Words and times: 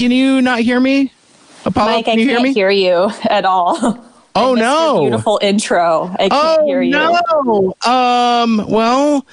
can 0.00 0.10
you 0.10 0.40
not 0.40 0.60
hear 0.60 0.80
me? 0.80 1.12
Apollo, 1.66 1.90
Mike, 1.90 2.04
can 2.06 2.18
you 2.18 2.30
I 2.30 2.34
can't 2.36 2.46
hear, 2.46 2.70
hear 2.70 3.04
you 3.04 3.10
at 3.28 3.44
all. 3.44 4.06
Oh 4.36 4.54
no! 4.54 5.00
beautiful 5.00 5.40
intro. 5.42 6.04
I 6.14 6.28
can't 6.28 6.60
oh, 6.60 6.64
hear 6.64 6.80
you. 6.80 6.92
No. 6.92 7.74
Um. 7.84 8.64
Well, 8.68 9.26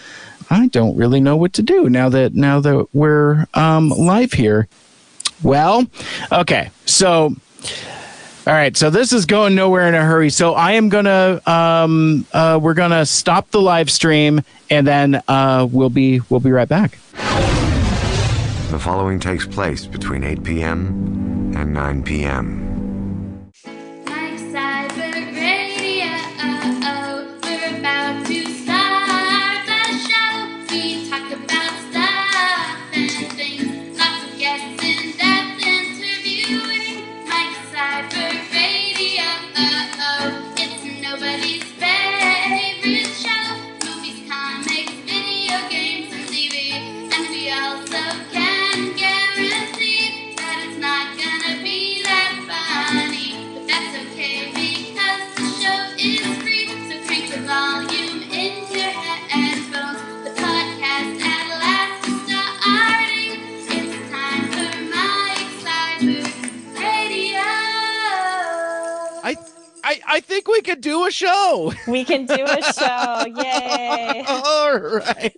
I 0.49 0.65
don't 0.69 0.97
really 0.97 1.19
know 1.19 1.37
what 1.37 1.53
to 1.53 1.61
do 1.61 1.87
now 1.87 2.09
that 2.09 2.33
now 2.33 2.59
that 2.61 2.87
we're 2.93 3.45
um 3.53 3.89
live 3.89 4.33
here. 4.33 4.67
Well, 5.43 5.85
okay. 6.31 6.71
So 6.87 7.35
all 8.47 8.53
right, 8.53 8.75
so 8.75 8.89
this 8.89 9.13
is 9.13 9.27
going 9.27 9.53
nowhere 9.53 9.87
in 9.87 9.93
a 9.93 10.03
hurry. 10.03 10.31
So 10.31 10.55
I 10.55 10.71
am 10.71 10.89
gonna, 10.89 11.41
um, 11.45 12.25
uh, 12.33 12.59
we're 12.59 12.73
gonna 12.73 13.05
stop 13.05 13.51
the 13.51 13.61
live 13.61 13.91
stream, 13.91 14.41
and 14.71 14.87
then 14.87 15.21
uh, 15.27 15.67
we'll 15.69 15.91
be 15.91 16.21
we'll 16.29 16.39
be 16.39 16.51
right 16.51 16.67
back. 16.67 16.97
The 18.77 18.83
following 18.83 19.19
takes 19.19 19.47
place 19.47 19.87
between 19.87 20.23
8 20.23 20.43
p.m. 20.43 21.51
and 21.57 21.73
9 21.73 22.03
p.m. 22.03 22.66
I 70.09 70.21
think 70.21 70.47
we 70.47 70.61
could 70.61 70.79
do 70.79 71.05
a 71.05 71.11
show. 71.11 71.73
We 71.85 72.05
can 72.05 72.25
do 72.25 72.45
a 72.45 72.61
show. 72.73 73.25
Yay. 73.35 74.23
All 74.25 74.79
right. 74.79 75.35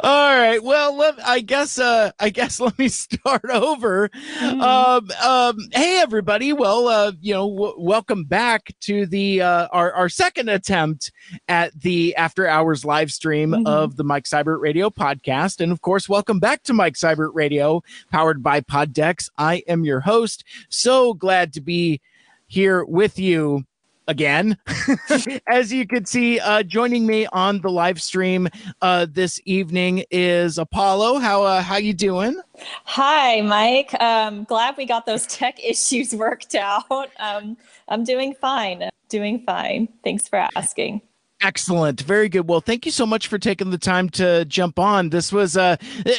All 0.00 0.38
right. 0.38 0.62
Well, 0.62 0.96
let, 0.96 1.26
I 1.26 1.40
guess 1.40 1.80
uh 1.80 2.12
I 2.20 2.30
guess 2.30 2.60
let 2.60 2.78
me 2.78 2.86
start 2.86 3.50
over. 3.50 4.08
Mm. 4.38 4.62
Um 4.62 5.10
um 5.20 5.58
hey 5.72 6.00
everybody. 6.00 6.52
Well, 6.52 6.86
uh 6.86 7.12
you 7.20 7.34
know, 7.34 7.48
w- 7.50 7.74
welcome 7.76 8.22
back 8.24 8.72
to 8.82 9.04
the 9.06 9.42
uh 9.42 9.66
our 9.72 9.92
our 9.92 10.08
second 10.08 10.48
attempt 10.48 11.10
at 11.48 11.78
the 11.80 12.14
after 12.14 12.46
hours 12.46 12.84
live 12.84 13.10
stream 13.10 13.50
mm-hmm. 13.50 13.66
of 13.66 13.96
the 13.96 14.04
Mike 14.04 14.24
Seibert 14.24 14.60
Radio 14.60 14.90
podcast 14.90 15.60
and 15.60 15.72
of 15.72 15.80
course, 15.80 16.08
welcome 16.08 16.38
back 16.38 16.62
to 16.62 16.72
Mike 16.72 16.94
Seibert 16.94 17.32
Radio 17.34 17.82
powered 18.12 18.44
by 18.44 18.60
Poddex. 18.60 19.28
I 19.36 19.64
am 19.66 19.84
your 19.84 20.00
host. 20.00 20.44
So 20.68 21.14
glad 21.14 21.52
to 21.54 21.60
be 21.60 22.00
here 22.46 22.84
with 22.84 23.18
you 23.18 23.64
again. 24.06 24.56
As 25.46 25.72
you 25.72 25.86
can 25.86 26.04
see, 26.04 26.40
uh, 26.40 26.62
joining 26.62 27.06
me 27.06 27.26
on 27.26 27.60
the 27.60 27.70
live 27.70 28.02
stream 28.02 28.48
uh, 28.82 29.06
this 29.10 29.40
evening 29.44 30.04
is 30.10 30.58
Apollo. 30.58 31.18
How 31.18 31.42
uh, 31.42 31.62
how 31.62 31.76
you 31.76 31.94
doing? 31.94 32.40
Hi, 32.84 33.40
Mike. 33.40 33.94
Um, 34.00 34.44
glad 34.44 34.76
we 34.76 34.86
got 34.86 35.06
those 35.06 35.26
tech 35.26 35.58
issues 35.64 36.14
worked 36.14 36.54
out. 36.54 37.10
Um, 37.18 37.56
I'm 37.88 38.04
doing 38.04 38.34
fine. 38.34 38.88
Doing 39.08 39.42
fine. 39.44 39.88
Thanks 40.02 40.28
for 40.28 40.48
asking. 40.56 41.02
Excellent. 41.44 42.00
Very 42.00 42.30
good. 42.30 42.48
Well, 42.48 42.62
thank 42.62 42.86
you 42.86 42.90
so 42.90 43.04
much 43.04 43.26
for 43.26 43.38
taking 43.38 43.68
the 43.68 43.76
time 43.76 44.08
to 44.10 44.46
jump 44.46 44.78
on. 44.78 45.10
This 45.10 45.30
was 45.30 45.58
uh 45.58 45.76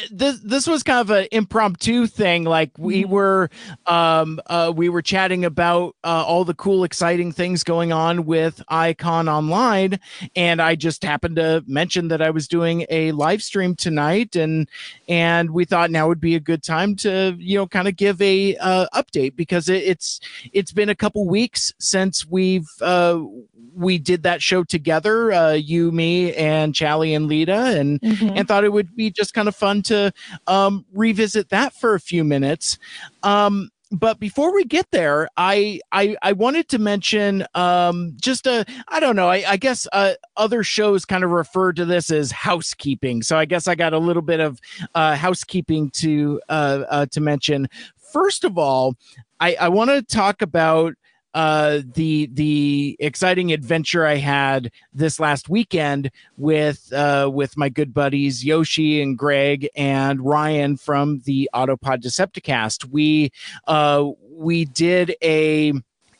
this 0.08 0.38
this 0.38 0.68
was 0.68 0.84
kind 0.84 1.00
of 1.00 1.10
an 1.10 1.26
impromptu 1.32 2.06
thing. 2.06 2.44
Like 2.44 2.70
we 2.78 3.02
mm-hmm. 3.02 3.10
were 3.10 3.50
um 3.86 4.40
uh 4.46 4.72
we 4.74 4.88
were 4.88 5.02
chatting 5.02 5.44
about 5.44 5.96
uh, 6.04 6.22
all 6.24 6.44
the 6.44 6.54
cool 6.54 6.84
exciting 6.84 7.32
things 7.32 7.64
going 7.64 7.92
on 7.92 8.24
with 8.24 8.62
Iacon 8.70 9.28
Online 9.28 9.98
and 10.36 10.62
I 10.62 10.76
just 10.76 11.02
happened 11.02 11.34
to 11.36 11.64
mention 11.66 12.06
that 12.06 12.22
I 12.22 12.30
was 12.30 12.46
doing 12.46 12.86
a 12.88 13.10
live 13.10 13.42
stream 13.42 13.74
tonight 13.74 14.36
and 14.36 14.68
and 15.08 15.50
we 15.50 15.64
thought 15.64 15.90
now 15.90 16.06
would 16.06 16.20
be 16.20 16.36
a 16.36 16.40
good 16.40 16.62
time 16.62 16.94
to, 16.96 17.34
you 17.36 17.58
know, 17.58 17.66
kind 17.66 17.88
of 17.88 17.96
give 17.96 18.22
a 18.22 18.56
uh, 18.58 18.86
update 18.94 19.34
because 19.34 19.68
it, 19.68 19.82
it's 19.82 20.20
it's 20.52 20.70
been 20.70 20.88
a 20.88 20.94
couple 20.94 21.26
weeks 21.26 21.74
since 21.80 22.24
we've 22.24 22.70
uh 22.80 23.20
we 23.76 23.98
did 23.98 24.22
that 24.22 24.42
show 24.42 24.64
together, 24.64 25.32
uh, 25.32 25.52
you, 25.52 25.92
me, 25.92 26.34
and 26.34 26.74
Chally 26.74 27.14
and 27.14 27.26
Lita, 27.26 27.78
and 27.78 28.00
mm-hmm. 28.00 28.36
and 28.36 28.48
thought 28.48 28.64
it 28.64 28.72
would 28.72 28.94
be 28.96 29.10
just 29.10 29.34
kind 29.34 29.48
of 29.48 29.54
fun 29.54 29.82
to 29.82 30.12
um, 30.46 30.84
revisit 30.92 31.50
that 31.50 31.74
for 31.74 31.94
a 31.94 32.00
few 32.00 32.24
minutes. 32.24 32.78
Um, 33.22 33.70
but 33.92 34.18
before 34.18 34.52
we 34.52 34.64
get 34.64 34.90
there, 34.90 35.28
I 35.36 35.80
I, 35.92 36.16
I 36.22 36.32
wanted 36.32 36.68
to 36.70 36.78
mention 36.78 37.46
um, 37.54 38.14
just 38.20 38.46
a 38.46 38.64
I 38.88 38.98
don't 38.98 39.14
know 39.14 39.28
I, 39.28 39.44
I 39.46 39.56
guess 39.56 39.86
uh, 39.92 40.14
other 40.36 40.64
shows 40.64 41.04
kind 41.04 41.22
of 41.22 41.30
refer 41.30 41.72
to 41.74 41.84
this 41.84 42.10
as 42.10 42.32
housekeeping. 42.32 43.22
So 43.22 43.36
I 43.36 43.44
guess 43.44 43.68
I 43.68 43.74
got 43.74 43.92
a 43.92 43.98
little 43.98 44.22
bit 44.22 44.40
of 44.40 44.58
uh, 44.94 45.14
housekeeping 45.14 45.90
to 45.90 46.40
uh, 46.48 46.84
uh 46.88 47.06
to 47.12 47.20
mention. 47.20 47.68
First 48.12 48.44
of 48.44 48.56
all, 48.56 48.96
I, 49.40 49.54
I 49.60 49.68
want 49.68 49.90
to 49.90 50.02
talk 50.02 50.40
about 50.42 50.94
uh, 51.36 51.82
the 51.92 52.30
the 52.32 52.96
exciting 52.98 53.52
adventure 53.52 54.06
I 54.06 54.16
had 54.16 54.72
this 54.94 55.20
last 55.20 55.50
weekend 55.50 56.10
with 56.38 56.90
uh, 56.94 57.30
with 57.30 57.58
my 57.58 57.68
good 57.68 57.92
buddies 57.92 58.42
Yoshi 58.42 59.02
and 59.02 59.18
Greg 59.18 59.68
and 59.76 60.24
Ryan 60.24 60.78
from 60.78 61.20
the 61.26 61.50
Autopod 61.54 62.00
Decepticast. 62.02 62.86
We 62.86 63.32
uh, 63.66 64.08
we 64.30 64.64
did 64.64 65.14
a 65.22 65.74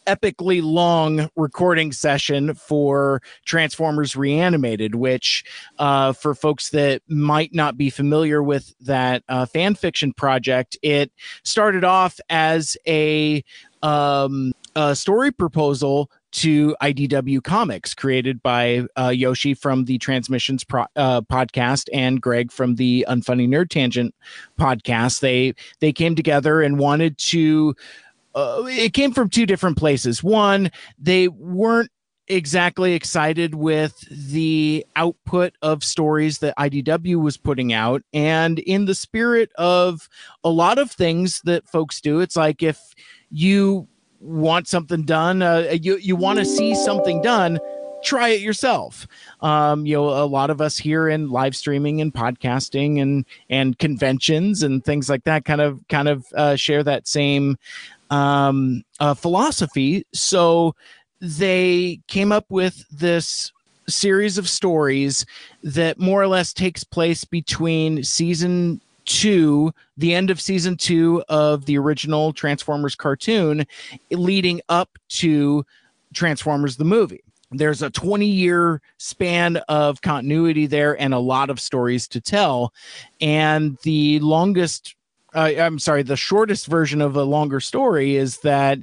epically 0.06 0.62
long 0.62 1.28
recording 1.34 1.92
session 1.92 2.54
for 2.54 3.20
Transformers 3.44 4.16
Reanimated, 4.16 4.94
which, 4.94 5.44
uh, 5.78 6.12
for 6.12 6.34
folks 6.34 6.70
that 6.70 7.02
might 7.08 7.52
not 7.54 7.76
be 7.76 7.90
familiar 7.90 8.42
with 8.42 8.74
that 8.80 9.24
uh, 9.28 9.46
fan 9.46 9.74
fiction 9.74 10.12
project, 10.12 10.76
it 10.82 11.10
started 11.42 11.84
off 11.84 12.20
as 12.30 12.76
a 12.86 13.42
um, 13.82 14.52
a 14.76 14.94
story 14.94 15.32
proposal 15.32 16.10
to 16.32 16.76
IDW 16.82 17.42
Comics, 17.42 17.94
created 17.94 18.42
by 18.42 18.86
uh, 18.96 19.08
Yoshi 19.08 19.54
from 19.54 19.86
the 19.86 19.96
Transmissions 19.98 20.62
pro- 20.64 20.86
uh, 20.94 21.22
podcast 21.22 21.88
and 21.92 22.20
Greg 22.20 22.52
from 22.52 22.76
the 22.76 23.04
Unfunny 23.08 23.48
Nerd 23.48 23.70
Tangent 23.70 24.14
podcast. 24.60 25.20
They 25.20 25.54
they 25.80 25.92
came 25.92 26.14
together 26.14 26.60
and 26.62 26.78
wanted 26.78 27.18
to. 27.18 27.74
Uh, 28.34 28.64
it 28.68 28.92
came 28.92 29.12
from 29.12 29.30
two 29.30 29.46
different 29.46 29.78
places. 29.78 30.22
One, 30.22 30.70
they 30.98 31.28
weren't 31.28 31.90
exactly 32.28 32.92
excited 32.92 33.54
with 33.54 33.98
the 34.10 34.84
output 34.94 35.54
of 35.62 35.82
stories 35.82 36.40
that 36.40 36.56
IDW 36.58 37.22
was 37.22 37.38
putting 37.38 37.72
out. 37.72 38.02
And 38.12 38.58
in 38.58 38.84
the 38.84 38.94
spirit 38.94 39.50
of 39.54 40.08
a 40.44 40.50
lot 40.50 40.76
of 40.76 40.90
things 40.90 41.40
that 41.44 41.66
folks 41.66 42.00
do, 42.00 42.20
it's 42.20 42.36
like 42.36 42.62
if 42.62 42.78
you 43.30 43.88
want 44.26 44.68
something 44.68 45.02
done, 45.02 45.42
uh, 45.42 45.76
you 45.80 45.96
you 45.98 46.16
want 46.16 46.38
to 46.38 46.44
see 46.44 46.74
something 46.74 47.22
done, 47.22 47.58
try 48.02 48.28
it 48.30 48.40
yourself. 48.40 49.06
Um, 49.40 49.86
you 49.86 49.96
know, 49.96 50.08
a 50.08 50.26
lot 50.26 50.50
of 50.50 50.60
us 50.60 50.76
here 50.76 51.08
in 51.08 51.30
live 51.30 51.56
streaming 51.56 52.00
and 52.00 52.12
podcasting 52.12 53.00
and 53.00 53.24
and 53.50 53.78
conventions 53.78 54.62
and 54.62 54.84
things 54.84 55.08
like 55.08 55.24
that 55.24 55.44
kind 55.44 55.60
of 55.60 55.86
kind 55.88 56.08
of 56.08 56.26
uh, 56.34 56.56
share 56.56 56.82
that 56.82 57.06
same 57.06 57.56
um, 58.10 58.82
uh, 59.00 59.14
philosophy. 59.14 60.04
So 60.12 60.74
they 61.20 62.00
came 62.06 62.32
up 62.32 62.46
with 62.48 62.84
this 62.90 63.52
series 63.88 64.36
of 64.36 64.48
stories 64.48 65.24
that 65.62 65.98
more 65.98 66.20
or 66.20 66.26
less 66.26 66.52
takes 66.52 66.82
place 66.84 67.24
between 67.24 68.02
season 68.02 68.80
to 69.06 69.72
the 69.96 70.14
end 70.14 70.30
of 70.30 70.40
season 70.40 70.76
two 70.76 71.22
of 71.28 71.64
the 71.66 71.78
original 71.78 72.32
Transformers 72.32 72.94
cartoon, 72.94 73.66
leading 74.10 74.60
up 74.68 74.98
to 75.08 75.64
Transformers 76.14 76.76
the 76.76 76.84
movie. 76.84 77.22
There's 77.52 77.82
a 77.82 77.90
20 77.90 78.26
year 78.26 78.82
span 78.98 79.58
of 79.68 80.02
continuity 80.02 80.66
there 80.66 81.00
and 81.00 81.14
a 81.14 81.18
lot 81.18 81.48
of 81.48 81.60
stories 81.60 82.08
to 82.08 82.20
tell. 82.20 82.72
And 83.20 83.78
the 83.82 84.18
longest 84.20 84.96
uh, 85.34 85.52
I'm 85.58 85.78
sorry, 85.78 86.02
the 86.02 86.16
shortest 86.16 86.66
version 86.66 87.02
of 87.02 87.14
a 87.14 87.22
longer 87.22 87.60
story 87.60 88.16
is 88.16 88.38
that 88.38 88.78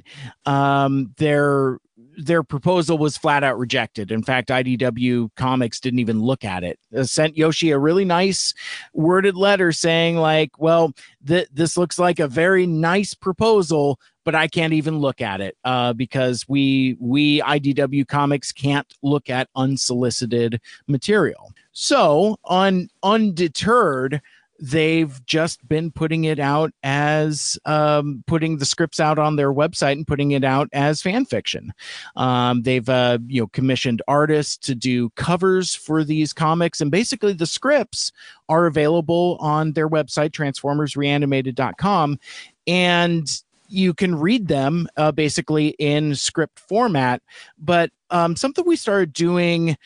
um, 0.46 1.12
they're 1.16 1.78
their 2.16 2.42
proposal 2.42 2.98
was 2.98 3.16
flat 3.16 3.44
out 3.44 3.58
rejected. 3.58 4.10
In 4.10 4.22
fact, 4.22 4.48
IDW 4.48 5.30
Comics 5.36 5.80
didn't 5.80 6.00
even 6.00 6.20
look 6.20 6.44
at 6.44 6.64
it. 6.64 6.78
it 6.92 7.06
sent 7.06 7.36
Yoshi 7.36 7.70
a 7.70 7.78
really 7.78 8.04
nice 8.04 8.54
worded 8.92 9.36
letter 9.36 9.72
saying, 9.72 10.16
like, 10.16 10.58
well, 10.58 10.92
th- 11.26 11.48
this 11.52 11.76
looks 11.76 11.98
like 11.98 12.18
a 12.18 12.28
very 12.28 12.66
nice 12.66 13.14
proposal, 13.14 14.00
but 14.24 14.34
I 14.34 14.48
can't 14.48 14.72
even 14.72 14.98
look 14.98 15.20
at 15.20 15.40
it 15.40 15.56
uh, 15.64 15.92
because 15.92 16.48
we 16.48 16.96
we 17.00 17.40
IDW 17.42 18.06
Comics 18.08 18.52
can't 18.52 18.92
look 19.02 19.28
at 19.30 19.48
unsolicited 19.54 20.60
material. 20.86 21.52
So, 21.72 22.38
on 22.44 22.88
undeterred, 23.02 24.22
they've 24.60 25.24
just 25.26 25.66
been 25.68 25.90
putting 25.90 26.24
it 26.24 26.38
out 26.38 26.72
as 26.82 27.58
um, 27.64 28.22
putting 28.26 28.58
the 28.58 28.64
scripts 28.64 29.00
out 29.00 29.18
on 29.18 29.36
their 29.36 29.52
website 29.52 29.92
and 29.92 30.06
putting 30.06 30.30
it 30.30 30.44
out 30.44 30.68
as 30.72 31.02
fan 31.02 31.24
fiction. 31.24 31.72
Um, 32.16 32.62
they've 32.62 32.88
uh, 32.88 33.18
you 33.26 33.42
know 33.42 33.46
commissioned 33.48 34.02
artists 34.08 34.56
to 34.66 34.74
do 34.74 35.10
covers 35.10 35.74
for 35.74 36.04
these 36.04 36.32
comics, 36.32 36.80
and 36.80 36.90
basically 36.90 37.32
the 37.32 37.46
scripts 37.46 38.12
are 38.48 38.66
available 38.66 39.36
on 39.40 39.72
their 39.72 39.88
website 39.88 40.30
transformersreanimated.com, 40.30 42.18
and 42.66 43.42
you 43.68 43.94
can 43.94 44.14
read 44.14 44.46
them 44.48 44.86
uh, 44.96 45.10
basically 45.10 45.68
in 45.78 46.14
script 46.14 46.60
format. 46.60 47.22
But 47.58 47.90
um, 48.10 48.36
something 48.36 48.64
we 48.66 48.76
started 48.76 49.12
doing 49.12 49.76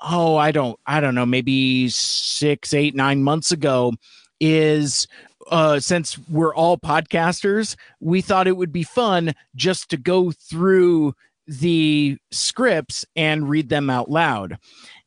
oh 0.00 0.36
i 0.36 0.50
don't 0.50 0.78
i 0.86 1.00
don't 1.00 1.14
know 1.14 1.26
maybe 1.26 1.88
six 1.88 2.74
eight 2.74 2.94
nine 2.94 3.22
months 3.22 3.52
ago 3.52 3.92
is 4.40 5.06
uh 5.50 5.78
since 5.80 6.18
we're 6.28 6.54
all 6.54 6.76
podcasters 6.76 7.76
we 8.00 8.20
thought 8.20 8.46
it 8.46 8.56
would 8.56 8.72
be 8.72 8.82
fun 8.82 9.32
just 9.54 9.88
to 9.88 9.96
go 9.96 10.30
through 10.30 11.14
the 11.46 12.18
scripts 12.30 13.04
and 13.14 13.48
read 13.48 13.68
them 13.68 13.88
out 13.90 14.10
loud. 14.10 14.58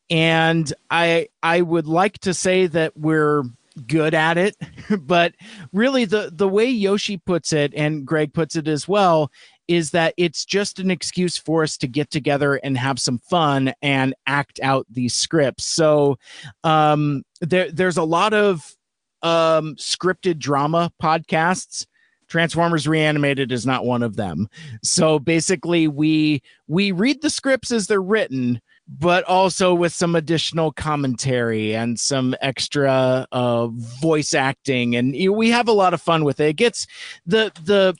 And 0.10 0.72
i 0.90 1.28
i 1.44 1.62
would 1.62 1.88
like 1.88 2.18
to 2.20 2.34
say 2.34 2.66
that 2.68 2.98
we're 2.98 3.44
good 3.88 4.14
at 4.14 4.38
it 4.38 4.56
but 5.02 5.34
really 5.72 6.04
the 6.04 6.32
the 6.34 6.48
way 6.48 6.66
yoshi 6.66 7.16
puts 7.16 7.54
it 7.54 7.74
and 7.76 8.06
greg 8.06 8.34
puts 8.34 8.56
it 8.56 8.68
as 8.68 8.88
well 8.88 9.32
is 9.70 9.92
that 9.92 10.16
it's 10.18 10.44
just 10.46 10.80
an 10.80 10.90
excuse 10.90 11.38
for 11.38 11.62
us 11.62 11.78
to 11.78 11.88
get 11.88 12.10
together 12.10 12.56
and 12.56 12.76
have 12.76 13.00
some 13.00 13.20
fun 13.20 13.72
and 13.84 14.16
act 14.26 14.60
out 14.64 14.88
these 14.90 15.14
scripts. 15.14 15.64
So 15.64 16.18
um, 16.64 17.24
there, 17.40 17.72
there's 17.72 17.98
a 17.98 18.04
lot 18.04 18.34
of 18.34 18.76
um, 19.22 19.76
scripted 19.76 20.40
drama 20.40 20.92
podcasts. 21.02 21.86
Transformers 22.28 22.88
Reanimated 22.88 23.52
is 23.52 23.66
not 23.66 23.86
one 23.86 24.02
of 24.02 24.16
them. 24.16 24.50
So 24.84 25.20
basically, 25.20 25.88
we 25.88 26.42
we 26.68 26.92
read 26.92 27.22
the 27.22 27.30
scripts 27.30 27.72
as 27.72 27.88
they're 27.88 28.02
written, 28.02 28.62
but 28.88 29.24
also 29.26 29.74
with 29.74 29.94
some 29.94 30.16
additional 30.16 30.72
commentary 30.72 31.76
and 31.76 32.00
some 32.00 32.36
extra 32.40 33.28
uh, 33.32 33.68
voice 33.68 34.36
acting, 34.36 34.96
and 34.96 35.16
you 35.16 35.32
know, 35.32 35.38
we 35.38 35.50
have 35.50 35.68
a 35.68 35.74
lot 35.74 35.96
of 35.96 36.02
fun 36.02 36.24
with 36.24 36.40
it. 36.40 36.50
It 36.50 36.56
gets 36.58 36.86
the 37.26 37.52
the 37.64 37.96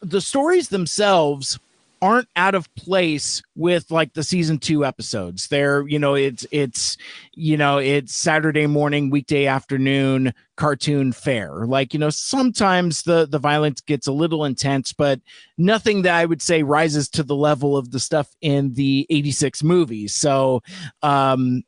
the 0.00 0.20
stories 0.20 0.68
themselves 0.68 1.58
aren't 2.00 2.28
out 2.36 2.54
of 2.54 2.72
place 2.76 3.42
with 3.56 3.90
like 3.90 4.12
the 4.14 4.22
season 4.22 4.58
two 4.58 4.84
episodes. 4.84 5.48
They're, 5.48 5.86
you 5.88 5.98
know, 5.98 6.14
it's 6.14 6.46
it's 6.50 6.96
you 7.34 7.56
know, 7.56 7.78
it's 7.78 8.14
Saturday 8.14 8.66
morning, 8.66 9.10
weekday 9.10 9.46
afternoon 9.46 10.32
cartoon 10.56 11.12
fare. 11.12 11.66
Like, 11.66 11.92
you 11.92 12.00
know, 12.00 12.10
sometimes 12.10 13.02
the 13.02 13.26
the 13.26 13.38
violence 13.38 13.80
gets 13.80 14.06
a 14.06 14.12
little 14.12 14.44
intense, 14.44 14.92
but 14.92 15.20
nothing 15.56 16.02
that 16.02 16.14
I 16.14 16.24
would 16.24 16.42
say 16.42 16.62
rises 16.62 17.08
to 17.10 17.22
the 17.22 17.36
level 17.36 17.76
of 17.76 17.90
the 17.90 18.00
stuff 18.00 18.34
in 18.40 18.74
the 18.74 19.06
86 19.10 19.62
movies. 19.62 20.14
So 20.14 20.62
um 21.02 21.64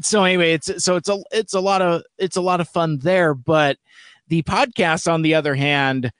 so 0.00 0.24
anyway, 0.24 0.52
it's 0.52 0.82
so 0.82 0.96
it's 0.96 1.08
a 1.08 1.22
it's 1.30 1.54
a 1.54 1.60
lot 1.60 1.82
of 1.82 2.02
it's 2.18 2.36
a 2.36 2.42
lot 2.42 2.60
of 2.60 2.68
fun 2.68 2.98
there, 2.98 3.34
but 3.34 3.78
the 4.28 4.42
podcasts 4.42 5.12
on 5.12 5.22
the 5.22 5.34
other 5.34 5.54
hand 5.54 6.10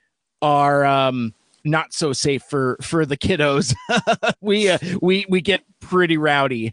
are 0.42 0.84
um 0.84 1.32
not 1.64 1.92
so 1.92 2.12
safe 2.12 2.42
for 2.42 2.76
for 2.82 3.06
the 3.06 3.16
kiddos. 3.16 3.74
we 4.40 4.68
uh, 4.68 4.78
we 5.00 5.26
we 5.28 5.40
get 5.40 5.62
pretty 5.80 6.16
rowdy, 6.16 6.72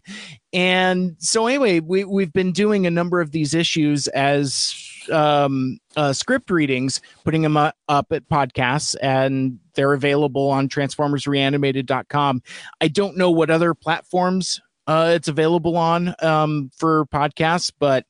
and 0.52 1.16
so 1.18 1.46
anyway, 1.46 1.80
we 1.80 2.04
we've 2.04 2.32
been 2.32 2.52
doing 2.52 2.86
a 2.86 2.90
number 2.90 3.20
of 3.20 3.30
these 3.30 3.54
issues 3.54 4.08
as 4.08 4.74
um, 5.10 5.78
uh, 5.96 6.12
script 6.12 6.50
readings, 6.50 7.00
putting 7.24 7.42
them 7.42 7.56
up, 7.56 7.74
up 7.88 8.12
at 8.12 8.28
podcasts, 8.28 8.94
and 9.02 9.58
they're 9.74 9.94
available 9.94 10.48
on 10.48 10.68
TransformersReanimated.com. 10.68 12.42
I 12.80 12.88
don't 12.88 13.16
know 13.16 13.30
what 13.30 13.50
other 13.50 13.74
platforms 13.74 14.60
uh, 14.86 15.12
it's 15.14 15.28
available 15.28 15.76
on 15.76 16.14
um, 16.20 16.70
for 16.76 17.06
podcasts, 17.06 17.72
but 17.78 18.04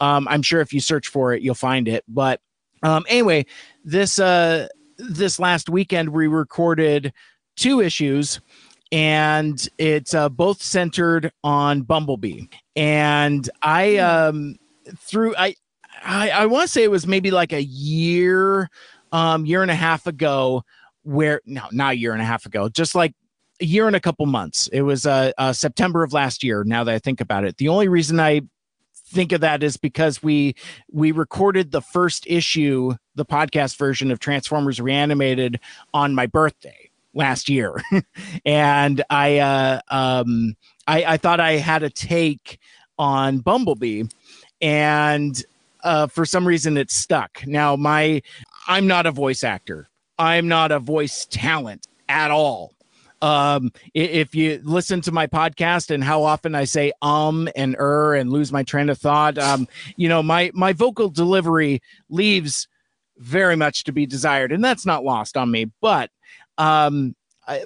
um, 0.00 0.26
I'm 0.28 0.42
sure 0.42 0.60
if 0.60 0.72
you 0.72 0.80
search 0.80 1.08
for 1.08 1.32
it, 1.32 1.42
you'll 1.42 1.54
find 1.54 1.88
it. 1.88 2.04
But 2.08 2.40
um, 2.82 3.04
anyway, 3.08 3.46
this 3.84 4.18
uh, 4.18 4.68
this 5.08 5.38
last 5.38 5.68
weekend 5.68 6.10
we 6.10 6.26
recorded 6.26 7.12
two 7.56 7.80
issues 7.80 8.40
and 8.92 9.68
it's 9.78 10.14
uh, 10.14 10.28
both 10.28 10.62
centered 10.62 11.32
on 11.44 11.82
Bumblebee. 11.82 12.46
And 12.76 13.48
I 13.62 13.98
um 13.98 14.56
through 14.98 15.34
I 15.36 15.54
I, 16.02 16.30
I 16.30 16.46
want 16.46 16.62
to 16.62 16.68
say 16.68 16.82
it 16.82 16.90
was 16.90 17.06
maybe 17.06 17.30
like 17.30 17.52
a 17.52 17.62
year, 17.62 18.70
um, 19.12 19.44
year 19.44 19.62
and 19.62 19.70
a 19.70 19.74
half 19.74 20.06
ago, 20.06 20.64
where 21.02 21.40
no, 21.46 21.64
not 21.72 21.92
a 21.92 21.98
year 21.98 22.12
and 22.12 22.22
a 22.22 22.24
half 22.24 22.46
ago, 22.46 22.68
just 22.68 22.94
like 22.94 23.14
a 23.60 23.66
year 23.66 23.86
and 23.86 23.96
a 23.96 24.00
couple 24.00 24.26
months. 24.26 24.68
It 24.68 24.82
was 24.82 25.06
uh, 25.06 25.32
uh 25.38 25.52
September 25.52 26.02
of 26.02 26.12
last 26.12 26.42
year. 26.42 26.64
Now 26.64 26.84
that 26.84 26.94
I 26.94 26.98
think 26.98 27.20
about 27.20 27.44
it, 27.44 27.58
the 27.58 27.68
only 27.68 27.88
reason 27.88 28.18
I 28.18 28.42
think 29.10 29.32
of 29.32 29.40
that 29.42 29.62
is 29.62 29.76
because 29.76 30.22
we 30.22 30.54
we 30.90 31.12
recorded 31.12 31.70
the 31.70 31.82
first 31.82 32.26
issue 32.26 32.94
the 33.14 33.24
podcast 33.24 33.76
version 33.76 34.10
of 34.10 34.20
transformers 34.20 34.80
reanimated 34.80 35.60
on 35.92 36.14
my 36.14 36.26
birthday 36.26 36.90
last 37.14 37.48
year. 37.48 37.82
And 38.44 39.02
i 39.10 39.38
uh 39.38 39.80
um 39.88 40.54
i 40.86 41.04
i 41.04 41.16
thought 41.16 41.40
i 41.40 41.52
had 41.52 41.82
a 41.82 41.90
take 41.90 42.58
on 42.98 43.38
bumblebee 43.38 44.04
and 44.60 45.42
uh 45.82 46.06
for 46.06 46.24
some 46.24 46.46
reason 46.46 46.76
it 46.76 46.90
stuck. 46.90 47.44
Now 47.46 47.76
my 47.76 48.22
i'm 48.68 48.86
not 48.86 49.06
a 49.06 49.10
voice 49.10 49.44
actor. 49.44 49.88
I'm 50.18 50.48
not 50.48 50.70
a 50.70 50.78
voice 50.78 51.26
talent 51.26 51.86
at 52.08 52.30
all. 52.30 52.74
Um, 53.22 53.70
if 53.92 54.34
you 54.34 54.60
listen 54.64 55.02
to 55.02 55.12
my 55.12 55.26
podcast 55.26 55.90
and 55.90 56.02
how 56.02 56.22
often 56.22 56.54
I 56.54 56.64
say 56.64 56.92
um 57.02 57.48
and 57.54 57.76
er 57.78 58.14
and 58.14 58.30
lose 58.30 58.50
my 58.50 58.62
train 58.62 58.88
of 58.88 58.98
thought, 58.98 59.36
um, 59.36 59.68
you 59.96 60.08
know, 60.08 60.22
my 60.22 60.50
my 60.54 60.72
vocal 60.72 61.10
delivery 61.10 61.82
leaves 62.08 62.66
very 63.20 63.54
much 63.54 63.84
to 63.84 63.92
be 63.92 64.06
desired, 64.06 64.50
and 64.50 64.64
that's 64.64 64.86
not 64.86 65.04
lost 65.04 65.36
on 65.36 65.50
me. 65.50 65.66
But 65.80 66.10
um, 66.58 67.14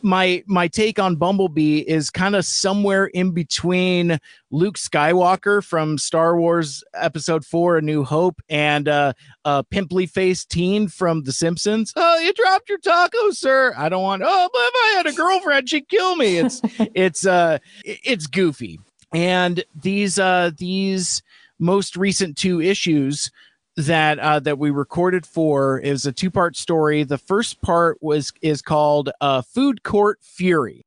my 0.03 0.43
my 0.47 0.69
take 0.69 0.99
on 0.99 1.17
Bumblebee 1.17 1.79
is 1.81 2.11
kind 2.11 2.35
of 2.35 2.45
somewhere 2.45 3.07
in 3.07 3.33
between 3.33 4.19
Luke 4.51 4.77
Skywalker 4.77 5.65
from 5.65 5.99
Star 5.99 6.39
Wars 6.39 6.83
Episode 6.95 7.45
Four: 7.45 7.79
A 7.79 7.83
New 7.83 8.05
Hope 8.05 8.41
and 8.49 8.89
uh, 8.89 9.13
a 9.45 9.63
pimply 9.65 10.07
faced 10.07 10.51
teen 10.51 10.89
from 10.89 11.23
The 11.23 11.33
Simpsons. 11.33 11.93
Oh, 11.97 12.19
you 12.19 12.33
dropped 12.33 12.69
your 12.69 12.79
taco, 12.79 13.31
sir. 13.31 13.75
I 13.77 13.89
don't 13.89 14.03
want. 14.03 14.23
Oh, 14.25 14.49
but 14.53 14.61
if 14.61 14.75
I 14.75 14.97
had 14.97 15.07
a 15.07 15.13
girlfriend, 15.13 15.69
she'd 15.69 15.89
kill 15.89 16.17
me. 16.17 16.39
It's 16.39 16.61
it's 16.95 17.27
uh 17.27 17.59
it's 17.85 18.27
goofy, 18.27 18.81
and 19.13 19.65
these 19.75 20.19
uh 20.19 20.51
these 20.57 21.23
most 21.59 21.97
recent 21.97 22.37
two 22.37 22.61
issues 22.61 23.31
that 23.77 24.19
uh, 24.19 24.41
that 24.41 24.59
we 24.59 24.71
recorded 24.71 25.27
for 25.27 25.79
is 25.79 26.07
a 26.07 26.13
two 26.13 26.31
part 26.31 26.57
story. 26.57 27.03
The 27.03 27.19
first 27.19 27.61
part 27.61 28.03
was 28.03 28.33
is 28.41 28.63
called 28.63 29.11
uh, 29.21 29.43
Food 29.43 29.83
Court 29.83 30.19
Fury. 30.23 30.87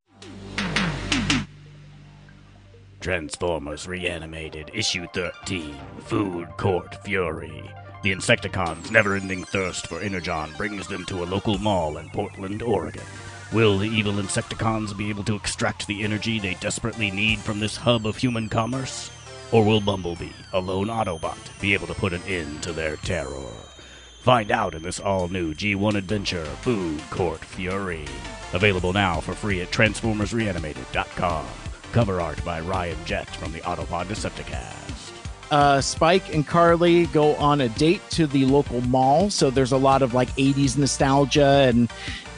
Transformers 3.00 3.88
Reanimated, 3.88 4.72
Issue 4.74 5.08
13, 5.14 5.76
Food 6.00 6.50
Court 6.58 6.96
Fury. 7.06 7.64
The 8.04 8.12
Insecticons' 8.12 8.92
never 8.92 9.16
ending 9.16 9.44
thirst 9.44 9.88
for 9.88 10.02
Energon 10.02 10.52
brings 10.58 10.88
them 10.88 11.06
to 11.06 11.24
a 11.24 11.26
local 11.26 11.58
mall 11.58 11.98
in 11.98 12.10
Portland, 12.10 12.62
Oregon. 12.62 13.04
Will 13.54 13.78
the 13.78 13.88
evil 13.88 14.14
Insecticons 14.14 14.98
be 14.98 15.10
able 15.10 15.24
to 15.26 15.36
extract 15.36 15.88
the 15.88 16.04
energy 16.04 16.40
they 16.40 16.56
desperately 16.56 17.12
need 17.12 17.40
from 17.40 17.60
this 17.60 17.78
hub 17.78 18.06
of 18.06 18.18
human 18.18 18.50
commerce? 18.50 19.10
Or 19.52 19.64
will 19.64 19.80
Bumblebee, 19.80 20.32
a 20.54 20.60
lone 20.60 20.88
Autobot, 20.88 21.38
be 21.62 21.74
able 21.74 21.88
to 21.88 21.94
put 21.94 22.14
an 22.14 22.22
end 22.28 22.62
to 22.64 22.74
their 22.74 22.98
terror? 22.98 23.48
Find 24.22 24.52
out 24.52 24.76
in 24.76 24.84
this 24.84 25.00
all 25.00 25.30
new 25.30 25.54
G1 25.54 25.96
adventure, 25.96 26.44
Food 26.44 27.02
Court 27.10 27.40
Fury. 27.40 28.06
Available 28.54 28.92
now 28.92 29.22
for 29.22 29.34
free 29.34 29.62
at 29.62 29.72
TransformersReanimated.com. 29.72 31.46
Cover 31.94 32.20
art 32.20 32.44
by 32.44 32.60
Ryan 32.60 32.98
Jett 33.06 33.30
from 33.36 33.54
the 33.54 33.60
Autopod 33.60 34.06
Decepticast. 34.08 35.14
uh, 35.52 35.80
Spike 35.80 36.34
and 36.34 36.46
Carly 36.46 37.06
go 37.08 37.34
on 37.38 37.62
a 37.62 37.70
date 37.70 38.02
to 38.12 38.28
the 38.28 38.46
local 38.46 38.82
mall. 38.82 39.30
So 39.30 39.50
there's 39.50 39.72
a 39.72 39.78
lot 39.78 40.02
of 40.02 40.14
like 40.14 40.30
80s 40.36 40.78
nostalgia 40.78 41.66
and 41.70 41.90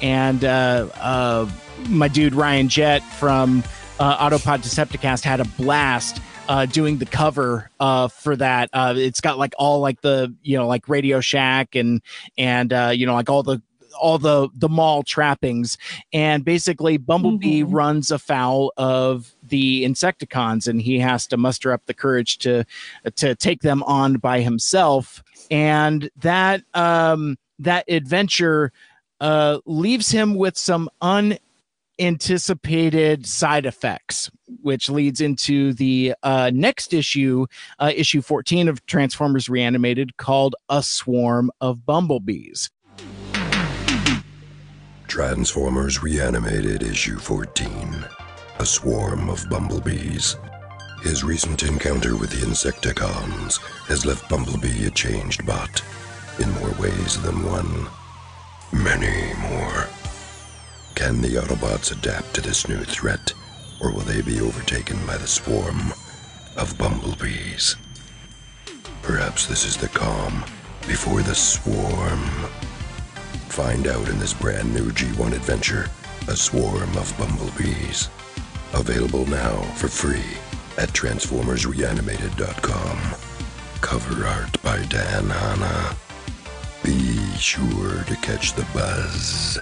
and 0.04 0.46
uh, 0.46 0.88
uh, 0.96 1.50
my 1.88 2.08
dude 2.08 2.36
Ryan 2.36 2.70
Jett 2.70 3.01
from 3.13 3.63
uh, 4.00 4.30
Autopod 4.30 4.60
Decepticast 4.60 5.24
had 5.24 5.39
a 5.39 5.46
blast 5.46 6.22
uh, 6.50 6.65
doing 6.65 6.98
the 6.98 7.06
cover 7.06 7.70
uh, 7.79 8.10
for 8.10 8.36
that. 8.36 8.70
Uh, 8.74 8.94
it's 8.98 9.22
got 9.22 9.38
like 9.38 9.53
all 9.58 9.79
like 9.79 10.01
the 10.01 10.34
you 10.44 10.58
know 10.58 10.68
like 10.68 10.89
Radio 10.89 11.22
Shack 11.22 11.75
and 11.75 12.01
and 12.38 12.74
uh, 12.74 12.91
you 12.94 13.06
know 13.06 13.13
like 13.13 13.29
all 13.29 13.44
the 13.44 13.62
all 14.01 14.18
the 14.18 14.50
the 14.56 14.70
mall 14.70 15.03
trappings 15.03 15.77
and 16.13 16.46
basically 16.46 16.98
bumblebee 16.98 17.63
Mhm. 17.63 17.74
runs 17.74 18.12
afoul 18.12 18.72
of 18.77 19.34
the 19.44 19.84
insecticons 19.84 20.68
and 20.68 20.82
he 20.82 21.00
has 21.00 21.27
to 21.27 21.38
muster 21.38 21.72
up 21.72 21.86
the 21.86 21.94
courage 21.94 22.38
to 22.39 22.65
to 23.15 23.36
take 23.36 23.62
them 23.62 23.84
on 23.84 24.13
by 24.15 24.41
himself 24.41 25.22
and 25.51 26.10
that 26.18 26.63
um 26.75 27.38
that 27.58 27.84
adventure 27.89 28.72
uh 29.22 29.58
leaves 29.65 30.12
him 30.12 30.36
with 30.36 30.58
some 30.58 30.88
unanticipated 32.00 33.25
side 33.25 33.65
effects 33.65 34.32
which 34.62 34.89
leads 34.89 35.22
into 35.22 35.74
the 35.74 36.13
uh 36.24 36.50
next 36.53 36.94
issue 36.94 37.46
uh 37.79 37.91
issue 37.96 38.22
14 38.22 38.68
of 38.68 38.86
transformers 38.86 39.50
reanimated 39.50 40.15
called 40.18 40.56
a 40.70 40.82
swarm 40.82 41.51
of 41.62 41.86
bumblebees 41.86 42.70
Transformers 45.08 46.03
Reanimated 46.03 46.84
Issue 46.84 47.18
14 47.18 48.06
A 48.60 48.65
Swarm 48.65 49.27
of 49.27 49.44
Bumblebees. 49.50 50.36
His 51.01 51.24
recent 51.24 51.63
encounter 51.63 52.15
with 52.15 52.29
the 52.29 52.46
Insecticons 52.46 53.58
has 53.88 54.06
left 54.06 54.29
Bumblebee 54.29 54.86
a 54.86 54.91
changed 54.91 55.48
bot, 55.48 55.82
in 56.38 56.51
more 56.51 56.74
ways 56.79 57.20
than 57.24 57.44
one. 57.44 57.88
Many 58.72 59.34
more. 59.50 59.89
Can 61.00 61.22
the 61.22 61.36
Autobots 61.36 61.94
adapt 61.94 62.34
to 62.34 62.41
this 62.41 62.68
new 62.68 62.84
threat, 62.84 63.34
or 63.79 63.94
will 63.94 64.01
they 64.01 64.22
be 64.22 64.41
overtaken 64.41 64.98
by 65.08 65.15
the 65.15 65.27
swarm 65.27 65.94
of 66.58 66.77
bumblebees? 66.77 67.77
Perhaps 69.01 69.46
this 69.46 69.63
is 69.63 69.77
the 69.77 69.88
calm 69.88 70.44
before 70.89 71.22
the 71.22 71.34
swarm. 71.34 72.20
Find 73.48 73.88
out 73.88 74.10
in 74.10 74.20
this 74.20 74.34
brand 74.34 74.74
new 74.74 74.91
G1 74.91 75.32
adventure, 75.32 75.89
A 76.27 76.36
Swarm 76.36 76.98
of 76.98 77.18
Bumblebees. 77.18 78.10
Available 78.74 79.25
now 79.27 79.62
for 79.77 79.88
free 79.88 80.36
at 80.77 80.89
TransformersReanimated.com. 80.89 83.15
Cover 83.79 84.25
art 84.25 84.62
by 84.62 84.84
Dan 84.88 85.29
Hanna. 85.29 85.96
Be 86.84 87.18
sure 87.38 88.03
to 88.03 88.15
catch 88.18 88.51
the 88.51 88.68
buzz. 88.74 89.62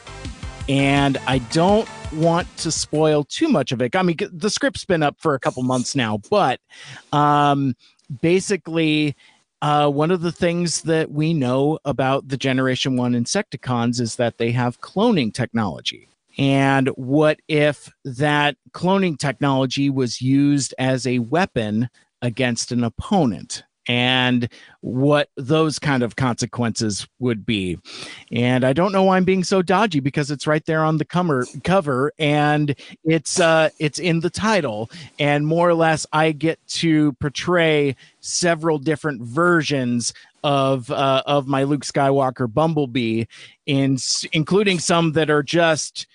And 0.70 1.18
I 1.28 1.40
don't 1.40 1.88
want 2.14 2.56
to 2.58 2.72
spoil 2.72 3.24
too 3.24 3.48
much 3.48 3.72
of 3.72 3.82
it. 3.82 3.96
I 3.96 4.04
mean, 4.04 4.18
the 4.32 4.50
script's 4.50 4.86
been 4.86 5.04
up 5.04 5.20
for 5.20 5.34
a 5.34 5.40
couple 5.40 5.64
months 5.64 5.96
now, 5.96 6.20
but 6.30 6.60
um, 7.12 7.76
basically, 8.22 9.16
uh, 9.62 9.90
one 9.90 10.12
of 10.12 10.22
the 10.22 10.32
things 10.32 10.84
that 10.84 11.12
we 11.12 11.34
know 11.34 11.80
about 11.84 12.28
the 12.28 12.38
Generation 12.38 12.96
One 12.96 13.14
Insecticons 13.14 14.00
is 14.00 14.18
that 14.18 14.38
they 14.38 14.52
have 14.52 14.82
cloning 14.82 15.34
technology. 15.34 16.08
And 16.38 16.90
what 16.90 17.40
if 17.48 17.92
that 18.06 18.56
cloning 18.72 19.18
technology 19.18 19.90
was 19.90 20.22
used 20.22 20.76
as 20.78 21.08
a 21.08 21.20
weapon 21.20 21.90
against 22.22 22.72
an 22.72 22.84
opponent? 22.84 23.64
And 23.88 24.50
what 24.82 25.30
those 25.38 25.80
kind 25.80 26.04
of 26.04 26.16
consequences 26.16 27.08
would 27.20 27.46
be. 27.46 27.78
And 28.32 28.64
I 28.64 28.74
don't 28.74 28.92
know 28.92 29.04
why 29.04 29.18
I'm 29.18 29.24
being 29.24 29.44
so 29.44 29.62
dodgy 29.62 30.00
because 30.00 30.30
it's 30.32 30.48
right 30.48 30.66
there 30.66 30.84
on 30.84 30.98
the 30.98 31.06
cover 31.06 32.12
and 32.20 32.76
it's 33.04 33.40
uh 33.40 33.70
it's 33.80 34.00
in 34.00 34.20
the 34.20 34.30
title 34.30 34.90
and 35.20 35.48
more 35.48 35.70
or 35.70 35.74
less 35.74 36.06
I 36.14 36.32
get 36.32 36.60
to 36.68 37.14
portray 37.14 37.96
several 38.20 38.78
different 38.78 39.22
versions 39.22 40.14
of 40.44 40.90
uh, 40.92 41.24
of 41.26 41.48
my 41.48 41.64
Luke 41.64 41.84
Skywalker 41.84 42.52
Bumblebee 42.52 43.26
in 43.66 43.98
including 44.32 44.80
some 44.80 45.14
that 45.14 45.30
are 45.30 45.44
just 45.44 46.08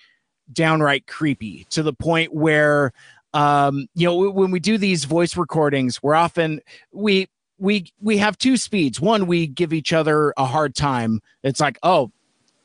downright 0.51 1.07
creepy 1.07 1.65
to 1.69 1.83
the 1.83 1.93
point 1.93 2.33
where 2.33 2.93
um 3.33 3.87
you 3.95 4.07
know 4.07 4.31
when 4.31 4.51
we 4.51 4.59
do 4.59 4.77
these 4.77 5.05
voice 5.05 5.35
recordings 5.37 6.03
we're 6.03 6.13
often 6.13 6.59
we 6.91 7.27
we 7.63 7.93
we 8.01 8.17
have 8.17 8.37
two 8.37 8.57
speeds. 8.57 8.99
One 8.99 9.25
we 9.25 9.47
give 9.47 9.71
each 9.71 9.93
other 9.93 10.33
a 10.35 10.45
hard 10.45 10.75
time. 10.75 11.21
It's 11.43 11.61
like 11.61 11.79
oh 11.81 12.11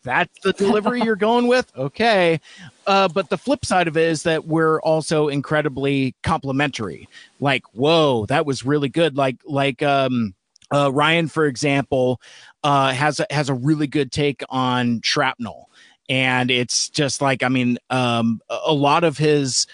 that's 0.03 0.41
the 0.41 0.53
delivery 0.53 1.03
you're 1.03 1.17
going 1.17 1.47
with? 1.47 1.71
Okay. 1.77 2.41
Uh, 2.87 3.07
but 3.09 3.29
the 3.29 3.37
flip 3.37 3.65
side 3.65 3.87
of 3.89 3.97
it 3.97 4.09
is 4.09 4.23
that 4.25 4.47
we're 4.47 4.81
also 4.81 5.29
incredibly 5.29 6.17
complimentary. 6.23 7.09
Like 7.39 7.63
whoa 7.73 8.27
that 8.27 8.45
was 8.45 8.67
really 8.67 8.89
good. 8.89 9.17
Like 9.17 9.37
like 9.47 9.83
um 9.83 10.35
uh, 10.71 10.91
ryan 10.93 11.29
for 11.29 11.47
example 11.47 12.21
uh, 12.65 12.93
has 12.93 13.21
a, 13.21 13.27
has 13.31 13.49
a 13.49 13.55
really 13.55 13.87
good 13.87 14.11
take 14.11 14.43
on 14.51 15.01
shrapnel. 15.03 15.71
And 16.11 16.51
it's 16.51 16.89
just 16.89 17.23
like 17.23 17.45
i 17.45 17.49
mean 17.49 17.79
um, 17.91 18.41
a 18.51 18.59
a 18.67 18.75
lot 18.75 19.05
of 19.05 19.17
his 19.17 19.67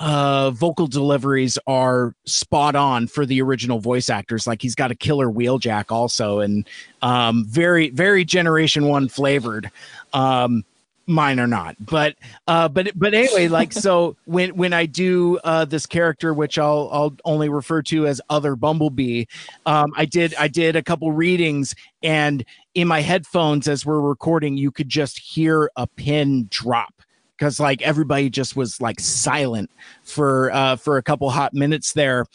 uh 0.00 0.50
vocal 0.50 0.86
deliveries 0.86 1.58
are 1.66 2.14
spot 2.24 2.74
on 2.74 3.06
for 3.06 3.24
the 3.24 3.40
original 3.40 3.78
voice 3.78 4.10
actors. 4.10 4.46
Like 4.46 4.60
he's 4.60 4.74
got 4.74 4.90
a 4.90 4.94
killer 4.94 5.28
wheeljack 5.28 5.90
also 5.90 6.40
and 6.40 6.68
um 7.02 7.44
very 7.46 7.90
very 7.90 8.24
generation 8.24 8.86
one 8.86 9.08
flavored. 9.08 9.70
Um 10.12 10.64
mine 11.06 11.38
are 11.38 11.46
not 11.46 11.76
but 11.80 12.16
uh 12.48 12.68
but 12.68 12.90
but 12.94 13.14
anyway 13.14 13.48
like 13.48 13.72
so 13.72 14.16
when 14.24 14.54
when 14.56 14.72
i 14.72 14.86
do 14.86 15.38
uh 15.44 15.64
this 15.64 15.86
character 15.86 16.32
which 16.32 16.58
i'll 16.58 16.88
i'll 16.92 17.14
only 17.24 17.48
refer 17.48 17.82
to 17.82 18.06
as 18.06 18.20
other 18.30 18.56
bumblebee 18.56 19.24
um 19.66 19.92
i 19.96 20.04
did 20.04 20.34
i 20.36 20.48
did 20.48 20.76
a 20.76 20.82
couple 20.82 21.12
readings 21.12 21.74
and 22.02 22.44
in 22.74 22.88
my 22.88 23.00
headphones 23.00 23.68
as 23.68 23.84
we're 23.84 24.00
recording 24.00 24.56
you 24.56 24.70
could 24.70 24.88
just 24.88 25.18
hear 25.18 25.70
a 25.76 25.86
pin 25.86 26.46
drop 26.50 26.93
because 27.38 27.58
like 27.60 27.82
everybody 27.82 28.30
just 28.30 28.56
was 28.56 28.80
like 28.80 29.00
silent 29.00 29.70
for 30.02 30.52
uh 30.52 30.76
for 30.76 30.96
a 30.96 31.02
couple 31.02 31.30
hot 31.30 31.54
minutes 31.54 31.92
there. 31.92 32.26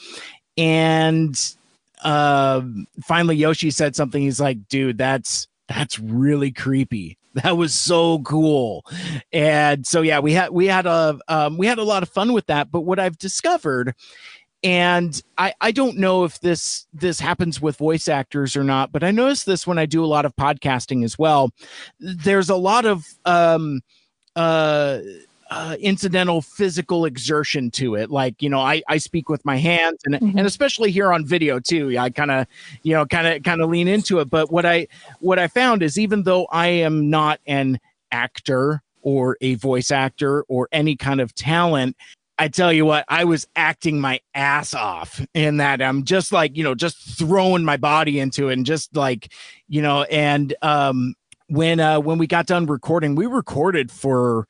And 0.57 1.37
uh 2.03 2.61
finally 3.03 3.35
yoshi 3.35 3.71
said 3.71 3.95
something. 3.95 4.21
He's 4.21 4.39
like 4.39 4.67
dude 4.67 4.97
that's 4.97 5.47
that's 5.67 5.99
really 5.99 6.51
creepy. 6.51 7.17
That 7.35 7.57
was 7.57 7.75
so 7.75 8.19
cool. 8.19 8.83
And 9.31 9.85
so 9.85 10.01
yeah 10.01 10.19
we 10.19 10.33
had 10.33 10.49
we 10.49 10.65
had 10.65 10.85
a 10.85 11.19
um, 11.27 11.57
we 11.57 11.67
had 11.67 11.77
a 11.77 11.83
lot 11.83 12.03
of 12.03 12.09
fun 12.09 12.33
with 12.33 12.47
that. 12.47 12.71
But 12.71 12.81
what 12.81 12.99
i've 12.99 13.17
discovered 13.17 13.93
and 14.63 15.21
I, 15.37 15.53
I 15.61 15.71
don't 15.71 15.97
know 15.97 16.25
if 16.25 16.41
this 16.41 16.85
this 16.93 17.19
happens 17.19 17.61
with 17.61 17.77
voice 17.77 18.09
actors 18.09 18.57
or 18.57 18.63
not 18.63 18.91
but 18.91 19.03
i 19.03 19.11
notice 19.11 19.45
this 19.45 19.65
when 19.65 19.77
i 19.77 19.85
do 19.85 20.03
a 20.03 20.07
lot 20.07 20.25
of 20.25 20.35
podcasting 20.35 21.05
as 21.05 21.17
well. 21.17 21.51
There's 21.99 22.49
a 22.49 22.55
lot 22.55 22.85
of 22.85 23.05
um 23.25 23.81
uh 24.35 24.99
uh, 25.51 25.75
incidental 25.79 26.41
physical 26.43 27.05
exertion 27.05 27.71
to 27.71 27.95
it. 27.95 28.11
Like, 28.11 28.39
you 28.41 28.49
know, 28.49 28.59
I, 28.59 28.83
I 28.87 28.99
speak 28.99 29.29
with 29.29 29.43
my 29.45 29.57
hands 29.57 29.97
and, 30.05 30.13
Mhm. 30.13 30.37
and 30.37 30.41
especially 30.41 30.91
here 30.91 31.11
on 31.11 31.25
video 31.25 31.59
too. 31.59 31.97
I 31.97 32.11
kind 32.11 32.29
of, 32.29 32.45
you 32.83 32.93
know, 32.93 33.03
kind 33.07 33.25
of, 33.25 33.41
kind 33.41 33.59
of 33.59 33.67
lean 33.67 33.87
into 33.87 34.19
it. 34.19 34.29
But 34.29 34.51
what 34.51 34.63
I, 34.65 34.87
what 35.21 35.39
I 35.39 35.47
found 35.47 35.81
is 35.81 35.97
even 35.97 36.21
though 36.21 36.45
I 36.51 36.67
am 36.67 37.09
not 37.09 37.39
an 37.47 37.79
actor 38.11 38.83
or 39.01 39.37
a 39.41 39.55
voice 39.55 39.89
actor 39.89 40.43
or 40.43 40.69
any 40.71 40.95
kind 40.95 41.19
of 41.19 41.33
talent, 41.33 41.95
I 42.37 42.47
tell 42.47 42.71
you 42.71 42.85
what, 42.85 43.05
I 43.07 43.23
was 43.25 43.47
acting 43.55 43.99
my 43.99 44.19
ass 44.35 44.75
off 44.75 45.19
in 45.33 45.57
that 45.57 45.81
I'm 45.81 46.03
just 46.03 46.31
like, 46.31 46.55
you 46.55 46.63
know, 46.63 46.75
just 46.75 47.17
throwing 47.17 47.65
my 47.65 47.75
body 47.75 48.19
into 48.19 48.49
it 48.49 48.53
and 48.53 48.67
just 48.67 48.95
like, 48.95 49.33
you 49.67 49.81
know, 49.81 50.03
and 50.03 50.53
um 50.61 51.15
when 51.49 51.79
uh 51.79 51.99
when 51.99 52.17
we 52.17 52.27
got 52.27 52.45
done 52.45 52.65
recording, 52.65 53.15
we 53.15 53.25
recorded 53.25 53.91
for 53.91 54.47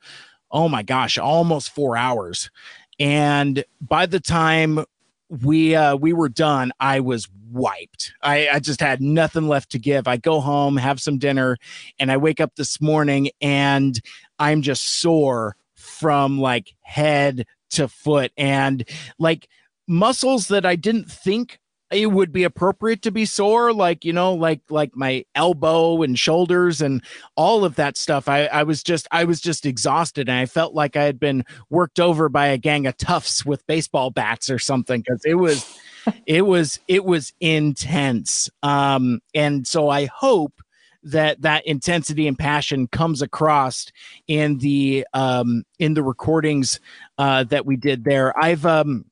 oh 0.50 0.68
my 0.68 0.82
gosh, 0.82 1.16
almost 1.18 1.70
4 1.70 1.96
hours. 1.96 2.50
And 2.98 3.64
by 3.80 4.06
the 4.06 4.20
time 4.20 4.84
we 5.28 5.74
uh 5.74 5.96
we 5.96 6.12
were 6.12 6.28
done, 6.28 6.72
I 6.80 7.00
was 7.00 7.28
wiped. 7.50 8.12
I 8.22 8.48
I 8.48 8.58
just 8.60 8.80
had 8.80 9.00
nothing 9.00 9.48
left 9.48 9.70
to 9.72 9.78
give. 9.78 10.06
I 10.06 10.16
go 10.16 10.40
home, 10.40 10.76
have 10.76 11.00
some 11.00 11.18
dinner, 11.18 11.56
and 11.98 12.12
I 12.12 12.16
wake 12.16 12.40
up 12.40 12.56
this 12.56 12.80
morning 12.80 13.30
and 13.40 14.00
I'm 14.38 14.62
just 14.62 15.00
sore 15.00 15.56
from 15.74 16.38
like 16.38 16.74
head 16.82 17.46
to 17.70 17.88
foot 17.88 18.32
and 18.36 18.84
like 19.18 19.48
muscles 19.86 20.48
that 20.48 20.66
I 20.66 20.76
didn't 20.76 21.10
think 21.10 21.59
it 21.90 22.06
would 22.06 22.32
be 22.32 22.44
appropriate 22.44 23.02
to 23.02 23.10
be 23.10 23.24
sore 23.24 23.72
like 23.72 24.04
you 24.04 24.12
know 24.12 24.34
like 24.34 24.60
like 24.70 24.94
my 24.94 25.24
elbow 25.34 26.02
and 26.02 26.18
shoulders 26.18 26.80
and 26.80 27.02
all 27.36 27.64
of 27.64 27.74
that 27.76 27.96
stuff 27.96 28.28
i 28.28 28.46
i 28.46 28.62
was 28.62 28.82
just 28.82 29.08
i 29.10 29.24
was 29.24 29.40
just 29.40 29.66
exhausted 29.66 30.28
and 30.28 30.38
i 30.38 30.46
felt 30.46 30.74
like 30.74 30.96
i 30.96 31.04
had 31.04 31.18
been 31.18 31.44
worked 31.68 32.00
over 32.00 32.28
by 32.28 32.46
a 32.46 32.58
gang 32.58 32.86
of 32.86 32.96
toughs 32.96 33.44
with 33.44 33.66
baseball 33.66 34.10
bats 34.10 34.50
or 34.50 34.58
something 34.58 35.00
because 35.00 35.20
it 35.24 35.34
was 35.34 35.78
it 36.26 36.42
was 36.42 36.80
it 36.88 37.04
was 37.04 37.32
intense. 37.40 38.50
Um, 38.62 39.20
and 39.34 39.66
so 39.66 39.88
I 39.88 40.06
hope 40.06 40.62
that 41.02 41.40
that 41.42 41.66
intensity 41.66 42.28
and 42.28 42.38
passion 42.38 42.86
comes 42.86 43.22
across 43.22 43.90
in 44.26 44.58
the 44.58 45.06
um 45.14 45.64
in 45.78 45.94
the 45.94 46.02
recordings 46.02 46.78
uh 47.16 47.44
that 47.44 47.64
we 47.64 47.76
did 47.76 48.04
there. 48.04 48.36
I've 48.38 48.66
um 48.66 49.06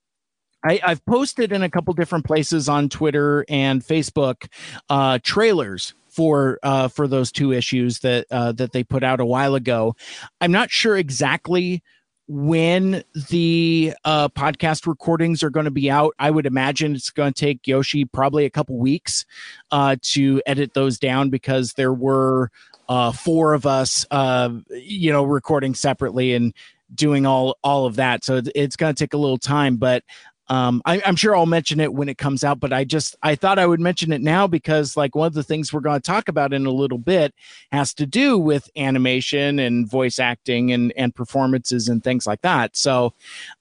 I, 0.64 0.80
have 0.82 1.04
posted 1.06 1.52
in 1.52 1.62
a 1.62 1.70
couple 1.70 1.94
different 1.94 2.24
places 2.24 2.68
on 2.68 2.88
Twitter 2.88 3.44
and 3.48 3.82
Facebook 3.82 4.48
uh, 4.88 5.18
trailers 5.22 5.94
for 6.08 6.58
uh, 6.62 6.88
for 6.88 7.06
those 7.06 7.30
two 7.30 7.52
issues 7.52 8.00
that 8.00 8.26
uh, 8.30 8.52
that 8.52 8.72
they 8.72 8.82
put 8.82 9.04
out 9.04 9.20
a 9.20 9.26
while 9.26 9.54
ago. 9.54 9.94
I'm 10.40 10.52
not 10.52 10.70
sure 10.70 10.96
exactly 10.96 11.82
when 12.28 13.02
the 13.30 13.94
uh, 14.04 14.28
podcast 14.28 14.86
recordings 14.86 15.42
are 15.42 15.50
going 15.50 15.64
to 15.64 15.70
be 15.70 15.90
out. 15.90 16.14
I 16.18 16.30
would 16.30 16.44
imagine 16.44 16.94
it's 16.94 17.10
going 17.10 17.32
to 17.32 17.40
take 17.40 17.66
Yoshi 17.66 18.04
probably 18.04 18.44
a 18.44 18.50
couple 18.50 18.76
weeks 18.76 19.24
uh, 19.70 19.96
to 20.02 20.42
edit 20.44 20.74
those 20.74 20.98
down 20.98 21.30
because 21.30 21.72
there 21.72 21.92
were 21.92 22.50
uh, 22.88 23.12
four 23.12 23.54
of 23.54 23.64
us, 23.64 24.04
uh, 24.10 24.50
you 24.70 25.10
know, 25.10 25.24
recording 25.24 25.74
separately 25.74 26.34
and 26.34 26.52
doing 26.94 27.26
all 27.26 27.56
all 27.62 27.86
of 27.86 27.96
that. 27.96 28.24
So 28.24 28.42
it's 28.54 28.76
going 28.76 28.94
to 28.94 28.98
take 29.04 29.14
a 29.14 29.18
little 29.18 29.38
time, 29.38 29.76
but 29.76 30.04
um, 30.48 30.80
I, 30.86 30.98
am 30.98 31.16
sure 31.16 31.36
I'll 31.36 31.46
mention 31.46 31.78
it 31.78 31.92
when 31.92 32.08
it 32.08 32.16
comes 32.16 32.42
out, 32.42 32.58
but 32.58 32.72
I 32.72 32.84
just 32.84 33.16
I 33.22 33.34
thought 33.34 33.58
I 33.58 33.66
would 33.66 33.80
mention 33.80 34.12
it 34.12 34.22
now 34.22 34.46
because 34.46 34.96
like 34.96 35.14
one 35.14 35.26
of 35.26 35.34
the 35.34 35.42
things 35.42 35.72
we're 35.72 35.80
going 35.80 36.00
to 36.00 36.06
talk 36.06 36.28
about 36.28 36.54
in 36.54 36.64
a 36.64 36.70
little 36.70 36.98
bit 36.98 37.34
has 37.70 37.92
to 37.94 38.06
do 38.06 38.38
with 38.38 38.70
animation 38.76 39.58
and 39.58 39.88
voice 39.88 40.18
acting 40.18 40.72
and 40.72 40.92
and 40.96 41.14
performances 41.14 41.88
and 41.88 42.02
things 42.02 42.26
like 42.26 42.40
that. 42.42 42.76
So, 42.76 43.12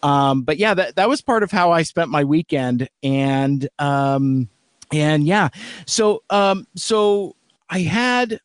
um, 0.01 0.43
but 0.43 0.57
yeah, 0.57 0.73
that 0.73 0.95
that 0.95 1.09
was 1.09 1.21
part 1.21 1.43
of 1.43 1.51
how 1.51 1.71
I 1.71 1.83
spent 1.83 2.09
my 2.09 2.23
weekend, 2.23 2.87
and 3.03 3.67
um, 3.79 4.47
and 4.91 5.25
yeah, 5.25 5.49
so 5.85 6.23
um, 6.29 6.67
so 6.75 7.35
I 7.69 7.79
had 7.79 8.39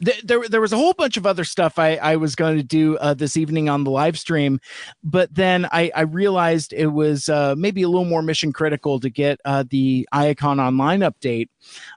there 0.00 0.46
there 0.48 0.60
was 0.60 0.72
a 0.72 0.76
whole 0.76 0.92
bunch 0.92 1.16
of 1.16 1.26
other 1.26 1.44
stuff 1.44 1.78
I, 1.78 1.96
I 1.96 2.16
was 2.16 2.34
going 2.34 2.56
to 2.56 2.62
do 2.62 2.96
uh, 2.98 3.14
this 3.14 3.36
evening 3.36 3.68
on 3.68 3.84
the 3.84 3.90
live 3.90 4.18
stream, 4.18 4.60
but 5.02 5.34
then 5.34 5.66
I, 5.72 5.90
I 5.94 6.02
realized 6.02 6.72
it 6.72 6.88
was 6.88 7.28
uh, 7.28 7.54
maybe 7.56 7.82
a 7.82 7.88
little 7.88 8.04
more 8.04 8.22
mission 8.22 8.52
critical 8.52 9.00
to 9.00 9.08
get 9.08 9.40
uh, 9.44 9.64
the 9.68 10.06
Iacon 10.12 10.60
Online 10.60 11.00
update. 11.00 11.48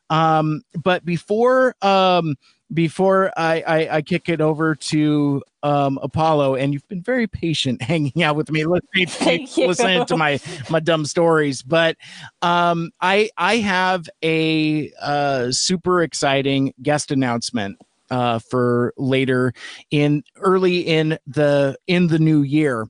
Um, 0.09 0.61
but 0.81 1.03
before 1.03 1.75
um, 1.81 2.35
before 2.71 3.31
I, 3.35 3.63
I, 3.65 3.95
I 3.97 4.01
kick 4.01 4.29
it 4.29 4.41
over 4.41 4.75
to 4.75 5.41
um, 5.63 5.99
Apollo, 6.01 6.55
and 6.55 6.71
you've 6.71 6.87
been 6.87 7.01
very 7.01 7.27
patient 7.27 7.81
hanging 7.81 8.23
out 8.23 8.35
with 8.35 8.51
me, 8.51 8.65
listening, 8.65 9.47
listening 9.57 10.05
to 10.05 10.15
my 10.15 10.39
my 10.69 10.79
dumb 10.79 11.05
stories. 11.05 11.61
But 11.61 11.97
um, 12.41 12.91
I 13.01 13.29
I 13.37 13.57
have 13.57 14.07
a 14.23 14.91
uh, 15.01 15.51
super 15.51 16.01
exciting 16.01 16.73
guest 16.81 17.11
announcement 17.11 17.77
uh, 18.09 18.39
for 18.39 18.93
later 18.97 19.53
in 19.91 20.23
early 20.37 20.79
in 20.79 21.17
the 21.27 21.77
in 21.87 22.07
the 22.07 22.19
new 22.19 22.41
year. 22.41 22.87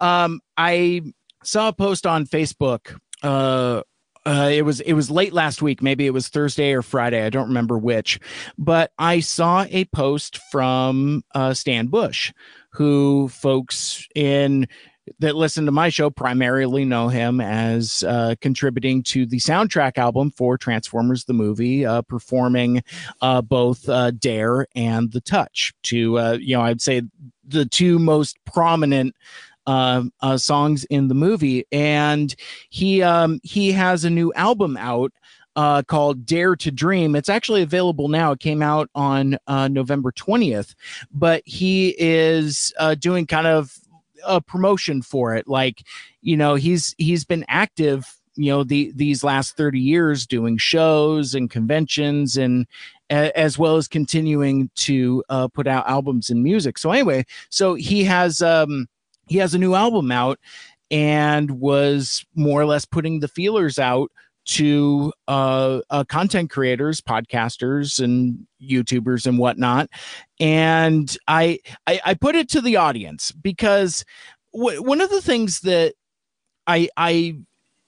Um, 0.00 0.40
I 0.56 1.02
saw 1.42 1.68
a 1.68 1.72
post 1.72 2.06
on 2.06 2.26
Facebook. 2.26 2.98
Uh, 3.22 3.82
uh, 4.26 4.50
it 4.52 4.62
was 4.62 4.80
it 4.80 4.92
was 4.92 5.10
late 5.10 5.32
last 5.32 5.62
week. 5.62 5.82
Maybe 5.82 6.06
it 6.06 6.12
was 6.12 6.28
Thursday 6.28 6.72
or 6.72 6.82
Friday. 6.82 7.24
I 7.24 7.30
don't 7.30 7.48
remember 7.48 7.78
which, 7.78 8.20
but 8.58 8.92
I 8.98 9.20
saw 9.20 9.64
a 9.70 9.86
post 9.86 10.38
from 10.50 11.22
uh, 11.34 11.54
Stan 11.54 11.86
Bush, 11.86 12.32
who 12.70 13.28
folks 13.28 14.06
in 14.14 14.68
that 15.18 15.36
listen 15.36 15.66
to 15.66 15.72
my 15.72 15.88
show 15.88 16.10
primarily 16.10 16.84
know 16.84 17.08
him 17.08 17.40
as 17.40 18.04
uh, 18.06 18.34
contributing 18.40 19.02
to 19.04 19.26
the 19.26 19.38
soundtrack 19.38 19.98
album 19.98 20.30
for 20.30 20.56
Transformers 20.56 21.24
the 21.24 21.32
movie, 21.32 21.84
uh, 21.84 22.02
performing 22.02 22.82
uh, 23.20 23.42
both 23.42 23.88
uh, 23.88 24.10
Dare 24.12 24.66
and 24.74 25.12
The 25.12 25.20
Touch. 25.20 25.72
To 25.84 26.18
uh, 26.18 26.38
you 26.40 26.56
know, 26.56 26.62
I'd 26.62 26.80
say 26.80 27.02
the 27.46 27.66
two 27.66 27.98
most 27.98 28.38
prominent. 28.44 29.14
Uh, 29.66 30.02
songs 30.36 30.82
in 30.84 31.06
the 31.06 31.14
movie, 31.14 31.64
and 31.70 32.34
he 32.70 33.04
um, 33.04 33.38
he 33.44 33.70
has 33.70 34.04
a 34.04 34.10
new 34.10 34.32
album 34.32 34.76
out 34.76 35.12
uh, 35.56 35.82
called 35.82 36.26
Dare 36.26 36.56
to 36.56 36.70
Dream. 36.70 37.14
It's 37.14 37.28
actually 37.28 37.62
available 37.62 38.08
now. 38.08 38.32
It 38.32 38.40
came 38.40 38.62
out 38.62 38.88
on 38.94 39.38
uh, 39.46 39.68
November 39.68 40.12
20th, 40.12 40.74
but 41.12 41.42
he 41.44 41.94
is 41.98 42.72
uh, 42.78 42.94
doing 42.94 43.26
kind 43.26 43.46
of 43.46 43.76
a 44.24 44.40
promotion 44.40 45.02
for 45.02 45.34
it. 45.34 45.48
Like, 45.48 45.82
you 46.22 46.36
know, 46.36 46.54
he's 46.54 46.94
he's 46.98 47.24
been 47.24 47.44
active, 47.48 48.06
you 48.36 48.50
know, 48.50 48.64
the 48.64 48.92
these 48.94 49.24
last 49.24 49.56
30 49.56 49.78
years 49.78 50.26
doing 50.26 50.56
shows 50.56 51.34
and 51.34 51.50
conventions 51.50 52.36
and 52.36 52.66
as 53.10 53.58
well 53.58 53.76
as 53.76 53.88
continuing 53.88 54.70
to 54.76 55.24
uh, 55.28 55.48
put 55.48 55.66
out 55.66 55.88
albums 55.88 56.30
and 56.30 56.44
music. 56.44 56.78
So 56.78 56.92
anyway, 56.92 57.24
so 57.48 57.74
he 57.74 58.04
has 58.04 58.40
um 58.40 58.88
he 59.28 59.38
has 59.38 59.54
a 59.54 59.58
new 59.58 59.74
album 59.74 60.12
out 60.12 60.38
and 60.90 61.50
was 61.60 62.24
more 62.34 62.60
or 62.60 62.66
less 62.66 62.84
putting 62.84 63.20
the 63.20 63.28
feelers 63.28 63.78
out 63.78 64.10
to 64.46 65.12
uh, 65.28 65.80
uh, 65.90 66.04
content 66.04 66.50
creators, 66.50 67.00
podcasters, 67.00 68.02
and 68.02 68.46
YouTubers 68.62 69.26
and 69.26 69.38
whatnot. 69.38 69.88
And 70.38 71.16
I, 71.28 71.60
I, 71.86 72.00
I 72.04 72.14
put 72.14 72.34
it 72.34 72.48
to 72.50 72.60
the 72.60 72.76
audience 72.76 73.32
because 73.32 74.04
w- 74.52 74.82
one 74.82 75.00
of 75.00 75.10
the 75.10 75.20
things 75.20 75.60
that 75.60 75.94
I 76.66 76.88
I 76.96 77.36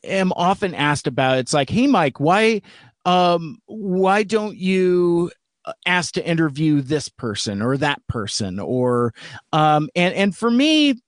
am 0.05 0.33
often 0.33 0.75
asked 0.75 1.07
about 1.07 1.39
it's 1.39 1.55
like, 1.55 1.71
hey 1.71 1.87
Mike, 1.87 2.21
why 2.21 2.63
um 3.05 3.59
why 3.67 4.23
don't 4.23 4.57
you 4.57 5.31
uh, 5.65 5.73
ask 5.87 6.15
to 6.15 6.27
interview 6.27 6.81
this 6.81 7.09
person 7.09 7.63
or 7.63 7.77
that 7.77 8.05
person 8.09 8.59
or 8.59 9.15
um 9.53 9.89
and 9.95 10.15
and 10.15 10.37
for 10.37 10.51
me 10.51 11.01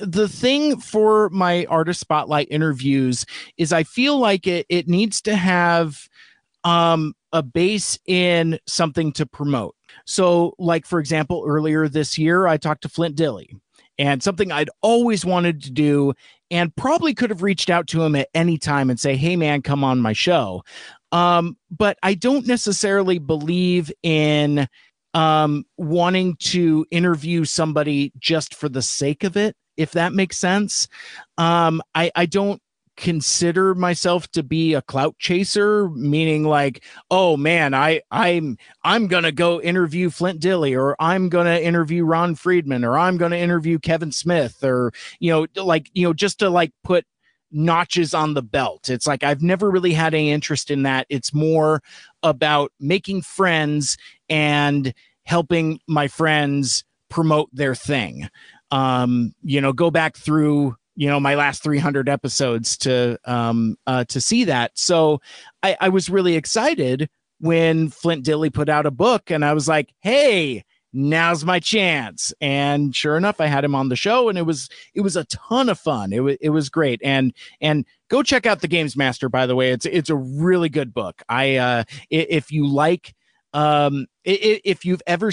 the 0.00 0.28
thing 0.28 0.80
for 0.80 1.28
my 1.30 1.66
artist 1.66 2.00
spotlight 2.00 2.48
interviews 2.50 3.26
is 3.56 3.72
I 3.72 3.82
feel 3.82 4.18
like 4.18 4.46
it 4.46 4.66
it 4.68 4.88
needs 4.88 5.20
to 5.22 5.36
have 5.36 6.08
um 6.64 7.14
a 7.32 7.42
base 7.42 7.98
in 8.06 8.58
something 8.66 9.12
to 9.12 9.26
promote. 9.26 9.74
So 10.06 10.54
like 10.58 10.86
for 10.86 10.98
example 10.98 11.44
earlier 11.46 11.88
this 11.88 12.18
year 12.18 12.46
I 12.46 12.56
talked 12.56 12.82
to 12.82 12.88
Flint 12.88 13.16
Dille, 13.16 13.46
and 13.98 14.22
something 14.22 14.50
I'd 14.52 14.70
always 14.82 15.24
wanted 15.24 15.62
to 15.64 15.70
do 15.70 16.14
and 16.50 16.74
probably 16.74 17.14
could 17.14 17.30
have 17.30 17.42
reached 17.42 17.70
out 17.70 17.86
to 17.88 18.02
him 18.02 18.16
at 18.16 18.28
any 18.34 18.58
time 18.58 18.90
and 18.90 18.98
say 18.98 19.16
hey 19.16 19.36
man 19.36 19.62
come 19.62 19.84
on 19.84 20.00
my 20.00 20.12
show. 20.12 20.62
Um 21.12 21.56
but 21.70 21.98
I 22.02 22.14
don't 22.14 22.46
necessarily 22.46 23.18
believe 23.18 23.92
in 24.02 24.66
um 25.14 25.64
wanting 25.76 26.36
to 26.36 26.86
interview 26.90 27.44
somebody 27.44 28.12
just 28.18 28.54
for 28.54 28.68
the 28.68 28.82
sake 28.82 29.24
of 29.24 29.36
it 29.36 29.56
if 29.80 29.92
that 29.92 30.12
makes 30.12 30.36
sense. 30.36 30.88
Um, 31.38 31.82
I, 31.94 32.12
I 32.14 32.26
don't 32.26 32.60
consider 32.96 33.74
myself 33.74 34.30
to 34.30 34.42
be 34.42 34.74
a 34.74 34.82
clout 34.82 35.16
chaser 35.18 35.88
meaning 35.90 36.44
like 36.44 36.84
oh 37.10 37.34
man 37.34 37.72
i 37.72 37.98
i'm 38.10 38.58
i'm 38.84 39.06
gonna 39.06 39.32
go 39.32 39.58
interview 39.62 40.10
flint 40.10 40.38
dille 40.38 40.76
or 40.78 40.94
i'm 41.00 41.30
gonna 41.30 41.56
interview 41.56 42.04
ron 42.04 42.34
friedman 42.34 42.84
or 42.84 42.98
i'm 42.98 43.16
gonna 43.16 43.36
interview 43.36 43.78
kevin 43.78 44.12
smith 44.12 44.62
or 44.62 44.92
you 45.18 45.32
know 45.32 45.64
like 45.64 45.88
you 45.94 46.06
know 46.06 46.12
just 46.12 46.38
to 46.38 46.50
like 46.50 46.72
put 46.84 47.06
notches 47.50 48.12
on 48.12 48.34
the 48.34 48.42
belt 48.42 48.90
it's 48.90 49.06
like 49.06 49.24
i've 49.24 49.40
never 49.40 49.70
really 49.70 49.94
had 49.94 50.12
any 50.12 50.30
interest 50.30 50.70
in 50.70 50.82
that 50.82 51.06
it's 51.08 51.32
more 51.32 51.80
about 52.22 52.70
making 52.80 53.22
friends 53.22 53.96
and 54.28 54.92
helping 55.24 55.80
my 55.86 56.06
friends 56.06 56.84
promote 57.10 57.50
their 57.52 57.74
thing. 57.74 58.28
Um, 58.70 59.34
you 59.42 59.60
know, 59.60 59.72
go 59.72 59.90
back 59.90 60.16
through 60.16 60.76
you 60.96 61.08
know 61.08 61.20
my 61.20 61.34
last 61.34 61.62
300 61.62 62.08
episodes 62.08 62.76
to 62.76 63.18
um 63.24 63.76
uh 63.86 64.04
to 64.04 64.20
see 64.20 64.44
that. 64.44 64.72
So 64.74 65.20
i 65.62 65.76
i 65.80 65.88
was 65.88 66.10
really 66.10 66.36
excited 66.36 67.08
when 67.38 67.88
flint 67.88 68.24
Dille 68.24 68.52
put 68.52 68.68
out 68.68 68.84
a 68.86 68.90
book 68.90 69.30
and 69.30 69.44
i 69.44 69.54
was 69.54 69.66
like 69.66 69.94
hey 70.00 70.62
now's 70.92 71.44
my 71.44 71.60
chance. 71.60 72.32
And 72.40 72.94
sure 72.94 73.16
enough 73.16 73.40
i 73.40 73.46
had 73.46 73.64
him 73.64 73.74
on 73.74 73.88
the 73.88 73.96
show 73.96 74.28
and 74.28 74.36
it 74.36 74.42
was 74.42 74.68
it 74.94 75.00
was 75.00 75.16
a 75.16 75.24
ton 75.24 75.68
of 75.68 75.78
fun. 75.78 76.12
It 76.12 76.20
was 76.20 76.36
it 76.40 76.50
was 76.50 76.68
great. 76.68 77.00
And 77.02 77.32
and 77.60 77.86
go 78.08 78.22
check 78.22 78.44
out 78.44 78.60
the 78.60 78.68
games 78.68 78.96
master 78.96 79.28
by 79.28 79.46
the 79.46 79.56
way. 79.56 79.70
It's 79.70 79.86
it's 79.86 80.10
a 80.10 80.16
really 80.16 80.68
good 80.68 80.92
book. 80.92 81.22
I 81.28 81.56
uh 81.56 81.84
if 82.10 82.50
you 82.52 82.66
like 82.66 83.14
um 83.54 84.06
if 84.24 84.84
you've 84.84 85.02
ever 85.06 85.30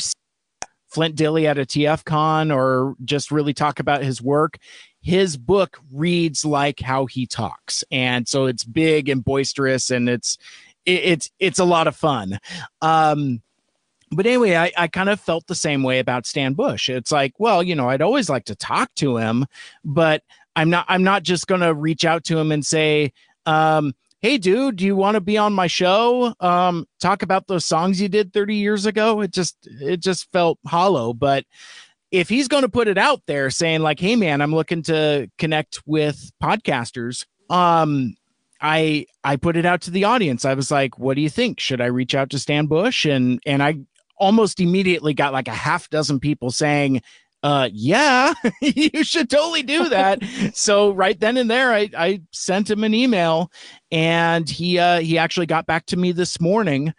Flint 0.87 1.15
Dille 1.15 1.45
at 1.45 1.57
a 1.57 1.65
TF 1.65 2.03
con 2.05 2.51
or 2.51 2.95
just 3.03 3.31
really 3.31 3.53
talk 3.53 3.79
about 3.79 4.03
his 4.03 4.21
work, 4.21 4.57
his 5.01 5.37
book 5.37 5.79
reads 5.91 6.45
like 6.45 6.79
how 6.79 7.05
he 7.05 7.25
talks. 7.25 7.83
And 7.91 8.27
so 8.27 8.45
it's 8.45 8.63
big 8.63 9.09
and 9.09 9.23
boisterous 9.23 9.91
and 9.91 10.09
it's 10.09 10.37
it, 10.85 11.03
it's 11.03 11.31
it's 11.39 11.59
a 11.59 11.65
lot 11.65 11.87
of 11.87 11.95
fun. 11.95 12.39
Um 12.81 13.41
but 14.09 14.25
anyway, 14.25 14.55
I, 14.55 14.71
I 14.77 14.87
kind 14.87 15.09
of 15.09 15.19
felt 15.19 15.47
the 15.47 15.55
same 15.55 15.83
way 15.83 15.99
about 15.99 16.25
Stan 16.25 16.53
Bush. 16.53 16.87
It's 16.87 17.11
like, 17.11 17.33
well, 17.39 17.61
you 17.61 17.75
know, 17.75 17.89
I'd 17.89 18.01
always 18.01 18.29
like 18.29 18.45
to 18.45 18.55
talk 18.55 18.93
to 18.95 19.17
him, 19.17 19.45
but 19.83 20.23
I'm 20.55 20.69
not 20.69 20.85
I'm 20.87 21.03
not 21.03 21.23
just 21.23 21.47
gonna 21.47 21.73
reach 21.73 22.05
out 22.05 22.23
to 22.25 22.37
him 22.37 22.51
and 22.51 22.65
say, 22.65 23.11
um, 23.45 23.93
hey 24.21 24.37
dude 24.37 24.77
do 24.77 24.85
you 24.85 24.95
want 24.95 25.15
to 25.15 25.21
be 25.21 25.37
on 25.37 25.53
my 25.53 25.67
show? 25.67 26.33
Um 26.39 26.85
talk 26.99 27.21
about 27.23 27.47
those 27.47 27.65
songs 27.65 28.01
you 28.01 28.09
did 28.09 28.33
30 28.33 28.55
years 28.55 28.85
ago? 28.85 29.21
It 29.21 29.31
just 29.31 29.55
it 29.65 30.01
just 30.01 30.31
felt 30.31 30.59
hollow 30.65 31.13
but 31.13 31.45
if 32.11 32.29
he's 32.29 32.47
going 32.47 32.63
to 32.63 32.69
put 32.69 32.87
it 32.87 32.97
out 32.97 33.21
there 33.27 33.49
saying 33.49 33.81
like 33.81 33.99
hey 33.99 34.15
man 34.15 34.41
i'm 34.41 34.55
looking 34.55 34.81
to 34.83 35.29
connect 35.37 35.81
with 35.85 36.31
podcasters 36.41 37.25
um 37.49 38.15
i 38.61 39.05
i 39.23 39.35
put 39.35 39.57
it 39.57 39.65
out 39.65 39.81
to 39.81 39.91
the 39.91 40.05
audience. 40.05 40.45
I 40.45 40.53
was 40.53 40.71
like 40.71 40.97
what 40.97 41.15
do 41.15 41.21
you 41.21 41.29
think? 41.29 41.59
Should 41.59 41.81
i 41.81 41.85
reach 41.85 42.15
out 42.15 42.29
to 42.31 42.39
stan 42.39 42.67
bush? 42.67 43.05
And 43.05 43.39
and 43.45 43.61
i 43.61 43.79
almost 44.17 44.59
immediately 44.59 45.13
got 45.13 45.33
like 45.33 45.47
a 45.47 45.53
half 45.53 45.89
dozen 45.89 46.19
people 46.19 46.49
saying 46.51 47.01
uh 47.43 47.69
yeah 47.71 48.33
you 48.61 49.03
should 49.03 49.29
totally 49.29 49.63
do 49.63 49.89
that. 49.89 50.23
So 50.53 50.91
right 50.91 51.19
then 51.19 51.37
and 51.37 51.49
there 51.49 51.73
i 51.73 51.89
i 51.97 52.21
sent 52.31 52.69
him 52.69 52.83
an 52.83 52.93
email 52.93 53.51
and 53.91 54.49
he 54.49 54.79
uh 54.79 54.99
he 54.99 55.17
actually 55.17 55.45
got 55.45 55.65
back 55.65 55.85
to 55.87 55.97
me 55.97 56.11
this 56.11 56.39
morning 56.39 56.93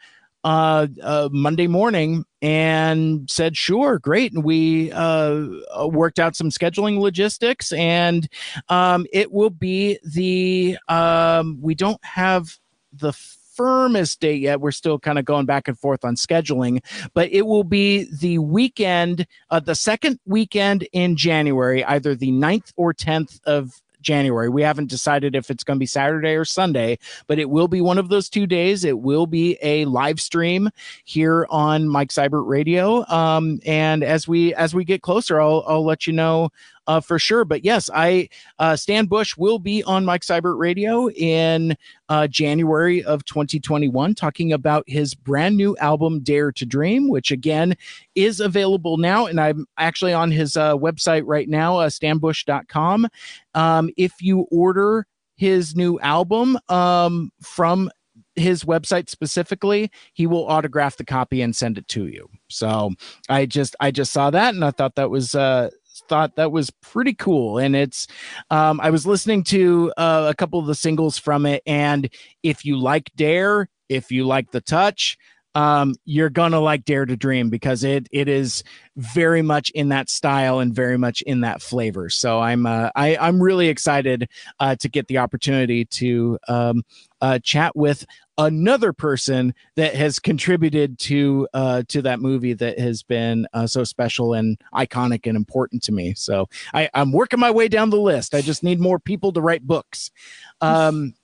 uh, 0.45 0.87
uh 1.03 1.29
monday 1.33 1.67
morning 1.67 2.25
and 2.41 3.29
said 3.29 3.57
sure 3.57 3.99
great. 3.99 4.33
And 4.33 4.45
we 4.45 4.93
uh, 4.93 5.47
uh 5.77 5.89
worked 5.89 6.19
out 6.19 6.37
some 6.37 6.51
scheduling 6.51 7.01
logistics 7.01 7.73
and 7.73 8.29
um 8.69 9.07
it 9.13 9.33
will 9.33 9.51
be 9.51 9.99
the 10.05 10.79
um 10.89 11.59
we 11.61 11.75
don't 11.75 12.03
have 12.05 12.59
the 12.93 13.13
firmest 13.59 14.21
date 14.21 14.41
yet. 14.41 14.61
We're 14.61 14.71
still 14.71 14.99
kind 14.99 15.19
of 15.19 15.25
going 15.25 15.47
back 15.47 15.69
and 15.69 15.79
forth 15.79 16.05
on 16.05 16.15
scheduling, 16.15 16.83
but 17.15 17.31
it 17.33 17.47
will 17.47 17.65
be 17.65 18.09
the 18.21 18.39
weekend, 18.39 19.27
uh, 19.51 19.61
the 19.61 19.75
second 19.75 20.21
weekend 20.27 20.87
in 20.93 21.17
January, 21.17 21.85
either 21.85 22.15
the 22.15 22.31
9th 22.31 22.73
or 22.77 22.95
10th 22.95 23.41
of 23.45 23.83
January. 24.01 24.49
We 24.49 24.63
haven't 24.63 24.89
decided 24.89 25.35
if 25.35 25.51
it's 25.51 25.65
going 25.65 25.77
to 25.77 25.81
be 25.81 25.87
Saturday 25.87 26.35
or 26.35 26.45
Sunday, 26.45 26.99
but 27.27 27.39
it 27.39 27.51
will 27.51 27.69
be 27.69 27.81
one 27.81 27.99
of 27.99 28.09
those 28.09 28.29
two 28.29 28.47
days. 28.47 28.85
It 28.85 29.01
will 29.01 29.27
be 29.27 29.59
a 29.63 29.85
live 29.87 30.21
stream 30.21 30.71
here 31.05 31.47
on 31.51 31.89
Mike 31.89 32.11
Seibert 32.11 32.47
Radio. 32.47 33.07
Um, 33.09 33.61
and 33.67 34.03
as 34.03 34.29
we 34.29 34.55
as 34.55 34.75
we 34.75 34.85
get 34.85 35.03
closer, 35.03 35.41
I'll 35.41 35.65
I'll 35.67 35.85
let 35.85 36.07
you 36.07 36.13
know 36.13 36.51
uh, 36.89 37.01
for 37.01 37.19
sure. 37.19 37.45
But 37.45 37.65
yes, 37.65 37.89
I 37.95 38.29
uh, 38.59 38.75
Stan 38.75 39.07
Bush 39.07 39.37
will 39.37 39.61
be 39.61 39.85
on 39.85 40.05
Mike 40.05 40.23
Seibert 40.23 40.59
Radio 40.59 41.09
in 41.11 41.77
uh, 42.09 42.27
January 42.27 43.05
of 43.05 43.25
2021, 43.27 44.15
talking 44.15 44.53
about 44.53 44.83
his 44.89 45.15
brand 45.15 45.57
new 45.57 45.77
album 45.77 46.21
Dare 46.21 46.51
to 46.53 46.67
Dream, 46.67 47.09
which 47.09 47.31
again 47.31 47.77
is 48.17 48.41
available 48.41 48.97
now, 48.97 49.27
and 49.27 49.41
I'm 49.41 49.67
actually 49.77 50.15
on 50.15 50.33
his 50.33 50.57
uh, 50.57 50.77
website 50.77 51.23
right 51.27 51.49
now, 51.49 51.77
uh, 51.77 51.91
stanbush.com. 51.91 53.07
Um, 53.55 53.91
if 53.97 54.21
you 54.21 54.47
order 54.51 55.07
his 55.37 55.77
new 55.77 56.01
album 56.01 56.59
um, 56.69 57.31
from 57.43 57.91
his 58.35 58.65
website 58.65 59.09
specifically 59.09 59.91
he 60.13 60.27
will 60.27 60.47
autograph 60.47 60.97
the 60.97 61.05
copy 61.05 61.43
and 61.43 61.57
send 61.57 61.77
it 61.77 61.89
to 61.89 62.07
you 62.07 62.29
so 62.49 62.91
i 63.29 63.45
just 63.45 63.75
i 63.81 63.91
just 63.91 64.13
saw 64.13 64.31
that 64.31 64.55
and 64.55 64.65
i 64.65 64.71
thought 64.71 64.95
that 64.95 65.11
was 65.11 65.35
uh 65.35 65.69
thought 66.09 66.37
that 66.37 66.53
was 66.53 66.71
pretty 66.71 67.15
cool. 67.15 67.59
And 67.59 67.75
it's, 67.75 68.07
um, 68.51 68.81
I 68.81 68.91
was 68.91 69.07
listening 69.07 69.45
to 69.45 69.93
uh, 69.97 70.27
a 70.31 70.35
couple 70.35 70.59
of 70.59 70.67
the 70.67 70.75
singles 70.75 71.19
from 71.19 71.47
it, 71.47 71.63
and 71.67 72.09
if 72.43 72.65
you 72.65 72.79
like 72.79 73.11
Dare, 73.17 73.69
if 73.89 74.11
you 74.11 74.27
like 74.27 74.51
the 74.51 74.61
touch, 74.61 75.17
um, 75.59 75.97
you're 76.05 76.31
gonna 76.31 76.61
like 76.61 76.85
Dare 76.85 77.05
to 77.05 77.17
Dream 77.17 77.51
because 77.51 77.83
it 77.83 78.07
it 78.13 78.29
is 78.29 78.63
very 78.97 79.43
much 79.43 79.71
in 79.71 79.89
that 79.89 80.09
style 80.09 80.61
and 80.61 80.73
very 80.73 80.97
much 80.97 81.21
in 81.23 81.41
that 81.41 81.61
flavor. 81.61 82.09
So 82.09 82.39
I'm 82.39 82.65
uh, 82.65 82.91
I 82.95 83.17
I'm 83.17 83.43
really 83.43 83.67
excited 83.67 84.29
uh, 84.61 84.77
to 84.77 84.89
get 84.89 85.09
the 85.09 85.19
opportunity 85.19 85.85
to 85.85 86.39
um, 86.47 86.85
uh, 87.21 87.41
chat 87.41 87.75
with 87.75 88.07
another 88.39 88.93
person 88.93 89.53
that 89.75 89.97
has 89.97 90.21
contributed 90.21 90.97
to 91.01 91.49
uh, 91.53 91.83
to 91.89 92.03
that 92.03 92.21
movie 92.21 92.53
that 92.53 92.79
has 92.79 93.03
been 93.03 93.49
uh, 93.53 93.67
so 93.67 93.83
special 93.83 94.35
and 94.35 94.61
iconic 94.73 95.27
and 95.27 95.37
important 95.37 95.83
to 95.83 95.91
me. 95.91 96.15
So 96.15 96.49
I, 96.73 96.89
I'm 96.95 97.11
working 97.11 97.41
my 97.41 97.51
way 97.51 97.67
down 97.67 97.91
the 97.91 97.97
list. 98.01 98.33
I 98.33 98.43
just 98.43 98.63
need 98.63 98.79
more 98.79 99.01
people 99.01 99.33
to 99.33 99.41
write 99.41 99.67
books. 99.67 100.13
Um, 100.61 101.15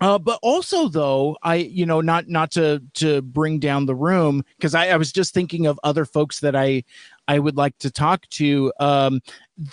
uh, 0.00 0.18
but 0.18 0.38
also 0.42 0.88
though 0.88 1.36
i 1.42 1.56
you 1.56 1.86
know 1.86 2.00
not 2.00 2.28
not 2.28 2.50
to 2.50 2.82
to 2.94 3.22
bring 3.22 3.58
down 3.58 3.86
the 3.86 3.94
room 3.94 4.44
because 4.56 4.74
I, 4.74 4.88
I 4.88 4.96
was 4.96 5.12
just 5.12 5.34
thinking 5.34 5.66
of 5.66 5.80
other 5.84 6.04
folks 6.04 6.40
that 6.40 6.54
i 6.54 6.84
i 7.28 7.38
would 7.38 7.56
like 7.56 7.76
to 7.78 7.90
talk 7.90 8.28
to 8.30 8.72
um 8.80 9.20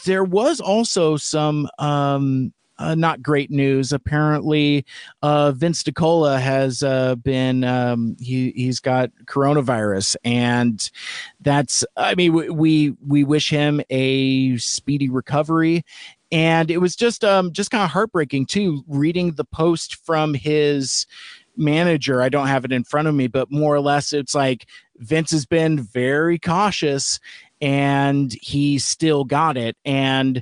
there 0.06 0.24
was 0.24 0.60
also 0.60 1.18
some 1.18 1.68
um 1.80 2.54
uh, 2.78 2.96
not 2.96 3.22
great 3.22 3.52
news. 3.52 3.92
Apparently, 3.92 4.86
uh, 5.22 5.52
Vince 5.52 5.84
DiCola 5.84 6.40
has 6.40 6.84
uh, 6.84 7.16
been 7.16 7.64
um, 7.64 8.16
he 8.20 8.52
he's 8.56 8.80
got 8.80 9.12
coronavirus, 9.26 10.16
and 10.24 10.90
that's 11.42 11.86
I 11.96 12.16
mean 12.16 12.34
we 12.34 12.50
we, 12.50 12.96
we 13.06 13.24
wish 13.24 13.50
him 13.50 13.82
a 13.90 14.58
speedy 14.58 15.10
recovery. 15.10 15.86
And 16.34 16.72
it 16.72 16.80
was 16.80 16.96
just 16.96 17.24
um 17.24 17.54
just 17.54 17.72
kind 17.72 17.84
of 17.84 17.92
heartbreaking 17.92 18.48
too, 18.48 18.84
reading 18.88 19.34
the 19.34 19.46
post 19.46 19.96
from 20.04 20.34
his 20.34 21.06
manager. 21.56 22.24
I 22.24 22.30
don't 22.30 22.48
have 22.48 22.66
it 22.66 22.72
in 22.72 22.84
front 22.84 23.08
of 23.08 23.14
me, 23.14 23.28
but 23.28 23.52
more 23.52 23.76
or 23.76 23.80
less, 23.80 24.12
it's 24.12 24.34
like 24.34 24.66
Vince 24.98 25.30
has 25.30 25.46
been 25.46 25.80
very 25.80 26.40
cautious, 26.40 27.20
and 27.62 28.34
he 28.42 28.80
still 28.80 29.24
got 29.24 29.58
it, 29.58 29.78
and 29.86 30.42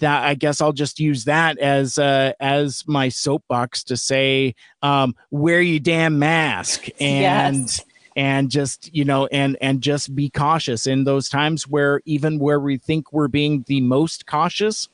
that 0.00 0.24
I 0.24 0.34
guess 0.34 0.60
I'll 0.62 0.72
just 0.72 0.98
use 0.98 1.24
that 1.24 1.58
as 1.58 1.98
uh, 1.98 2.32
as 2.40 2.84
my 2.86 3.10
soapbox 3.10 3.84
to 3.84 3.96
say, 3.98 4.54
um, 4.82 5.14
wear 5.30 5.60
your 5.60 5.80
damn 5.80 6.18
mask 6.18 6.86
and. 7.00 7.56
Yes. 7.66 7.84
And 8.18 8.50
just 8.50 8.94
you 8.94 9.04
know, 9.04 9.26
and 9.26 9.58
and 9.60 9.82
just 9.82 10.16
be 10.16 10.30
cautious 10.30 10.86
in 10.86 11.04
those 11.04 11.28
times 11.28 11.68
where 11.68 12.00
even 12.06 12.38
where 12.38 12.58
we 12.58 12.78
think 12.78 13.12
we're 13.12 13.28
being 13.28 13.62
the 13.66 13.82
most 13.82 14.24
cautious, 14.24 14.88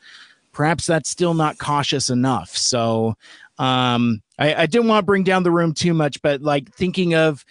perhaps 0.53 0.87
that's 0.87 1.11
still 1.11 1.35
not 1.35 1.59
cautious 1.59 2.11
enough. 2.11 2.57
So 2.57 3.15
um, 3.59 4.23
I, 4.39 4.55
I, 4.63 4.67
didn't 4.67 4.89
want 4.89 5.03
to 5.03 5.07
bring 5.07 5.25
down 5.25 5.43
the 5.43 5.51
room 5.51 5.75
too 5.75 5.95
much, 5.95 6.21
but 6.23 6.41
like 6.41 6.75
thinking 6.75 7.15
of 7.15 7.45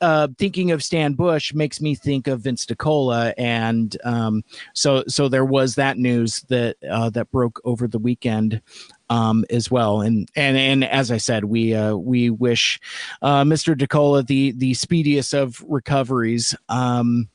uh, 0.00 0.28
thinking 0.38 0.70
of 0.70 0.82
Stan 0.82 1.14
Bush 1.14 1.52
makes 1.52 1.80
me 1.80 1.94
think 1.94 2.28
of 2.28 2.42
Vince 2.42 2.64
DiCola, 2.64 3.34
and 3.36 3.96
um, 4.04 4.42
so 4.72 5.02
so 5.08 5.28
there 5.28 5.44
was 5.44 5.74
that 5.74 5.98
news 5.98 6.40
that 6.48 6.76
uh, 6.88 7.10
that 7.10 7.30
broke 7.30 7.60
over 7.64 7.88
the 7.88 7.98
weekend 7.98 8.62
um, 9.10 9.44
as 9.50 9.70
well. 9.70 10.00
And 10.00 10.30
and 10.36 10.56
and 10.56 10.84
as 10.84 11.10
I 11.10 11.18
said, 11.18 11.44
we 11.44 11.74
uh, 11.74 11.96
we 11.96 12.30
wish 12.30 12.80
uh, 13.20 13.42
Mr. 13.42 13.76
DiCola 13.76 14.26
the 14.26 14.52
the 14.52 14.74
speediest 14.74 15.34
of 15.34 15.62
recoveries. 15.68 16.54
Um, 16.68 17.28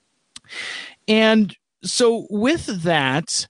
and 1.08 1.56
so 1.84 2.28
with 2.30 2.66
that 2.84 3.48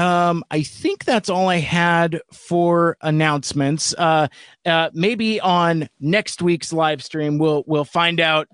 um, 0.00 0.42
I 0.50 0.62
think 0.62 1.04
that's 1.04 1.28
all 1.28 1.48
I 1.50 1.58
had 1.58 2.20
for 2.32 2.96
announcements. 3.02 3.94
Uh, 3.98 4.28
uh, 4.64 4.88
maybe 4.94 5.40
on 5.40 5.88
next 6.00 6.40
week's 6.40 6.72
live 6.72 7.04
stream, 7.04 7.36
we'll 7.38 7.64
we'll 7.66 7.84
find 7.84 8.18
out 8.18 8.48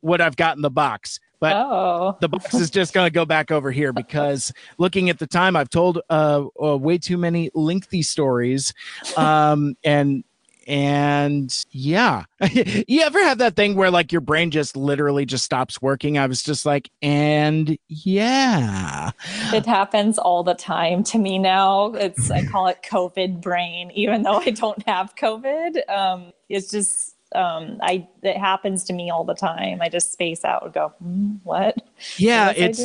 what 0.00 0.20
I've 0.20 0.36
got 0.36 0.54
in 0.56 0.62
the 0.62 0.70
box. 0.70 1.18
But 1.40 1.56
oh. 1.56 2.16
the 2.20 2.28
box 2.28 2.54
is 2.54 2.70
just 2.70 2.94
going 2.94 3.06
to 3.06 3.10
go 3.10 3.24
back 3.24 3.50
over 3.50 3.72
here 3.72 3.92
because 3.92 4.52
looking 4.78 5.10
at 5.10 5.18
the 5.18 5.26
time, 5.26 5.56
I've 5.56 5.70
told 5.70 6.00
uh, 6.08 6.44
uh 6.62 6.76
way 6.76 6.98
too 6.98 7.18
many 7.18 7.50
lengthy 7.52 8.02
stories, 8.02 8.72
um, 9.16 9.74
and 9.82 10.22
and 10.66 11.64
yeah. 11.70 12.24
You 12.88 13.02
ever 13.02 13.22
have 13.24 13.38
that 13.38 13.56
thing 13.56 13.76
where 13.76 13.90
like 13.90 14.12
your 14.12 14.20
brain 14.20 14.50
just 14.50 14.76
literally 14.76 15.24
just 15.24 15.44
stops 15.44 15.80
working? 15.80 16.18
I 16.18 16.26
was 16.26 16.42
just 16.42 16.66
like 16.66 16.90
and 17.00 17.78
yeah. 17.88 19.10
It 19.52 19.66
happens 19.66 20.18
all 20.18 20.42
the 20.42 20.54
time 20.54 21.04
to 21.04 21.18
me 21.18 21.38
now. 21.38 21.92
It's 21.94 22.30
i 22.30 22.44
call 22.44 22.66
it 22.68 22.78
covid 22.82 23.40
brain 23.40 23.90
even 23.94 24.22
though 24.22 24.38
i 24.38 24.50
don't 24.50 24.86
have 24.86 25.14
covid. 25.16 25.88
Um 25.88 26.32
it's 26.48 26.70
just 26.70 27.16
um 27.34 27.78
i 27.82 28.06
it 28.22 28.36
happens 28.36 28.84
to 28.84 28.92
me 28.92 29.10
all 29.10 29.24
the 29.24 29.34
time. 29.34 29.80
I 29.80 29.88
just 29.88 30.12
space 30.12 30.44
out 30.44 30.64
and 30.64 30.72
go 30.72 30.92
mm, 31.02 31.38
what? 31.44 31.76
Yeah 32.16 32.48
what 32.48 32.58
it's 32.58 32.80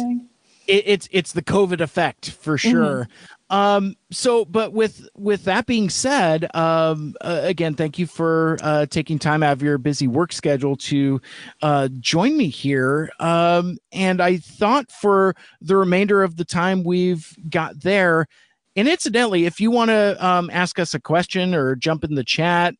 it, 0.68 0.84
it's 0.86 1.10
it's 1.12 1.32
the 1.34 1.42
covid 1.42 1.82
effect 1.82 2.32
for 2.32 2.58
mm-hmm. 2.58 2.70
sure. 2.70 3.10
Um, 3.49 3.95
so, 4.12 4.43
but 4.43 4.73
with 4.73 5.07
with 5.15 5.45
that 5.45 5.65
being 5.65 5.89
said, 5.89 6.53
um, 6.55 7.15
uh, 7.21 7.41
again, 7.43 7.75
thank 7.75 7.97
you 7.97 8.05
for 8.05 8.57
uh, 8.62 8.86
taking 8.88 9.19
time 9.19 9.41
out 9.41 9.53
of 9.53 9.62
your 9.62 9.77
busy 9.77 10.07
work 10.07 10.33
schedule 10.33 10.75
to 10.77 11.21
uh, 11.62 11.88
join 11.99 12.36
me 12.36 12.49
here. 12.49 13.10
Um, 13.19 13.77
and 13.93 14.21
I 14.21 14.38
thought 14.38 14.91
for 14.91 15.36
the 15.62 15.77
remainder 15.77 16.23
of 16.23 16.36
the 16.36 16.45
time 16.45 16.83
we've 16.83 17.33
got 17.49 17.81
there, 17.81 18.27
and 18.75 18.88
incidentally, 18.88 19.45
if 19.45 19.62
you 19.62 19.71
want 19.71 19.89
to 19.89 20.25
um, 20.25 20.49
ask 20.51 20.77
us 20.77 20.93
a 20.93 20.99
question 20.99 21.55
or 21.55 21.75
jump 21.75 22.03
in 22.03 22.15
the 22.15 22.23
chat 22.23 22.75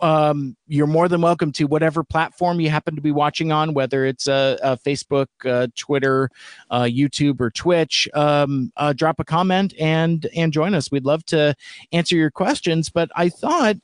um, 0.00 0.56
you're 0.66 0.86
more 0.86 1.08
than 1.08 1.20
welcome 1.20 1.52
to 1.52 1.64
whatever 1.64 2.04
platform 2.04 2.60
you 2.60 2.70
happen 2.70 2.94
to 2.96 3.02
be 3.02 3.12
watching 3.12 3.52
on, 3.52 3.74
whether 3.74 4.04
it's 4.04 4.26
a, 4.26 4.58
a 4.62 4.76
Facebook, 4.76 5.26
uh, 5.44 5.68
Twitter, 5.76 6.30
uh, 6.70 6.82
YouTube, 6.82 7.40
or 7.40 7.50
Twitch. 7.50 8.08
Um, 8.14 8.72
uh, 8.76 8.92
drop 8.92 9.20
a 9.20 9.24
comment 9.24 9.74
and 9.78 10.26
and 10.34 10.52
join 10.52 10.74
us. 10.74 10.90
We'd 10.90 11.04
love 11.04 11.24
to 11.26 11.54
answer 11.92 12.16
your 12.16 12.30
questions. 12.30 12.90
But 12.90 13.10
I 13.16 13.28
thought 13.28 13.76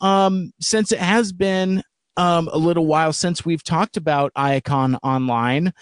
um, 0.00 0.52
since 0.60 0.92
it 0.92 0.98
has 0.98 1.32
been 1.32 1.82
um, 2.16 2.48
a 2.52 2.58
little 2.58 2.86
while 2.86 3.12
since 3.12 3.44
we've 3.44 3.64
talked 3.64 3.96
about 3.96 4.32
Iacon 4.34 4.98
Online, 5.02 5.72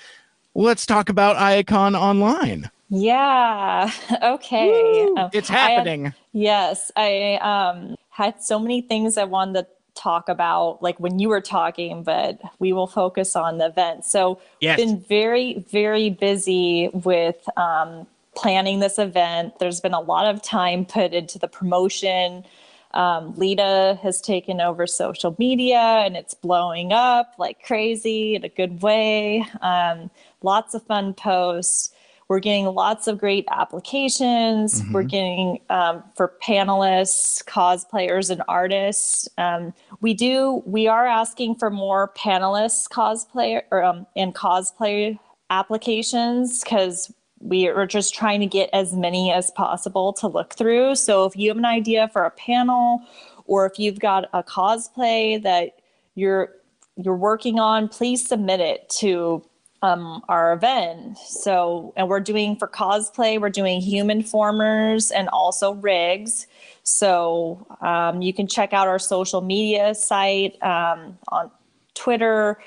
let's 0.55 0.87
talk 0.87 1.09
about 1.09 1.37
Iacon 1.37 1.99
Online. 1.99 2.71
Yeah. 2.91 3.91
Okay. 4.23 5.05
Um, 5.17 5.31
it's 5.33 5.49
happening. 5.49 6.09
I 6.09 6.15
yes. 6.33 6.91
I 6.97 7.35
um, 7.37 7.97
had 8.11 8.43
so 8.43 8.59
many 8.59 8.83
things 8.83 9.17
I 9.17 9.25
wanted 9.25 9.63
to 9.63 9.67
talk 10.01 10.29
about, 10.29 10.83
like 10.83 10.99
when 10.99 11.19
you 11.19 11.29
were 11.29 11.41
talking, 11.41 12.03
but 12.03 12.41
we 12.59 12.73
will 12.73 12.87
focus 12.87 13.37
on 13.37 13.59
the 13.59 13.67
event. 13.67 14.05
So, 14.05 14.41
yes. 14.61 14.77
been 14.79 15.01
very, 15.01 15.65
very 15.71 16.11
busy 16.11 16.89
with 16.93 17.37
um, 17.59 18.07
planning 18.35 18.81
this 18.81 18.99
event. 18.99 19.59
There's 19.59 19.81
been 19.81 19.95
a 19.95 20.01
lot 20.01 20.27
of 20.27 20.43
time 20.43 20.85
put 20.85 21.13
into 21.13 21.39
the 21.39 21.49
promotion. 21.49 22.45
Um, 22.93 23.35
Lita 23.37 23.99
has 24.03 24.21
taken 24.21 24.61
over 24.61 24.87
social 24.87 25.37
media 25.39 25.79
and 25.79 26.17
it's 26.17 26.35
blowing 26.35 26.93
up 26.93 27.35
like 27.39 27.63
crazy 27.63 28.35
in 28.35 28.45
a 28.45 28.49
good 28.49 28.83
way. 28.83 29.47
Um, 29.61 30.11
lots 30.43 30.75
of 30.75 30.83
fun 30.83 31.15
posts. 31.15 31.93
We're 32.31 32.39
getting 32.39 32.67
lots 32.67 33.09
of 33.09 33.19
great 33.19 33.45
applications. 33.51 34.83
Mm-hmm. 34.83 34.93
We're 34.93 35.03
getting 35.03 35.61
um, 35.69 36.05
for 36.15 36.33
panelists, 36.41 37.45
cosplayers, 37.45 38.31
and 38.31 38.41
artists. 38.47 39.29
Um, 39.37 39.75
we 40.01 40.15
do. 40.15 40.63
We 40.65 40.87
are 40.87 41.07
asking 41.07 41.57
for 41.57 41.71
more 41.71 42.13
panelists, 42.17 42.89
cosplayer, 42.89 43.63
or, 43.73 43.83
um, 43.83 44.07
and 44.15 44.33
cosplay 44.33 45.19
applications 45.51 46.63
because 46.63 47.13
we 47.41 47.67
are 47.67 47.85
just 47.85 48.15
trying 48.15 48.39
to 48.39 48.47
get 48.47 48.71
as 48.73 48.93
many 48.93 49.33
as 49.33 49.51
possible 49.51 50.13
to 50.13 50.29
look 50.29 50.55
through. 50.55 50.95
So 50.95 51.25
if 51.25 51.37
you 51.37 51.49
have 51.49 51.59
an 51.59 51.65
idea 51.65 52.07
for 52.13 52.23
a 52.23 52.31
panel, 52.31 53.01
or 53.47 53.67
if 53.67 53.77
you've 53.77 53.99
got 53.99 54.31
a 54.33 54.45
cosplay 54.45 55.43
that 55.43 55.81
you're 56.15 56.55
you're 56.95 57.17
working 57.17 57.59
on, 57.59 57.89
please 57.89 58.25
submit 58.25 58.61
it 58.61 58.89
to 59.01 59.43
um, 59.83 60.23
our 60.29 60.53
event. 60.53 61.19
So, 61.19 61.93
and 61.97 62.09
we're 62.09 62.21
doing 62.21 62.57
for 62.57 62.69
cosplay, 62.69 63.41
we're 63.41 63.51
doing 63.51 63.81
human 63.81 64.23
formers 64.23 65.11
and 65.11 65.29
also 65.31 65.75
rigs. 65.75 66.47
So, 66.83 67.67
um, 67.81 68.23
you 68.23 68.33
can 68.33 68.47
check 68.47 68.73
out 68.73 68.89
our 68.89 68.99
social 68.99 69.41
media 69.41 69.95
site 69.95 70.63
um, 70.63 71.19
on 71.29 71.51
Twitter, 71.95 72.61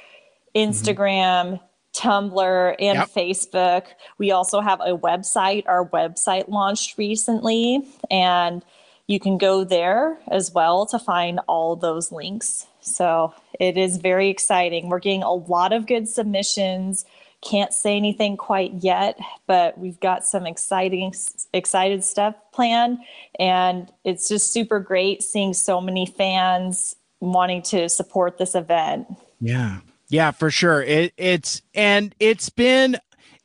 Instagram, 0.55 1.59
mm-hmm. 1.59 1.65
Tumblr, 1.93 2.75
and 2.79 2.97
yep. 2.99 3.09
Facebook. 3.09 3.85
We 4.17 4.31
also 4.31 4.61
have 4.61 4.79
a 4.81 4.97
website. 4.97 5.63
Our 5.67 5.87
website 5.89 6.47
launched 6.47 6.97
recently, 6.97 7.87
and 8.09 8.65
you 9.05 9.19
can 9.19 9.37
go 9.37 9.63
there 9.63 10.17
as 10.31 10.51
well 10.51 10.87
to 10.87 10.97
find 10.97 11.39
all 11.47 11.75
those 11.75 12.11
links. 12.11 12.65
So 12.85 13.33
it 13.59 13.77
is 13.77 13.97
very 13.97 14.29
exciting. 14.29 14.89
We're 14.89 14.99
getting 14.99 15.23
a 15.23 15.33
lot 15.33 15.73
of 15.73 15.87
good 15.87 16.07
submissions. 16.07 17.05
Can't 17.41 17.73
say 17.73 17.97
anything 17.97 18.37
quite 18.37 18.73
yet, 18.75 19.19
but 19.47 19.77
we've 19.77 19.99
got 19.99 20.25
some 20.25 20.45
exciting, 20.45 21.13
excited 21.53 22.03
stuff 22.03 22.35
planned. 22.53 22.99
And 23.39 23.91
it's 24.03 24.29
just 24.29 24.51
super 24.51 24.79
great 24.79 25.23
seeing 25.23 25.53
so 25.53 25.81
many 25.81 26.05
fans 26.05 26.95
wanting 27.19 27.61
to 27.63 27.89
support 27.89 28.37
this 28.37 28.55
event. 28.55 29.07
Yeah. 29.41 29.79
Yeah, 30.09 30.31
for 30.31 30.51
sure. 30.51 30.83
It, 30.83 31.13
it's, 31.17 31.61
and 31.73 32.13
it's 32.19 32.49
been 32.49 32.97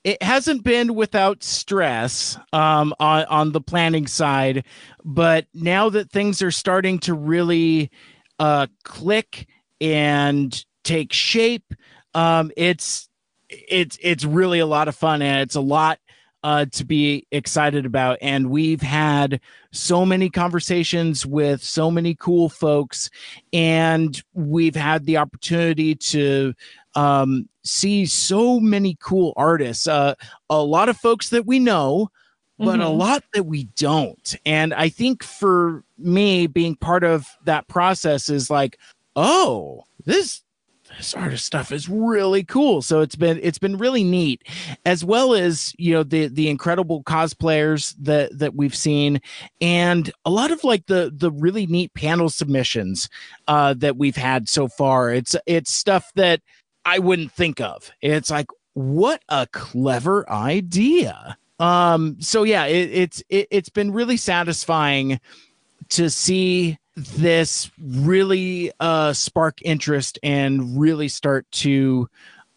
it 0.04 0.22
hasn't 0.22 0.62
been 0.62 0.94
without 0.94 1.42
stress 1.42 2.38
um, 2.52 2.94
on 3.00 3.24
on 3.26 3.52
the 3.52 3.60
planning 3.60 4.06
side, 4.06 4.64
but 5.04 5.46
now 5.52 5.88
that 5.90 6.10
things 6.10 6.40
are 6.40 6.50
starting 6.50 6.98
to 7.00 7.14
really 7.14 7.90
uh, 8.38 8.66
click 8.84 9.46
and 9.80 10.64
take 10.84 11.12
shape. 11.12 11.74
Um, 12.14 12.50
it's 12.56 13.08
it's 13.48 13.98
it's 14.02 14.24
really 14.24 14.58
a 14.58 14.66
lot 14.66 14.88
of 14.88 14.94
fun 14.94 15.22
and 15.22 15.40
it's 15.40 15.54
a 15.54 15.60
lot 15.60 15.98
uh, 16.44 16.66
to 16.72 16.84
be 16.84 17.26
excited 17.30 17.86
about. 17.86 18.18
And 18.22 18.50
we've 18.50 18.82
had 18.82 19.40
so 19.72 20.06
many 20.06 20.30
conversations 20.30 21.26
with 21.26 21.62
so 21.62 21.90
many 21.90 22.14
cool 22.14 22.48
folks, 22.48 23.10
and 23.52 24.20
we've 24.34 24.76
had 24.76 25.04
the 25.04 25.16
opportunity 25.16 25.94
to 25.94 26.54
um, 26.94 27.48
see 27.64 28.06
so 28.06 28.60
many 28.60 28.96
cool 29.00 29.32
artists. 29.36 29.86
Uh, 29.86 30.14
a 30.48 30.62
lot 30.62 30.88
of 30.88 30.96
folks 30.96 31.30
that 31.30 31.46
we 31.46 31.58
know, 31.58 32.10
but 32.58 32.74
mm-hmm. 32.74 32.82
a 32.82 32.88
lot 32.90 33.24
that 33.34 33.44
we 33.44 33.64
don't. 33.76 34.34
And 34.44 34.74
I 34.74 34.88
think 34.88 35.22
for 35.22 35.84
me, 35.96 36.46
being 36.46 36.74
part 36.76 37.04
of 37.04 37.26
that 37.44 37.68
process 37.68 38.28
is 38.28 38.50
like, 38.50 38.78
oh, 39.16 39.84
this 40.04 40.42
this 40.96 41.14
artist 41.14 41.44
stuff 41.44 41.70
is 41.70 41.88
really 41.88 42.42
cool. 42.42 42.82
So 42.82 43.00
it's 43.00 43.16
been 43.16 43.38
it's 43.42 43.58
been 43.58 43.76
really 43.76 44.04
neat, 44.04 44.46
as 44.84 45.04
well 45.04 45.34
as 45.34 45.74
you 45.78 45.92
know 45.94 46.02
the 46.02 46.28
the 46.28 46.48
incredible 46.48 47.02
cosplayers 47.02 47.94
that 48.00 48.36
that 48.38 48.54
we've 48.54 48.74
seen, 48.74 49.20
and 49.60 50.10
a 50.24 50.30
lot 50.30 50.50
of 50.50 50.64
like 50.64 50.86
the 50.86 51.12
the 51.14 51.30
really 51.30 51.66
neat 51.66 51.92
panel 51.94 52.28
submissions 52.30 53.08
uh, 53.48 53.74
that 53.74 53.96
we've 53.96 54.16
had 54.16 54.48
so 54.48 54.68
far. 54.68 55.12
It's 55.12 55.36
it's 55.46 55.72
stuff 55.72 56.10
that 56.14 56.40
I 56.84 56.98
wouldn't 56.98 57.32
think 57.32 57.60
of. 57.60 57.90
It's 58.00 58.30
like 58.30 58.46
what 58.74 59.22
a 59.28 59.46
clever 59.52 60.28
idea 60.30 61.36
um, 61.58 62.16
so 62.20 62.44
yeah, 62.44 62.66
it, 62.66 62.90
it's 62.90 63.22
it, 63.28 63.48
it's 63.50 63.68
been 63.68 63.92
really 63.92 64.16
satisfying 64.16 65.20
to 65.90 66.10
see 66.10 66.78
this 66.96 67.70
really 67.80 68.72
uh, 68.80 69.12
spark 69.12 69.60
interest 69.62 70.18
and 70.22 70.78
really 70.78 71.08
start 71.08 71.50
to 71.52 72.08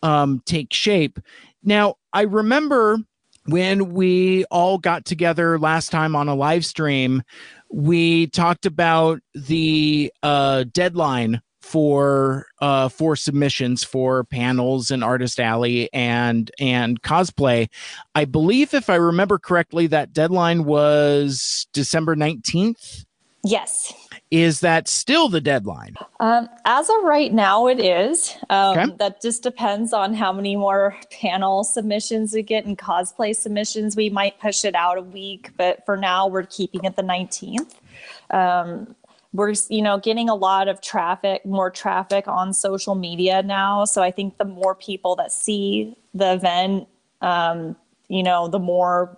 um, 0.04 0.42
take 0.46 0.74
shape. 0.74 1.20
Now, 1.64 1.96
I 2.12 2.24
remember 2.24 2.98
when 3.46 3.94
we 3.94 4.46
all 4.46 4.78
got 4.78 5.06
together 5.06 5.58
last 5.60 5.90
time 5.92 6.16
on 6.16 6.28
a 6.28 6.36
live 6.36 6.66
stream, 6.66 7.24
we 7.70 8.28
talked 8.28 8.66
about 8.66 9.22
the 9.34 10.12
uh, 10.24 10.66
deadline 10.72 11.42
for 11.72 12.48
uh 12.60 12.90
for 12.90 13.16
submissions 13.16 13.82
for 13.82 14.26
panels 14.26 14.92
and 14.92 15.06
artist 15.06 15.40
alley 15.40 15.90
and 15.94 16.52
and 16.60 17.02
cosplay. 17.02 17.70
I 18.14 18.26
believe 18.26 18.74
if 18.74 18.90
i 18.90 18.96
remember 18.96 19.40
correctly 19.40 19.88
that 19.88 20.12
deadline 20.12 20.66
was 20.66 21.68
december 21.72 22.14
19th 22.14 23.06
yes. 23.44 23.94
Is 24.32 24.60
that 24.62 24.88
still 24.88 25.28
the 25.28 25.42
deadline? 25.42 25.96
Um, 26.22 26.48
as 26.64 26.90
of 26.90 27.04
right 27.04 27.34
now 27.34 27.68
it 27.68 27.80
is. 27.82 28.36
Um, 28.50 28.78
okay. 28.78 28.96
that 29.00 29.22
just 29.22 29.44
depends 29.44 29.92
on 29.94 30.14
how 30.14 30.32
many 30.32 30.56
more 30.56 30.96
panel 31.10 31.64
submissions 31.64 32.34
we 32.34 32.42
get 32.42 32.66
and 32.66 32.78
cosplay 32.78 33.36
submissions. 33.36 33.96
We 33.96 34.10
might 34.10 34.40
push 34.40 34.64
it 34.64 34.76
out 34.76 34.98
a 34.98 35.02
week 35.02 35.52
but 35.58 35.86
for 35.86 35.96
now 35.96 36.28
we're 36.28 36.44
keeping 36.44 36.84
it 36.84 36.98
the 36.98 37.04
19th 37.04 37.76
um, 38.32 38.96
we're 39.34 39.54
you 39.70 39.82
know 39.82 39.98
getting 39.98 40.30
a 40.30 40.36
lot 40.36 40.68
of 40.68 40.82
traffic 40.82 41.46
more 41.46 41.70
traffic 41.70 42.28
on 42.28 42.54
social 42.54 42.96
media 42.96 43.44
now. 43.44 43.86
So 43.86 44.02
i 44.02 44.12
think 44.12 44.38
the 44.38 44.46
more 44.46 44.76
people 44.76 45.16
that 45.18 45.32
see 45.32 45.96
the 46.14 46.34
event 46.34 46.88
um, 47.22 47.76
you 48.08 48.24
know 48.24 48.48
the 48.48 48.60
more 48.60 49.18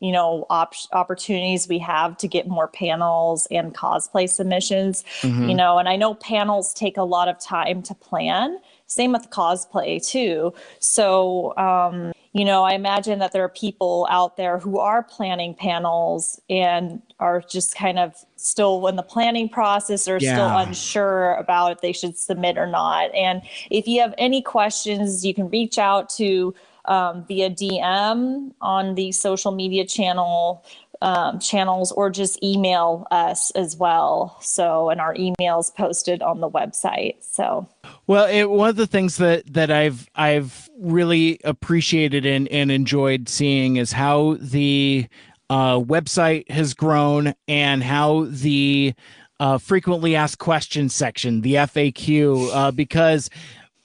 you 0.00 0.10
know 0.10 0.46
op- 0.50 0.74
opportunities 0.92 1.68
we 1.68 1.78
have 1.78 2.16
to 2.16 2.26
get 2.26 2.48
more 2.48 2.66
panels 2.66 3.46
and 3.50 3.72
cosplay 3.72 4.28
submissions 4.28 5.04
mm-hmm. 5.20 5.48
you 5.48 5.54
know 5.54 5.78
and 5.78 5.88
i 5.88 5.94
know 5.94 6.14
panels 6.14 6.74
take 6.74 6.96
a 6.96 7.04
lot 7.04 7.28
of 7.28 7.38
time 7.38 7.82
to 7.82 7.94
plan. 7.94 8.58
Same 8.92 9.12
with 9.12 9.30
cosplay 9.30 10.06
too. 10.06 10.52
So 10.78 11.56
um, 11.56 12.12
you 12.32 12.46
know, 12.46 12.64
I 12.64 12.72
imagine 12.72 13.18
that 13.18 13.32
there 13.32 13.44
are 13.44 13.48
people 13.48 14.06
out 14.10 14.38
there 14.38 14.58
who 14.58 14.78
are 14.78 15.02
planning 15.02 15.54
panels 15.54 16.40
and 16.48 17.02
are 17.20 17.42
just 17.42 17.74
kind 17.74 17.98
of 17.98 18.14
still 18.36 18.86
in 18.86 18.96
the 18.96 19.02
planning 19.02 19.50
process 19.50 20.08
or 20.08 20.16
yeah. 20.18 20.34
still 20.34 20.58
unsure 20.58 21.34
about 21.34 21.72
if 21.72 21.80
they 21.82 21.92
should 21.92 22.16
submit 22.16 22.56
or 22.56 22.66
not. 22.66 23.14
And 23.14 23.42
if 23.70 23.86
you 23.86 24.00
have 24.00 24.14
any 24.16 24.40
questions, 24.40 25.26
you 25.26 25.34
can 25.34 25.50
reach 25.50 25.76
out 25.78 26.08
to 26.10 26.54
um, 26.86 27.24
via 27.26 27.50
DM 27.50 28.52
on 28.60 28.94
the 28.94 29.12
social 29.12 29.52
media 29.52 29.84
channel 29.84 30.64
um, 31.02 31.40
channels 31.40 31.90
or 31.90 32.10
just 32.10 32.42
email 32.44 33.08
us 33.10 33.50
as 33.50 33.76
well. 33.76 34.38
So, 34.40 34.88
and 34.88 35.00
our 35.00 35.14
emails 35.16 35.74
posted 35.74 36.22
on 36.22 36.40
the 36.40 36.48
website. 36.48 37.16
So, 37.20 37.68
well, 38.06 38.26
it, 38.26 38.48
one 38.48 38.68
of 38.70 38.76
the 38.76 38.86
things 38.86 39.16
that 39.16 39.52
that 39.52 39.70
I've 39.70 40.08
I've 40.14 40.70
really 40.78 41.40
appreciated 41.44 42.24
and, 42.24 42.46
and 42.48 42.70
enjoyed 42.70 43.28
seeing 43.28 43.76
is 43.76 43.90
how 43.90 44.36
the 44.40 45.06
uh, 45.50 45.80
website 45.80 46.48
has 46.50 46.72
grown 46.72 47.34
and 47.48 47.82
how 47.82 48.26
the 48.30 48.94
uh, 49.40 49.58
frequently 49.58 50.14
asked 50.14 50.38
questions 50.38 50.94
section, 50.94 51.40
the 51.40 51.54
FAQ, 51.54 52.48
uh, 52.54 52.70
because 52.70 53.28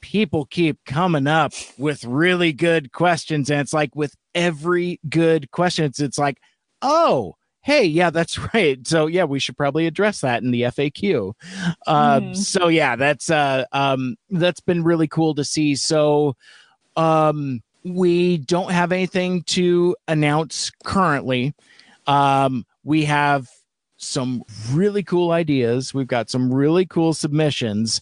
people 0.02 0.46
keep 0.46 0.78
coming 0.86 1.26
up 1.26 1.52
with 1.80 2.06
really 2.06 2.54
good 2.54 2.92
questions, 2.92 3.50
and 3.50 3.60
it's 3.60 3.74
like 3.74 3.96
with 3.96 4.16
every 4.36 5.00
good 5.10 5.50
question, 5.50 5.86
it's, 5.86 6.00
it's 6.00 6.20
like 6.20 6.38
oh, 6.82 7.36
hey, 7.62 7.84
yeah, 7.84 8.10
that's 8.10 8.38
right. 8.54 8.86
So 8.88 9.08
yeah, 9.08 9.26
we 9.26 9.40
should 9.40 9.58
probably 9.58 9.88
address 9.88 10.22
that 10.22 10.42
in 10.44 10.52
the 10.52 10.64
FAQ. 10.64 11.34
Uh, 11.86 12.20
Mhm. 12.20 12.36
So 12.36 12.68
yeah, 12.70 12.96
that's 12.96 13.30
uh, 13.30 13.66
um, 13.72 14.16
that's 14.30 14.62
been 14.62 14.84
really 14.84 15.08
cool 15.08 15.36
to 15.36 15.44
see. 15.44 15.76
So 15.76 16.36
um, 16.96 17.62
we 17.84 18.38
don't 18.38 18.72
have 18.72 18.92
anything 18.92 19.44
to 19.44 19.96
announce 20.08 20.72
currently. 20.84 21.54
Um, 22.08 22.66
we 22.84 23.06
have 23.06 23.48
some 23.98 24.44
really 24.72 25.04
cool 25.04 25.32
ideas. 25.32 25.94
We've 25.94 26.08
got 26.08 26.30
some 26.30 26.54
really 26.54 26.86
cool 26.86 27.14
submissions. 27.14 28.02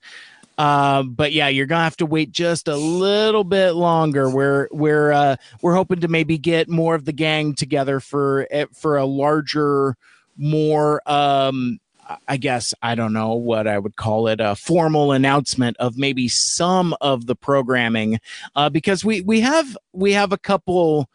Um, 0.57 1.13
but 1.13 1.33
yeah, 1.33 1.47
you're 1.47 1.65
gonna 1.65 1.83
have 1.83 1.97
to 1.97 2.05
wait 2.05 2.31
just 2.31 2.67
a 2.67 2.77
little 2.77 3.43
bit 3.43 3.71
longer. 3.71 4.29
We're 4.29 4.67
we're 4.71 5.11
uh, 5.11 5.35
we're 5.61 5.75
hoping 5.75 5.99
to 6.01 6.07
maybe 6.07 6.37
get 6.37 6.69
more 6.69 6.95
of 6.95 7.05
the 7.05 7.11
gang 7.13 7.55
together 7.55 7.99
for 7.99 8.47
eh, 8.51 8.65
for 8.73 8.97
a 8.97 9.05
larger, 9.05 9.97
more 10.37 11.01
um, 11.09 11.79
I 12.27 12.37
guess 12.37 12.73
I 12.81 12.95
don't 12.95 13.13
know 13.13 13.33
what 13.33 13.67
I 13.67 13.79
would 13.79 13.95
call 13.95 14.27
it 14.27 14.39
a 14.39 14.55
formal 14.55 15.11
announcement 15.11 15.75
of 15.77 15.97
maybe 15.97 16.27
some 16.27 16.95
of 17.01 17.25
the 17.25 17.35
programming, 17.35 18.19
uh, 18.55 18.69
because 18.69 19.03
we 19.03 19.21
we 19.21 19.41
have 19.41 19.77
we 19.91 20.13
have 20.13 20.31
a 20.31 20.37
couple 20.37 21.09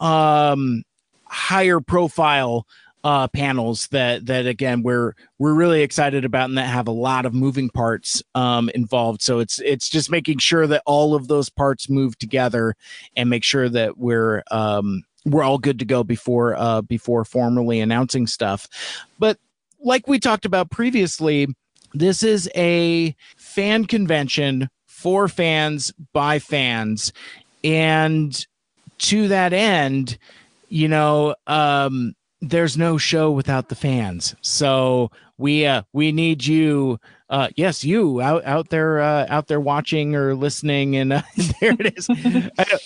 um 0.00 0.84
higher 1.24 1.80
profile 1.80 2.66
uh 3.02 3.28
panels 3.28 3.86
that 3.88 4.26
that 4.26 4.46
again 4.46 4.82
we're 4.82 5.14
we're 5.38 5.54
really 5.54 5.82
excited 5.82 6.24
about 6.24 6.48
and 6.48 6.58
that 6.58 6.66
have 6.66 6.86
a 6.86 6.92
lot 6.92 7.24
of 7.24 7.32
moving 7.32 7.70
parts 7.70 8.22
um 8.34 8.68
involved. 8.70 9.22
So 9.22 9.38
it's 9.38 9.58
it's 9.60 9.88
just 9.88 10.10
making 10.10 10.38
sure 10.38 10.66
that 10.66 10.82
all 10.86 11.14
of 11.14 11.28
those 11.28 11.48
parts 11.48 11.88
move 11.88 12.18
together 12.18 12.74
and 13.16 13.30
make 13.30 13.44
sure 13.44 13.68
that 13.68 13.96
we're 13.96 14.42
um 14.50 15.02
we're 15.24 15.42
all 15.42 15.58
good 15.58 15.78
to 15.78 15.84
go 15.84 16.04
before 16.04 16.54
uh 16.56 16.82
before 16.82 17.24
formally 17.24 17.80
announcing 17.80 18.26
stuff. 18.26 18.68
But 19.18 19.38
like 19.82 20.06
we 20.06 20.18
talked 20.18 20.44
about 20.44 20.70
previously 20.70 21.48
this 21.94 22.22
is 22.22 22.50
a 22.54 23.16
fan 23.36 23.86
convention 23.86 24.68
for 24.86 25.26
fans 25.26 25.92
by 26.12 26.38
fans. 26.38 27.12
And 27.64 28.46
to 28.98 29.28
that 29.28 29.54
end 29.54 30.18
you 30.68 30.86
know 30.86 31.34
um 31.46 32.14
there's 32.40 32.76
no 32.78 32.96
show 32.98 33.30
without 33.30 33.68
the 33.68 33.74
fans 33.74 34.34
so 34.40 35.10
we 35.38 35.66
uh 35.66 35.82
we 35.92 36.10
need 36.12 36.44
you 36.46 36.98
uh 37.28 37.48
yes 37.56 37.84
you 37.84 38.20
out 38.20 38.44
out 38.44 38.70
there 38.70 39.00
uh 39.00 39.26
out 39.28 39.46
there 39.46 39.60
watching 39.60 40.14
or 40.14 40.34
listening 40.34 40.96
and 40.96 41.12
uh, 41.12 41.22
there 41.60 41.76
it 41.78 41.96
is 41.98 42.08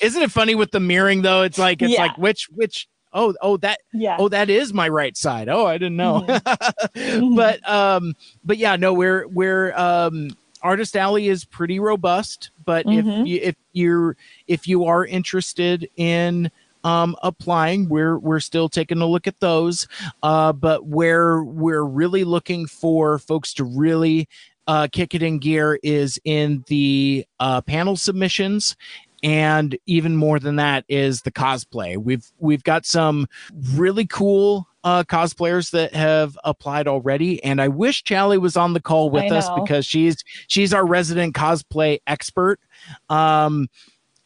isn't 0.03 0.23
it 0.23 0.31
funny 0.31 0.55
with 0.55 0.71
the 0.73 0.81
mirroring 0.81 1.23
though 1.23 1.43
it's 1.43 1.59
like 1.59 1.83
it's 1.83 1.93
Yeah. 1.93 2.03
like 2.03 2.19
which 2.19 2.49
which 2.55 2.89
oh 3.13 3.33
oh 3.41 3.57
that 3.59 3.79
Yeah. 3.93 4.17
oh 4.19 4.29
that 4.29 4.51
is 4.51 4.73
my 4.75 4.89
right 4.89 5.17
side 5.17 5.49
oh 5.49 5.67
i 5.67 5.79
didn't 5.79 5.97
know 5.97 6.27
but 7.37 7.69
um 7.69 8.15
but 8.45 8.59
yeah 8.59 8.77
no 8.77 8.93
we're 8.93 9.27
we're 9.29 9.73
um 9.77 10.31
artist 10.63 10.97
alley 10.97 11.29
is 11.29 11.45
pretty 11.45 11.79
robust 11.79 12.51
but 12.65 12.87
if 12.87 13.05
Mhm. 13.05 13.27
you 13.27 13.41
if 13.43 13.55
you're 13.73 14.17
if 14.49 14.67
you 14.67 14.85
are 14.87 15.05
interested 15.07 15.89
in 15.97 16.51
um 16.85 17.17
applying. 17.23 17.89
We're 17.89 18.19
we're 18.19 18.41
still 18.41 18.69
taking 18.69 19.01
a 19.01 19.07
look 19.07 19.27
at 19.27 19.41
those 19.41 19.89
uh 20.23 20.53
but 20.53 20.87
where 20.87 21.43
we're 21.43 21.85
really 21.85 22.25
looking 22.25 22.67
for 22.67 23.19
folks 23.19 23.53
to 23.55 23.65
really 23.65 24.29
uh 24.67 24.89
kick 24.93 25.15
it 25.15 25.23
in 25.23 25.39
gear 25.39 25.79
is 25.83 26.21
in 26.25 26.65
the 26.69 27.27
uh 27.41 27.61
panel 27.63 27.97
submissions. 27.97 28.77
And 29.23 29.79
even 29.87 30.17
more 30.17 30.39
than 30.39 30.57
that 30.57 30.85
is 30.87 31.23
the 31.23 31.33
cosplay. 31.33 31.97
We've 31.97 32.31
we've 32.39 32.63
got 32.63 32.85
some 32.85 33.27
really 33.73 34.07
cool 34.07 34.69
uh, 34.85 35.03
cosplayers 35.03 35.71
that 35.71 35.95
have 35.95 36.37
applied 36.45 36.87
already, 36.87 37.43
and 37.43 37.61
I 37.61 37.69
wish 37.69 38.05
Chally 38.05 38.37
was 38.37 38.55
on 38.55 38.75
the 38.75 38.83
call 38.83 39.09
with 39.09 39.33
us 39.33 39.49
because 39.57 39.87
she's 39.87 40.23
she's 40.47 40.75
our 40.75 40.87
resident 40.87 41.35
cosplay 41.35 42.01
expert. 42.07 42.61
Um, 43.09 43.69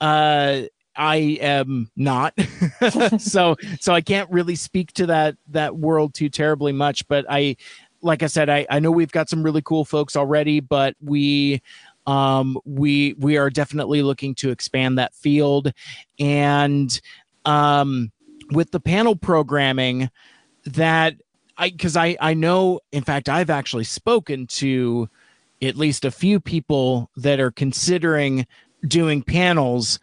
uh, 0.01 0.63
I 0.99 1.39
am 1.41 1.91
not, 1.97 2.35
so 3.19 3.57
so 3.79 3.95
I 3.95 4.01
can't 4.01 4.29
really 4.31 4.57
speak 4.57 4.93
to 4.95 5.07
that 5.07 5.37
that 5.49 5.77
world 5.77 6.13
too 6.13 6.29
terribly 6.29 6.73
much. 6.73 7.07
But 7.07 7.25
I, 7.31 7.57
like 8.03 8.25
I 8.25 8.27
said, 8.27 8.51
I 8.51 8.67
I 8.69 8.81
know 8.81 8.91
we've 8.91 9.13
got 9.13 9.29
some 9.29 9.43
really 9.43 9.63
cool 9.63 9.85
folks 9.85 10.17
already, 10.17 10.59
but 10.59 10.97
we 11.01 11.63
um 12.09 12.59
we 12.65 13.15
we 13.19 13.37
are 13.37 13.49
definitely 13.49 14.03
looking 14.03 14.35
to 14.35 14.51
expand 14.51 14.99
that 14.99 15.15
field 15.15 15.73
and 16.19 17.01
um 17.45 18.11
with 18.51 18.71
the 18.71 18.81
panel 18.81 19.15
programming 19.15 20.11
that 20.65 21.15
I 21.59 21.71
because 21.71 21.97
I 21.97 22.17
I 22.21 22.35
know 22.35 22.81
in 22.93 23.05
fact 23.05 23.29
I've 23.29 23.51
actually 23.51 23.85
spoken 23.85 24.47
to 24.47 25.09
at 25.61 25.77
least 25.77 26.05
a 26.05 26.11
few 26.11 26.41
people 26.41 27.11
that 27.17 27.41
are 27.41 27.51
considering 27.51 28.47
doing 28.87 29.23
panels 29.23 29.99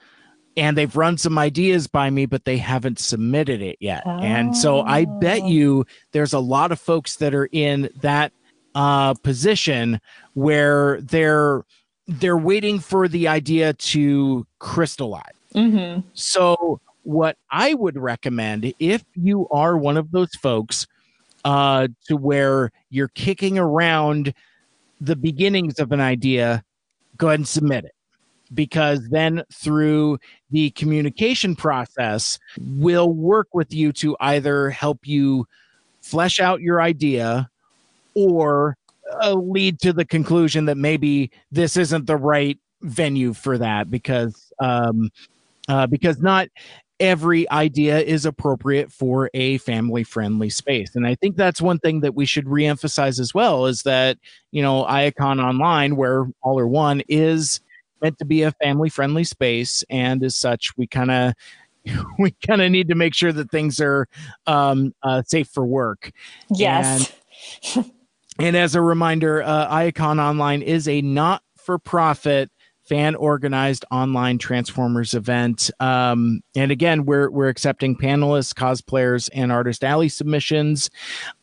and 0.58 0.78
they've 0.78 0.96
run 0.96 1.18
some 1.18 1.38
ideas 1.38 1.88
by 1.88 2.10
me 2.10 2.26
but 2.26 2.46
they 2.46 2.58
haven't 2.58 3.00
submitted 3.00 3.62
it 3.62 3.78
yet. 3.80 4.04
And 4.06 4.56
so 4.56 4.82
I 4.82 5.06
bet 5.06 5.42
Oh. 5.44 5.48
you 5.48 5.86
there's 6.12 6.34
a 6.34 6.40
lot 6.40 6.72
of 6.72 6.80
folks 6.80 7.18
that 7.18 7.34
are 7.34 7.50
in 7.52 7.90
that 8.02 8.32
uh 8.74 9.14
position 9.16 10.00
where 10.34 11.00
they're 11.02 11.64
they're 12.08 12.38
waiting 12.38 12.80
for 12.80 13.08
the 13.08 13.28
idea 13.28 13.74
to 13.74 14.46
crystallize. 14.60 15.24
hmm 15.54 16.00
So, 16.14 16.80
what 17.04 17.38
I 17.52 17.74
would 17.74 17.98
recommend 17.98 18.74
if 18.80 19.04
you 19.16 19.48
are 19.50 19.78
one 19.78 19.98
of 19.98 20.12
those 20.12 20.34
folks 20.36 20.86
uh, 21.44 21.88
to 22.08 22.16
where 22.18 22.72
you're 22.90 23.08
kicking 23.10 23.58
around 23.60 24.34
the 25.00 25.16
beginnings 25.16 25.80
of 25.80 25.92
an 25.92 26.00
idea, 26.02 26.64
go 27.18 27.28
ahead 27.28 27.40
and 27.40 27.48
submit 27.48 27.86
it. 27.86 27.95
Because 28.54 29.08
then 29.10 29.44
through 29.52 30.20
the 30.52 30.70
communication 30.72 31.56
process, 31.56 32.40
we'll 32.60 33.12
work 33.12 33.48
with 33.54 33.74
you 33.74 33.92
to 33.94 34.16
either 34.20 34.70
help 34.70 35.08
you 35.08 35.48
flesh 36.02 36.40
out 36.40 36.62
your 36.62 36.82
idea 36.82 37.50
or 38.14 38.78
uh, 39.22 39.34
lead 39.34 39.80
to 39.80 39.94
the 39.94 40.06
conclusion 40.06 40.66
that 40.66 40.78
maybe 40.78 41.32
this 41.52 41.78
isn't 41.78 42.06
the 42.08 42.18
right 42.18 42.60
venue 42.82 43.34
for 43.34 43.58
that 43.58 43.90
because 43.90 44.52
um, 44.60 45.10
uh, 45.68 45.88
because 45.88 46.20
not 46.20 46.48
every 47.00 47.50
idea 47.52 48.00
is 48.00 48.26
appropriate 48.26 48.92
for 48.92 49.30
a 49.34 49.58
family 49.60 50.04
friendly 50.04 50.50
space. 50.50 50.96
And 50.96 51.06
i 51.06 51.16
think 51.16 51.36
that's 51.36 51.62
one 51.62 51.80
thing 51.80 52.00
that 52.02 52.16
we 52.16 52.26
should 52.26 52.46
reemphasize 52.46 53.20
as 53.20 53.34
well 53.34 53.66
is 53.66 53.84
that 53.84 54.18
you 54.52 54.62
know 54.62 54.86
iacon 54.86 55.44
online 55.44 55.96
where 55.98 56.28
all 56.42 56.60
are 56.60 56.68
one 56.68 57.02
is 57.10 57.60
meant 58.02 58.18
to 58.20 58.26
be 58.26 58.44
a 58.44 58.52
family 58.52 58.90
friendly 58.90 59.24
space 59.24 59.84
and 59.90 60.24
as 60.24 60.36
such 60.36 60.76
we 60.78 60.88
kind 60.88 61.12
of 61.12 61.34
we 62.20 62.32
kind 62.48 62.62
of 62.62 62.72
need 62.72 62.88
to 62.88 62.96
make 62.96 63.14
sure 63.14 63.32
that 63.32 63.52
things 63.52 63.80
are 63.80 64.08
um, 64.48 64.94
uh, 65.04 65.22
safe 65.26 65.48
for 65.50 65.66
work 65.66 66.12
Yes. 66.50 67.12
and 68.40 68.56
as 68.58 68.76
a 68.76 68.82
reminder, 68.82 69.44
uh, 69.44 69.70
Iacon 69.70 70.20
Online 70.20 70.62
is 70.62 70.88
a 70.88 71.02
not 71.02 71.42
for 71.58 71.78
profit 71.80 72.50
fan 72.86 73.16
organized 73.16 73.86
online 73.92 74.38
Transformers 74.38 75.14
event. 75.14 75.72
Um, 75.80 76.42
and 76.56 76.72
again, 76.72 77.06
we're 77.06 77.32
we're 77.32 77.48
accepting 77.50 77.96
panelists, 77.96 78.54
cosplayers, 78.54 79.30
and 79.34 79.50
artist 79.52 79.84
alley 79.84 80.10
submissions. 80.10 80.92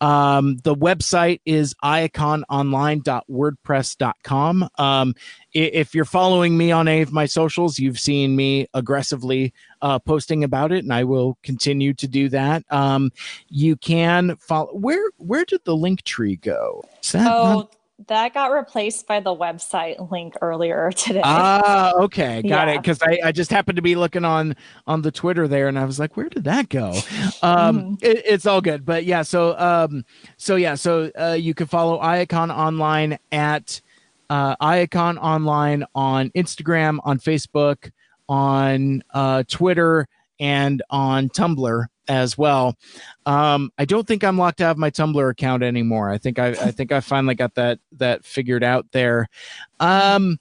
Um, 0.01 0.57
the 0.59 0.75
website 0.75 1.41
is 1.45 1.75
iacononline.wordpress.com. 1.83 4.69
Um, 4.79 5.15
if 5.53 5.95
you're 5.95 6.05
following 6.05 6.57
me 6.57 6.73
on 6.73 6.89
any 6.89 7.03
of 7.03 7.13
my 7.13 7.27
socials, 7.27 7.79
you've 7.79 8.01
seen 8.01 8.35
me 8.37 8.67
aggressively 8.73 9.53
uh, 9.83 9.99
posting 9.99 10.45
about 10.45 10.73
it, 10.73 10.85
and 10.85 10.95
I 10.95 11.05
will 11.05 11.37
continue 11.43 11.93
to 11.95 12.09
do 12.09 12.29
that. 12.31 12.65
Um, 12.71 13.13
you 13.49 13.77
can 13.77 14.37
follow. 14.37 14.73
Where 14.73 15.11
where 15.19 15.45
did 15.45 15.63
the 15.65 15.77
link 15.77 16.05
tree 16.05 16.37
go? 16.37 16.83
Is 17.03 17.13
that 17.13 17.31
oh, 17.31 17.55
not- 17.55 17.77
that 18.09 18.35
got 18.35 18.53
replaced 18.53 19.07
by 19.07 19.21
the 19.21 19.35
website 19.35 20.11
link 20.11 20.35
earlier 20.41 20.91
today. 20.97 21.23
Ah, 21.25 21.93
okay, 21.95 22.43
got 22.43 22.69
it. 22.69 22.81
Because 22.81 23.01
I, 23.03 23.19
I 23.25 23.33
just 23.33 23.51
happened 23.51 23.77
to 23.77 23.83
be 23.83 23.95
looking 23.95 24.25
on 24.25 24.57
on 24.87 25.03
the 25.03 25.11
Twitter 25.11 25.49
there, 25.49 25.69
and 25.69 25.79
I 25.79 25.85
was 25.85 25.99
like, 25.99 26.17
where 26.17 26.29
did 26.29 26.45
that 26.45 26.69
go? 26.69 26.99
Um, 27.43 27.99
it, 28.01 28.23
it's 28.25 28.47
all 28.47 28.61
good, 28.61 28.85
but 28.85 29.05
yeah. 29.05 29.23
So 29.23 29.59
um, 29.59 30.05
so 30.37 30.57
yeah, 30.57 30.75
so 30.75 31.11
uh, 31.19 31.37
you 31.39 31.55
can 31.55 31.67
follow 31.67 32.01
Iacon 32.01 32.55
online 32.55 33.19
at 33.31 33.81
uh, 34.31 34.57
Iacon 34.57 35.19
online 35.19 35.85
on 35.95 36.31
Instagram, 36.31 36.99
on 37.05 37.19
Facebook, 37.19 37.91
on 38.29 39.03
uh, 39.13 39.43
Twitter, 39.49 40.09
and 40.41 40.83
on 40.91 41.29
Tumblr 41.29 41.87
as 42.09 42.37
well. 42.37 42.77
Um, 43.27 43.73
I 43.79 43.85
don't 43.85 44.07
think 44.07 44.25
I'm 44.25 44.39
locked 44.39 44.61
out 44.61 44.73
of 44.73 44.79
my 44.79 44.91
Tumblr 44.91 45.31
account 45.31 45.63
anymore. 45.63 46.11
I 46.11 46.19
think 46.19 46.39
I, 46.39 46.49
I 46.49 46.71
think 46.71 46.93
I 46.93 47.01
finally 47.01 47.35
got 47.35 47.55
that 47.55 47.79
that 47.93 48.25
figured 48.25 48.65
out 48.65 48.87
there. 48.93 49.29
Um, 49.81 50.39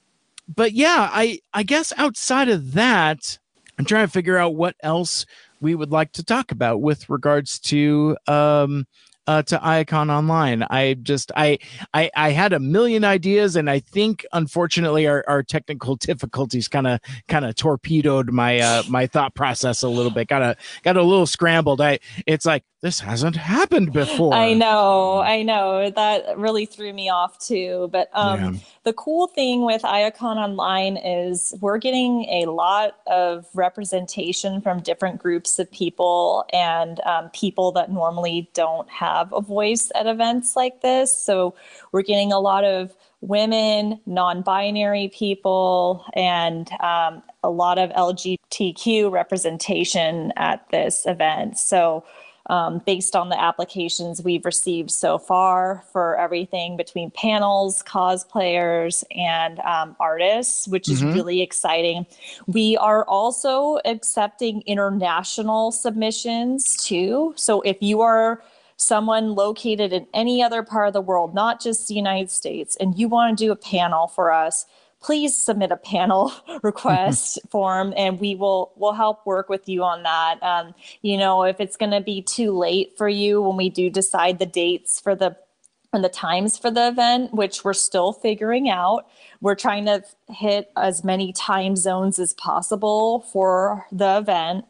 but 0.54 0.74
yeah, 0.74 1.10
I 1.12 1.40
I 1.54 1.64
guess 1.64 1.94
outside 1.98 2.50
of 2.50 2.74
that, 2.74 3.38
I'm 3.78 3.86
trying 3.86 4.06
to 4.06 4.12
figure 4.12 4.38
out 4.38 4.56
what 4.56 4.76
else 4.82 5.26
we 5.60 5.76
would 5.76 5.92
like 5.92 6.12
to 6.14 6.24
talk 6.24 6.52
about 6.52 6.82
with 6.82 7.10
regards 7.10 7.60
to 7.60 8.18
um, 8.28 8.88
uh, 9.28 9.44
to 9.44 9.58
Iacon 9.58 10.10
Online. 10.10 10.64
I 10.64 10.96
just 10.96 11.32
I, 11.36 11.60
I 11.94 12.10
I 12.16 12.32
had 12.32 12.54
a 12.54 12.60
million 12.60 13.04
ideas, 13.04 13.56
and 13.56 13.70
I 13.70 13.80
think 13.80 14.26
unfortunately 14.34 15.08
our, 15.08 15.24
our 15.28 15.44
technical 15.44 15.96
difficulties 15.98 16.68
kind 16.68 16.88
of 16.88 17.00
kind 17.28 17.46
of 17.46 17.56
torpedoed 17.56 18.32
my 18.32 18.60
uh, 18.60 18.84
my 18.90 19.08
thought 19.08 19.36
process 19.36 19.84
a 19.84 19.90
little 19.90 20.12
bit. 20.12 20.28
Got 20.28 20.42
a 20.42 20.58
got 20.84 20.98
a 20.98 21.04
little 21.04 21.28
scrambled. 21.28 21.82
I 21.82 22.00
it's 22.26 22.46
like 22.46 22.64
this 22.82 23.00
hasn't 23.00 23.36
happened 23.36 23.94
before. 23.94 24.34
I 24.34 24.54
know, 24.54 25.20
I 25.20 25.44
know. 25.44 25.92
That 25.92 26.36
really 26.36 26.66
threw 26.66 26.92
me 26.94 27.10
off 27.10 27.38
too. 27.38 27.90
But 27.92 28.10
um, 28.14 28.40
Yeah. 28.40 28.60
the 28.84 28.94
cool 28.94 29.28
thing 29.28 29.64
with 29.66 29.84
Iacon 29.84 30.38
Online 30.38 30.98
is 30.98 31.54
we're 31.62 31.78
getting 31.78 32.24
a 32.26 32.46
lot 32.46 32.98
of 33.06 33.46
representation 33.54 34.62
from 34.62 34.80
different 34.80 35.22
groups 35.22 35.60
of 35.60 35.72
people 35.72 36.44
and 36.52 37.00
um, 37.02 37.30
people 37.30 37.72
that 37.74 37.92
normally 37.92 38.50
don't 38.56 38.90
have 38.90 39.32
a 39.32 39.42
voice 39.42 39.92
at 39.94 40.08
events 40.08 40.56
like 40.56 40.82
this. 40.82 41.16
So 41.16 41.54
we're 41.92 42.02
getting 42.02 42.34
a 42.34 42.40
lot 42.40 42.64
of 42.64 42.96
women, 43.22 44.00
non 44.08 44.42
binary 44.42 45.12
people, 45.14 46.04
and 46.14 46.72
um, 46.80 47.22
a 47.44 47.52
lot 47.52 47.78
of 47.78 47.92
LGBTQ 47.92 49.12
representation 49.12 50.34
at 50.36 50.68
this 50.72 51.06
event. 51.06 51.60
So 51.60 52.04
um, 52.48 52.82
based 52.86 53.16
on 53.16 53.30
the 53.30 53.40
applications 53.40 54.24
we've 54.24 54.46
received 54.46 54.92
so 54.92 55.18
far 55.18 55.84
for 55.92 56.18
everything 56.18 56.78
between 56.78 57.12
panels, 57.12 57.84
cosplayers, 57.84 59.04
and 59.16 59.60
um, 59.60 59.96
artists, 60.00 60.68
which 60.68 60.90
is 60.90 61.04
really 61.04 61.42
exciting. 61.42 62.06
We 62.48 62.78
are 62.78 63.06
also 63.06 63.80
accepting 63.86 64.64
international 64.66 65.72
submissions 65.72 66.76
too. 66.84 67.34
So 67.36 67.62
if 67.62 67.78
you 67.82 68.02
are 68.02 68.42
someone 68.78 69.36
located 69.36 69.94
in 69.94 70.08
any 70.14 70.42
other 70.42 70.64
part 70.64 70.88
of 70.88 70.94
the 70.94 71.02
world, 71.02 71.36
not 71.36 71.62
just 71.62 71.88
the 71.88 71.94
United 71.94 72.32
States, 72.32 72.76
and 72.80 72.98
you 72.98 73.08
want 73.08 73.38
to 73.38 73.46
do 73.46 73.52
a 73.52 73.56
panel 73.56 74.08
for 74.08 74.32
us, 74.32 74.66
please 75.02 75.36
submit 75.36 75.72
a 75.72 75.78
panel 75.78 76.32
request 76.64 77.40
form 77.50 77.94
and 77.98 78.20
we 78.20 78.36
will 78.36 78.72
will 78.76 78.94
help 78.94 79.26
work 79.26 79.50
with 79.50 79.68
you 79.68 79.84
on 79.84 80.04
that. 80.04 80.42
Um, 80.42 80.74
you 81.02 81.18
know 81.18 81.44
if 81.44 81.60
it's 81.60 81.78
going 81.78 81.92
to 81.92 82.02
be 82.02 82.22
too 82.22 82.58
late 82.58 82.98
for 82.98 83.10
you 83.10 83.42
when 83.42 83.58
we 83.58 83.70
do 83.70 83.90
decide 83.90 84.40
the 84.40 84.46
dates 84.46 85.00
for 85.00 85.16
the 85.16 85.36
and 85.94 86.04
the 86.04 86.10
times 86.10 86.58
for 86.58 86.72
the 86.72 86.88
event 86.88 87.34
which 87.34 87.66
we're 87.66 87.74
still 87.74 88.14
figuring 88.14 88.70
out 88.70 89.08
we're 89.42 89.56
trying 89.56 89.86
to 89.86 90.02
hit 90.30 90.72
as 90.78 91.04
many 91.04 91.34
time 91.34 91.76
zones 91.76 92.18
as 92.18 92.34
possible 92.34 93.22
for 93.34 93.86
the 93.92 94.18
event 94.18 94.64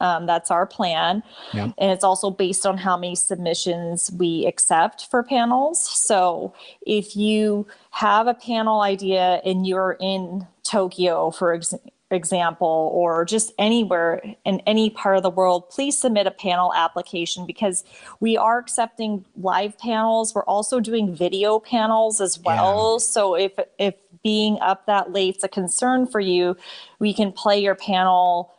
um, 0.00 0.26
that's 0.26 0.50
our 0.50 0.66
plan. 0.66 1.22
Yeah. 1.52 1.72
And 1.78 1.90
it's 1.90 2.04
also 2.04 2.30
based 2.30 2.66
on 2.66 2.78
how 2.78 2.96
many 2.96 3.14
submissions 3.14 4.10
we 4.12 4.46
accept 4.46 5.06
for 5.10 5.22
panels. 5.22 5.84
So 5.84 6.54
if 6.86 7.16
you 7.16 7.66
have 7.90 8.26
a 8.26 8.34
panel 8.34 8.80
idea 8.80 9.40
and 9.44 9.66
you're 9.66 9.96
in 10.00 10.46
Tokyo, 10.64 11.30
for 11.30 11.54
ex- 11.54 11.74
example, 12.10 12.90
or 12.92 13.24
just 13.24 13.52
anywhere 13.58 14.22
in 14.44 14.60
any 14.60 14.90
part 14.90 15.16
of 15.16 15.22
the 15.22 15.30
world, 15.30 15.70
please 15.70 15.98
submit 15.98 16.26
a 16.26 16.30
panel 16.30 16.72
application 16.74 17.46
because 17.46 17.84
we 18.20 18.36
are 18.36 18.58
accepting 18.58 19.24
live 19.36 19.78
panels. 19.78 20.34
We're 20.34 20.44
also 20.44 20.78
doing 20.78 21.14
video 21.14 21.58
panels 21.58 22.20
as 22.20 22.38
well. 22.38 23.00
So 23.00 23.34
if 23.34 23.52
if 23.78 23.94
being 24.22 24.58
up 24.60 24.86
that 24.86 25.12
late's 25.12 25.44
a 25.44 25.48
concern 25.48 26.06
for 26.06 26.20
you, 26.20 26.56
we 26.98 27.14
can 27.14 27.32
play 27.32 27.58
your 27.60 27.76
panel 27.76 28.52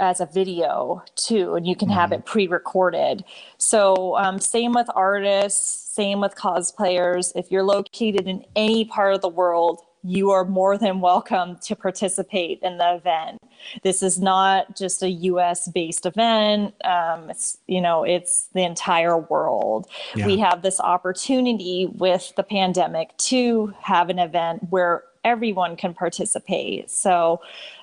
as 0.00 0.20
a 0.20 0.26
video 0.26 1.02
too, 1.14 1.54
and 1.54 1.66
you 1.66 1.76
can 1.76 1.88
have 1.88 2.10
it 2.12 2.24
pre-recorded. 2.24 3.24
So 3.58 4.16
um, 4.16 4.38
same 4.40 4.72
with 4.72 4.88
artists, 4.94 5.94
same 5.94 6.20
with 6.20 6.34
cosplayers. 6.34 7.32
If 7.36 7.50
you're 7.50 7.62
located 7.62 8.26
in 8.26 8.44
any 8.56 8.84
part 8.84 9.14
of 9.14 9.20
the 9.20 9.28
world, 9.28 9.82
you 10.02 10.30
are 10.30 10.44
more 10.44 10.78
than 10.78 11.00
welcome 11.00 11.58
to 11.62 11.76
participate 11.76 12.58
in 12.62 12.78
the 12.78 12.94
event. 12.94 13.38
This 13.82 14.02
is 14.02 14.18
not 14.18 14.74
just 14.76 15.02
a 15.02 15.10
U.S. 15.10 15.68
based 15.68 16.06
event. 16.06 16.74
Um, 16.84 17.28
it's 17.28 17.58
you 17.66 17.82
know 17.82 18.04
it's 18.04 18.48
the 18.54 18.64
entire 18.64 19.18
world. 19.18 19.88
We 20.14 20.38
have 20.38 20.62
this 20.62 20.80
opportunity 20.80 21.86
with 21.92 22.32
the 22.36 22.42
pandemic 22.42 23.16
to 23.18 23.74
have 23.82 24.08
an 24.08 24.18
event 24.18 24.70
where 24.70 25.04
everyone 25.24 25.76
can 25.76 25.94
participate. 25.94 26.90
So 26.90 27.40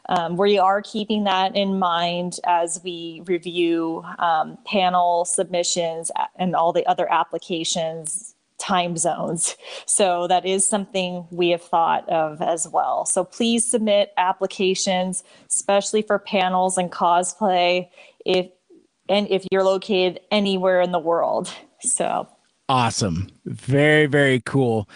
um, 0.09 0.37
we 0.37 0.57
are 0.57 0.81
keeping 0.81 1.23
that 1.25 1.55
in 1.55 1.79
mind 1.79 2.39
as 2.45 2.81
we 2.83 3.21
review 3.25 4.03
um, 4.19 4.57
panel 4.65 5.25
submissions 5.25 6.11
and 6.35 6.55
all 6.55 6.73
the 6.73 6.85
other 6.87 7.11
applications 7.11 8.35
time 8.57 8.97
zones. 8.97 9.55
So 9.85 10.27
that 10.27 10.45
is 10.45 10.67
something 10.67 11.27
we 11.31 11.49
have 11.49 11.61
thought 11.61 12.07
of 12.09 12.41
as 12.41 12.67
well. 12.67 13.05
So 13.05 13.23
please 13.23 13.69
submit 13.69 14.13
applications, 14.17 15.23
especially 15.47 16.01
for 16.01 16.17
panels 16.17 16.77
and 16.77 16.91
cosplay, 16.91 17.89
if 18.25 18.47
and 19.09 19.29
if 19.29 19.45
you're 19.51 19.63
located 19.63 20.19
anywhere 20.31 20.81
in 20.81 20.91
the 20.91 20.99
world. 20.99 21.53
So 21.81 22.27
Awesome. 22.69 23.29
Very, 23.45 24.07
very 24.07 24.41
cool. 24.41 24.89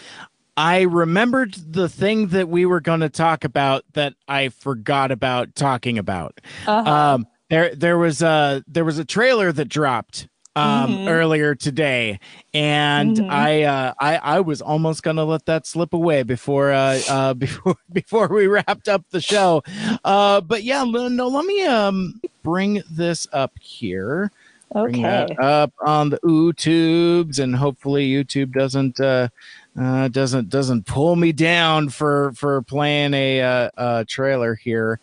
I 0.56 0.82
remembered 0.82 1.54
the 1.54 1.88
thing 1.88 2.28
that 2.28 2.48
we 2.48 2.66
were 2.66 2.80
going 2.80 3.00
to 3.00 3.08
talk 3.08 3.44
about 3.44 3.84
that 3.94 4.14
I 4.28 4.50
forgot 4.50 5.10
about 5.10 5.54
talking 5.54 5.98
about. 5.98 6.40
Um, 6.66 7.26
there, 7.48 7.74
there 7.74 7.98
was 7.98 8.22
a 8.22 8.62
there 8.66 8.84
was 8.84 8.98
a 8.98 9.04
trailer 9.04 9.52
that 9.52 9.66
dropped 9.66 10.28
um, 10.54 11.08
earlier 11.08 11.54
today, 11.54 12.20
and 12.52 13.30
I, 13.30 13.62
uh, 13.62 13.94
I 13.98 14.16
I 14.16 14.40
was 14.40 14.60
almost 14.60 15.02
going 15.02 15.16
to 15.16 15.24
let 15.24 15.46
that 15.46 15.66
slip 15.66 15.94
away 15.94 16.22
before 16.22 16.72
uh, 16.72 17.00
uh, 17.08 17.34
before 17.34 17.76
before 17.90 18.28
we 18.28 18.46
wrapped 18.46 18.88
up 18.88 19.04
the 19.10 19.20
show. 19.20 19.62
Uh, 20.04 20.40
but 20.42 20.62
yeah, 20.64 20.84
no, 20.84 21.28
let 21.28 21.44
me 21.46 21.62
um 21.64 22.20
bring 22.42 22.82
this 22.90 23.26
up 23.32 23.58
here 23.60 24.30
bring 24.72 25.04
okay. 25.04 25.26
that 25.34 25.40
up 25.40 25.72
on 25.80 26.10
the 26.10 26.18
YouTubes, 26.20 27.38
and 27.38 27.56
hopefully 27.56 28.08
YouTube 28.08 28.52
doesn't 28.52 29.00
uh, 29.00 29.28
uh, 29.78 30.08
doesn't 30.08 30.48
doesn't 30.48 30.86
pull 30.86 31.16
me 31.16 31.32
down 31.32 31.88
for 31.88 32.32
for 32.32 32.62
playing 32.62 33.14
a 33.14 33.40
uh, 33.40 33.70
uh, 33.76 34.04
trailer 34.06 34.54
here. 34.54 35.00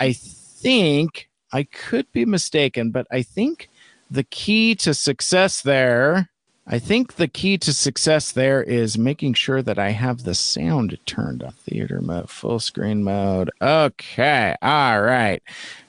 I 0.00 0.12
think 0.12 1.28
I 1.52 1.64
could 1.64 2.10
be 2.12 2.24
mistaken, 2.24 2.90
but 2.90 3.06
I 3.10 3.22
think 3.22 3.68
the 4.10 4.24
key 4.24 4.74
to 4.76 4.94
success 4.94 5.62
there. 5.62 6.30
I 6.68 6.80
think 6.80 7.14
the 7.14 7.28
key 7.28 7.58
to 7.58 7.72
success 7.72 8.32
there 8.32 8.60
is 8.60 8.98
making 8.98 9.34
sure 9.34 9.62
that 9.62 9.78
I 9.78 9.90
have 9.90 10.24
the 10.24 10.34
sound 10.34 10.98
turned 11.06 11.44
on 11.44 11.52
theater 11.52 12.00
mode, 12.00 12.28
full 12.28 12.58
screen 12.58 13.04
mode. 13.04 13.52
Okay. 13.62 14.56
All 14.62 15.00
right. 15.00 15.40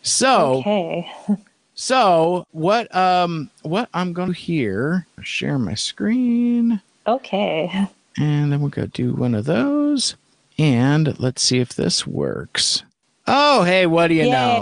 So 0.04 0.58
Okay. 0.60 1.12
so 1.74 2.46
what 2.52 2.94
um 2.96 3.50
what 3.64 3.90
I'm 3.94 4.14
gonna 4.14 4.28
do 4.28 4.34
here, 4.34 5.08
share 5.24 5.58
my 5.58 5.74
screen, 5.74 6.80
Okay. 7.08 7.88
And 8.18 8.52
then 8.52 8.60
we'll 8.62 8.70
go 8.70 8.86
do 8.88 9.14
one 9.14 9.36
of 9.36 9.46
those. 9.46 10.16
And 10.60 11.20
let's 11.20 11.42
see 11.42 11.60
if 11.60 11.76
this 11.76 12.08
works. 12.08 12.84
Oh 13.30 13.64
hey, 13.64 13.86
what 13.88 14.08
do 14.08 14.14
you 14.14 14.30
know? 14.32 14.54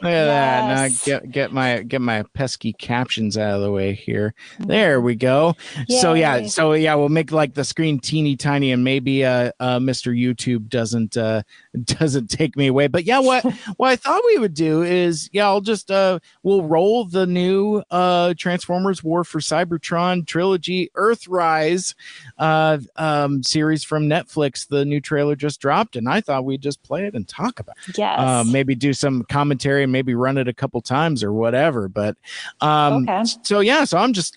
Look 0.00 0.12
at 0.12 0.24
that. 0.26 0.68
Now 0.68 0.82
Yes. 0.84 1.04
get 1.04 1.30
get 1.32 1.52
my 1.52 1.82
get 1.82 2.00
my 2.00 2.22
pesky 2.32 2.72
captions 2.72 3.36
out 3.36 3.56
of 3.56 3.62
the 3.62 3.72
way 3.72 3.92
here. 3.92 4.34
There 4.60 5.00
we 5.00 5.16
go. 5.16 5.56
So 5.88 6.14
yeah, 6.14 6.46
so 6.46 6.74
yeah, 6.74 6.94
we'll 6.94 7.08
make 7.08 7.32
like 7.32 7.54
the 7.54 7.64
screen 7.64 7.98
teeny 7.98 8.36
tiny 8.36 8.70
and 8.70 8.84
maybe 8.84 9.24
uh, 9.24 9.50
uh 9.58 9.80
Mr. 9.80 10.16
YouTube 10.16 10.68
doesn't 10.68 11.16
uh 11.16 11.42
doesn't 11.98 12.28
take 12.28 12.56
me 12.56 12.66
away. 12.68 12.86
But 12.86 13.04
yeah, 13.04 13.18
what 13.18 13.44
what 13.76 13.88
I 13.90 13.96
thought 13.96 14.22
we 14.26 14.38
would 14.38 14.54
do 14.54 14.82
is 14.82 15.28
yeah, 15.32 15.46
I'll 15.46 15.60
just 15.60 15.90
uh 15.90 16.18
we'll 16.42 16.62
roll 16.62 17.04
the 17.04 17.26
new 17.26 17.82
uh 17.90 18.34
Transformers 18.38 19.02
War 19.04 19.24
for 19.24 19.40
Cybertron 19.40 20.26
trilogy 20.26 20.90
Earthrise 20.96 21.94
uh 22.38 22.78
um 22.96 23.42
series 23.42 23.84
from 23.84 24.08
Netflix. 24.08 24.66
The 24.68 24.84
new 24.84 25.00
trailer 25.00 25.36
just 25.36 25.60
dropped 25.60 25.96
and 25.96 26.08
I 26.08 26.20
thought 26.20 26.44
we'd 26.44 26.62
just 26.62 26.82
play 26.82 27.06
it 27.06 27.14
and 27.14 27.26
talk 27.28 27.60
about 27.60 27.76
it 27.88 27.98
Yes. 27.98 28.18
uh, 28.20 28.44
maybe 28.46 28.74
do 28.74 28.92
some 28.92 29.24
commentary 29.24 29.82
and 29.82 29.92
maybe 29.92 30.14
run 30.14 30.38
it 30.38 30.48
a 30.48 30.52
couple 30.54 30.80
times 30.80 31.22
or 31.24 31.32
whatever. 31.32 31.88
But 31.88 32.16
um, 32.60 33.02
Okay. 33.08 33.22
so 33.42 33.60
yeah, 33.60 33.84
so 33.84 33.98
I'm 33.98 34.12
just 34.12 34.36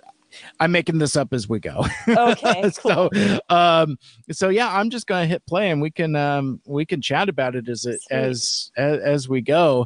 I'm 0.60 0.72
making 0.72 0.98
this 0.98 1.16
up 1.16 1.34
as 1.34 1.48
we 1.50 1.60
go. 1.60 1.86
okay. 2.08 2.72
Cool. 2.82 3.10
so 3.12 3.40
um, 3.50 3.98
so 4.32 4.50
yeah, 4.50 4.76
I'm 4.76 4.90
just 4.90 5.06
gonna 5.08 5.26
hit 5.26 5.46
play 5.46 5.70
and 5.72 5.82
we 5.82 5.92
can 5.92 6.16
um, 6.16 6.62
we 6.66 6.86
can 6.86 7.02
chat 7.02 7.30
about 7.30 7.56
it 7.56 7.68
as 7.68 7.86
it 7.86 8.02
Sweet. 8.02 8.18
as, 8.18 8.72
as 8.78 9.00
as 9.02 9.30
we 9.30 9.42
go. 9.42 9.86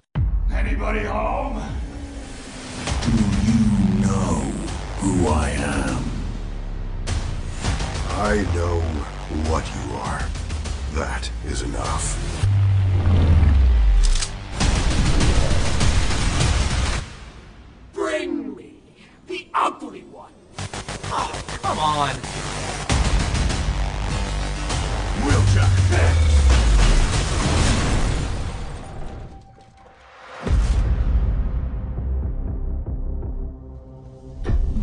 Anybody 0.53 1.01
home? 1.01 1.61
Do 3.01 3.11
you 3.51 4.01
know 4.01 4.35
who 4.99 5.27
I 5.27 5.49
am. 5.49 6.03
I 8.17 8.37
know 8.55 8.79
what 9.49 9.65
you 9.67 9.95
are. 9.97 10.23
That 10.93 11.29
is 11.45 11.61
enough. 11.63 12.15
Bring 17.93 18.55
me 18.55 18.81
the 19.27 19.47
ugly 19.53 20.01
one. 20.03 20.14
Oh, 21.17 21.31
come 21.61 21.79
on. 21.79 22.09
Wheeljack, 25.23 25.71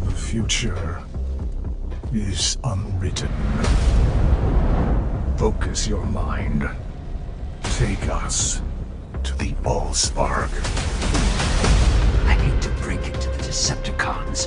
The 0.04 0.10
future 0.10 1.02
is 2.14 2.56
unwritten. 2.64 3.28
Focus 5.36 5.86
your 5.86 6.04
mind. 6.06 6.66
Take 7.62 8.08
us 8.08 8.62
to 9.22 9.36
the 9.36 9.52
Allspark. 9.64 10.50
I 12.26 12.32
hate 12.32 12.62
to 12.62 12.70
break 12.82 13.06
it 13.06 13.20
to 13.20 13.28
the 13.28 13.36
Decepticons, 13.38 14.46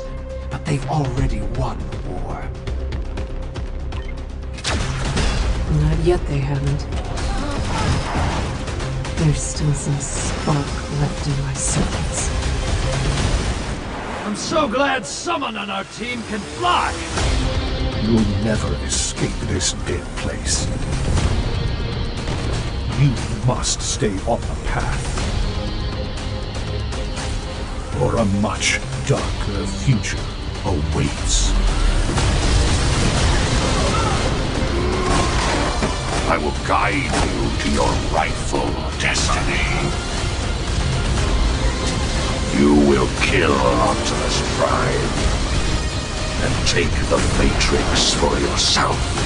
but 0.56 0.64
they've 0.64 0.90
already 0.90 1.42
won 1.60 1.78
the 1.78 1.98
war. 2.12 2.42
Not 5.82 5.98
yet, 6.06 6.26
they 6.28 6.38
haven't. 6.38 6.80
There's 9.18 9.42
still 9.42 9.74
some 9.74 10.00
spark 10.00 10.66
left 11.02 11.28
in 11.28 11.42
my 11.44 11.54
circuits. 11.56 12.30
I'm 14.26 14.38
so 14.38 14.70
glad 14.70 15.06
someone 15.06 15.58
on 15.58 15.70
our 15.70 15.84
team 16.00 16.24
can 16.30 16.40
fly. 16.40 16.94
You'll 18.02 18.46
never 18.46 18.74
escape 18.86 19.36
this 19.50 19.74
dead 19.74 20.06
place. 20.16 20.68
You 23.02 23.12
must 23.46 23.82
stay 23.82 24.18
on 24.26 24.40
the 24.40 24.58
path. 24.68 25.04
Or 28.02 28.16
a 28.16 28.26
much 28.40 28.80
darker 29.06 29.68
future 29.68 30.35
awaits. 30.66 31.52
I 36.28 36.38
will 36.38 36.56
guide 36.68 36.96
you 36.96 37.60
to 37.62 37.70
your 37.72 37.90
rightful 38.12 38.68
destiny. 39.00 39.62
You 42.60 42.74
will 42.90 43.08
kill 43.22 43.54
Optimus 43.54 44.42
Prime 44.58 45.36
and 46.44 46.68
take 46.68 46.92
the 47.10 47.18
Matrix 47.38 48.14
for 48.14 48.40
yourself. 48.40 49.25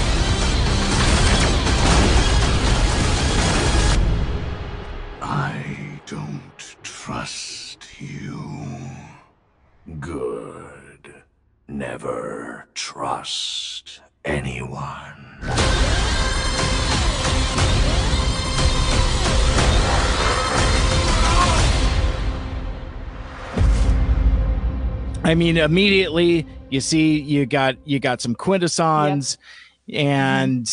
I 25.30 25.36
mean, 25.36 25.58
immediately 25.58 26.48
you 26.72 26.82
see 26.82 27.20
you 27.20 27.46
got 27.46 27.76
you 27.86 28.00
got 28.00 28.20
some 28.20 28.34
quintessons, 28.34 29.38
and 29.94 30.68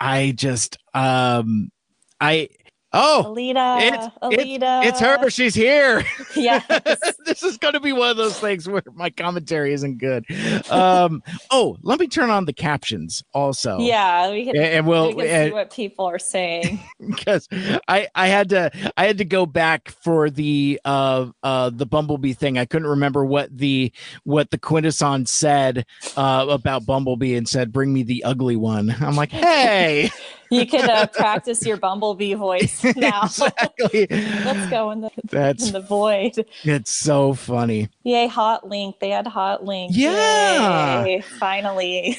I 0.00 0.32
just 0.32 0.78
um 0.94 1.70
I 2.18 2.48
oh 2.92 3.24
Elita, 3.28 3.78
it's, 3.80 4.06
Elita. 4.22 4.84
it's 4.84 5.00
her 5.00 5.30
she's 5.30 5.54
here. 5.54 6.04
Yeah. 6.34 6.60
this 7.26 7.42
is 7.42 7.58
going 7.58 7.74
to 7.74 7.80
be 7.80 7.92
one 7.92 8.10
of 8.10 8.16
those 8.16 8.38
things 8.38 8.66
where 8.68 8.82
my 8.94 9.10
commentary 9.10 9.72
isn't 9.74 9.98
good. 9.98 10.24
Um 10.70 11.22
oh, 11.50 11.76
let 11.82 12.00
me 12.00 12.06
turn 12.06 12.30
on 12.30 12.46
the 12.46 12.52
captions 12.52 13.22
also. 13.34 13.78
Yeah, 13.78 14.30
we 14.30 14.46
can, 14.46 14.56
And- 14.56 14.86
we'll- 14.86 15.14
we 15.14 15.28
and- 15.28 15.50
see 15.50 15.52
what 15.52 15.70
people 15.70 16.06
are 16.06 16.18
saying. 16.18 16.80
because 17.06 17.48
I 17.88 18.08
I 18.14 18.28
had 18.28 18.48
to 18.50 18.70
I 18.96 19.06
had 19.06 19.18
to 19.18 19.24
go 19.24 19.46
back 19.46 19.90
for 19.90 20.30
the 20.30 20.80
uh 20.84 21.26
uh 21.42 21.70
the 21.70 21.86
Bumblebee 21.86 22.32
thing. 22.32 22.58
I 22.58 22.64
couldn't 22.64 22.88
remember 22.88 23.24
what 23.24 23.56
the 23.56 23.92
what 24.24 24.50
the 24.50 24.58
Quintesson 24.58 25.26
said 25.28 25.84
uh 26.16 26.46
about 26.48 26.86
Bumblebee 26.86 27.34
and 27.34 27.48
said 27.48 27.72
bring 27.72 27.92
me 27.92 28.02
the 28.02 28.24
ugly 28.24 28.56
one. 28.56 28.94
I'm 29.00 29.16
like, 29.16 29.30
"Hey." 29.32 30.10
You 30.52 30.66
could 30.66 30.88
uh, 30.88 31.06
practice 31.06 31.64
your 31.64 31.76
Bumblebee 31.78 32.34
voice 32.34 32.84
now. 32.96 33.22
exactly. 33.24 34.06
Let's 34.10 34.70
go 34.70 34.90
in 34.90 35.00
the 35.00 35.10
That's 35.24 35.66
in 35.68 35.72
the 35.72 35.80
void. 35.80 36.44
it's 36.64 36.94
so 36.94 37.34
funny. 37.34 37.88
Yay, 38.04 38.26
Hot 38.26 38.68
Link. 38.68 38.96
They 39.00 39.10
had 39.10 39.26
Hot 39.26 39.64
Link. 39.64 39.92
Yeah. 39.94 41.04
Yay, 41.04 41.20
finally. 41.22 42.18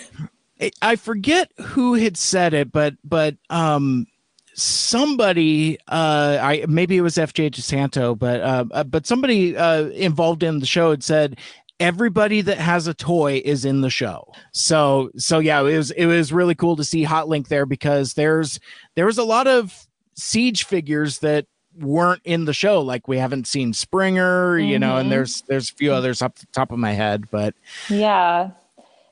I- 0.59 0.71
I 0.81 0.95
forget 0.95 1.51
who 1.59 1.93
had 1.95 2.15
said 2.17 2.53
it, 2.53 2.71
but 2.71 2.95
but 3.03 3.36
um 3.49 4.07
somebody 4.55 5.77
uh 5.88 6.38
I 6.41 6.65
maybe 6.67 6.95
it 6.97 7.01
was 7.01 7.15
FJ 7.15 7.51
DeSanto, 7.51 8.17
but 8.17 8.41
uh 8.41 8.65
uh, 8.71 8.84
but 8.84 9.05
somebody 9.05 9.57
uh 9.57 9.86
involved 9.89 10.43
in 10.43 10.59
the 10.59 10.65
show 10.65 10.91
had 10.91 11.03
said 11.03 11.38
everybody 11.84 12.39
that 12.41 12.57
has 12.57 12.88
a 12.88 12.93
toy 12.93 13.41
is 13.43 13.65
in 13.65 13.81
the 13.81 13.89
show. 13.89 14.31
So 14.53 15.11
so 15.17 15.39
yeah, 15.39 15.59
it 15.61 15.77
was 15.77 15.91
it 15.91 16.05
was 16.05 16.31
really 16.31 16.55
cool 16.55 16.75
to 16.77 16.84
see 16.84 17.03
Hot 17.03 17.27
Link 17.27 17.49
there 17.49 17.65
because 17.65 18.13
there's 18.13 18.59
there 18.95 19.05
was 19.05 19.17
a 19.17 19.23
lot 19.23 19.47
of 19.47 19.86
siege 20.15 20.63
figures 20.63 21.19
that 21.19 21.45
weren't 21.79 22.21
in 22.23 22.45
the 22.45 22.53
show 22.53 22.79
like 22.81 23.07
we 23.07 23.17
haven't 23.17 23.47
seen 23.47 23.73
Springer, 23.73 24.57
you 24.57 24.79
know, 24.79 24.97
and 24.97 25.11
there's 25.11 25.41
there's 25.47 25.69
a 25.69 25.73
few 25.73 25.91
others 25.91 26.21
up 26.21 26.36
the 26.39 26.45
top 26.53 26.71
of 26.71 26.79
my 26.79 26.91
head, 26.93 27.29
but 27.31 27.53
Yeah. 27.89 28.51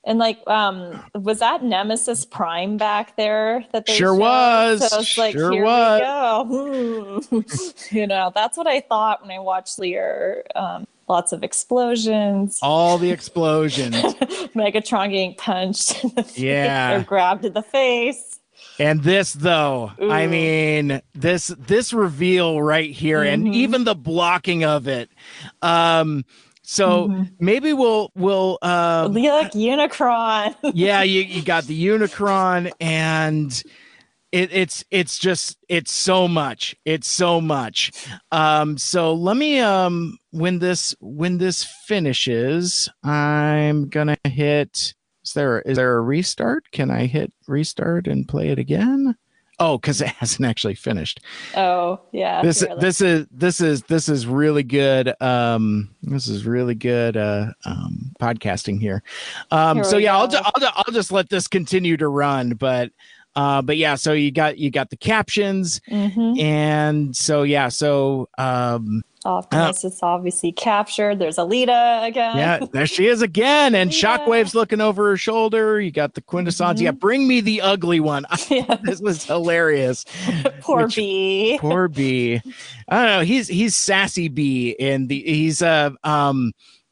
And 0.03 0.17
like, 0.17 0.39
um, 0.47 0.99
was 1.13 1.39
that 1.39 1.63
Nemesis 1.63 2.25
Prime 2.25 2.77
back 2.77 3.15
there 3.17 3.63
that 3.71 3.85
they 3.85 3.93
Sure 3.93 4.15
showed? 4.15 4.19
was. 4.19 4.89
So 4.89 4.99
it's 4.99 5.15
like, 5.15 5.33
Sure 5.35 5.51
here 5.51 5.63
was. 5.63 7.27
we 7.29 7.41
go. 7.41 7.45
You 7.91 8.07
know, 8.07 8.31
that's 8.33 8.57
what 8.57 8.65
I 8.65 8.79
thought 8.79 9.21
when 9.21 9.29
I 9.29 9.37
watched 9.39 9.77
Lear. 9.77 10.43
Um, 10.55 10.87
lots 11.07 11.31
of 11.33 11.43
explosions, 11.43 12.59
all 12.61 12.97
the 12.97 13.11
explosions. 13.11 13.95
Megatron 14.55 15.09
getting 15.11 15.35
punched, 15.35 16.01
the 16.15 16.23
face 16.23 16.37
Yeah. 16.39 16.95
or 16.99 17.03
grabbed 17.03 17.45
in 17.45 17.53
the 17.53 17.61
face. 17.63 18.39
And 18.79 19.03
this 19.03 19.33
though, 19.33 19.91
I 19.99 20.27
mean, 20.27 21.01
this 21.13 21.47
this 21.57 21.93
reveal 21.93 22.61
right 22.61 22.89
here 22.91 23.21
and 23.21 23.47
Mhm. 23.47 23.53
even 23.53 23.83
the 23.83 23.95
blocking 23.95 24.63
of 24.63 24.87
it. 24.87 25.09
Um 25.61 26.25
so 26.63 27.07
Mm-hmm. 27.09 27.23
maybe 27.39 27.73
we'll 27.73 28.11
we'll 28.15 28.57
um 28.61 29.11
Look, 29.13 29.51
Unicron. 29.51 30.55
yeah, 30.73 31.01
you, 31.03 31.21
you 31.21 31.41
got 31.43 31.65
the 31.65 31.87
Unicron 31.87 32.71
and 32.79 33.63
it, 34.31 34.51
it's 34.53 34.83
it's 34.91 35.17
just 35.19 35.57
it's 35.69 35.91
so 35.91 36.27
much. 36.27 36.75
It's 36.85 37.07
so 37.07 37.41
much. 37.41 37.91
Um 38.31 38.77
so 38.77 39.13
let 39.13 39.37
me 39.37 39.59
um 39.59 40.17
when 40.31 40.59
this 40.59 40.95
when 40.99 41.37
this 41.37 41.63
finishes, 41.87 42.89
I'm 43.03 43.89
gonna 43.89 44.17
hit 44.25 44.93
is 45.23 45.33
there 45.33 45.61
is 45.61 45.77
there 45.77 45.97
a 45.97 46.01
restart? 46.01 46.71
Can 46.71 46.89
I 46.91 47.05
hit 47.05 47.31
restart 47.47 48.07
and 48.07 48.27
play 48.27 48.49
it 48.49 48.59
again? 48.59 49.15
Oh, 49.59 49.77
because 49.77 50.01
it 50.01 50.07
hasn't 50.19 50.47
actually 50.49 50.73
finished. 50.73 51.19
oh, 51.55 51.99
yeah. 52.11 52.41
This 52.41 52.63
let's- 52.63 52.81
this 52.81 53.01
is 53.01 53.27
this 53.29 53.61
is 53.61 53.83
this 53.83 54.09
is 54.09 54.25
really 54.25 54.63
good. 54.63 55.13
Um, 55.21 55.93
this 56.01 56.27
is 56.27 56.45
really 56.47 56.73
good 56.73 57.15
uh, 57.15 57.47
um, 57.65 58.11
podcasting 58.19 58.79
here. 58.81 59.03
Um, 59.51 59.77
Here 59.77 59.83
so 59.83 59.97
yeah, 59.97 60.17
I'll, 60.17 60.27
ju- 60.27 60.39
I'll 60.43 60.59
ju- 60.59 60.73
I'll 60.75 60.93
just 60.93 61.11
let 61.11 61.29
this 61.29 61.47
continue 61.47 61.95
to 61.97 62.07
run. 62.07 62.51
But 62.55 62.91
uh, 63.35 63.61
but 63.61 63.77
yeah, 63.77 63.95
so 63.95 64.13
you 64.13 64.31
got 64.31 64.57
you 64.57 64.69
got 64.71 64.89
the 64.89 64.97
captions, 64.97 65.79
Mhm. 65.89 66.39
and 66.41 67.15
so 67.15 67.43
yeah, 67.43 67.69
so 67.69 68.27
um, 68.37 69.03
Optimus 69.23 69.83
is 69.83 69.99
obviously 70.01 70.51
captured. 70.51 71.19
There's 71.19 71.37
Elita 71.37 72.07
again. 72.07 72.37
yeah, 72.37 72.59
there 72.73 72.87
she 72.87 73.05
is 73.07 73.21
again, 73.21 73.75
and 73.75 73.93
Yeah. 73.93 74.17
Shockwave's 74.17 74.55
looking 74.55 74.81
over 74.81 75.09
her 75.11 75.17
shoulder. 75.17 75.79
You 75.79 75.91
got 75.91 76.15
the 76.15 76.21
quintessons. 76.21 76.77
Mm-hmm. 76.79 76.85
Yeah, 76.85 76.91
bring 76.91 77.27
me 77.27 77.39
the 77.39 77.61
ugly 77.61 77.99
one. 77.99 78.25
Yeah. 78.49 78.77
this 78.83 78.99
was 78.99 79.23
hilarious. 79.23 80.05
Poor 80.61 80.85
Which- 80.87 80.95
B. 80.95 81.57
Poor 81.61 81.87
B. 81.87 82.41
I 82.89 82.97
don't 82.97 83.05
know. 83.19 83.21
He's 83.21 83.47
he's 83.47 83.75
sassy 83.75 84.27
B, 84.27 84.75
and 84.79 85.07
the 85.07 85.21
he's 85.21 85.61
uh 85.61 85.91
um 86.03 86.51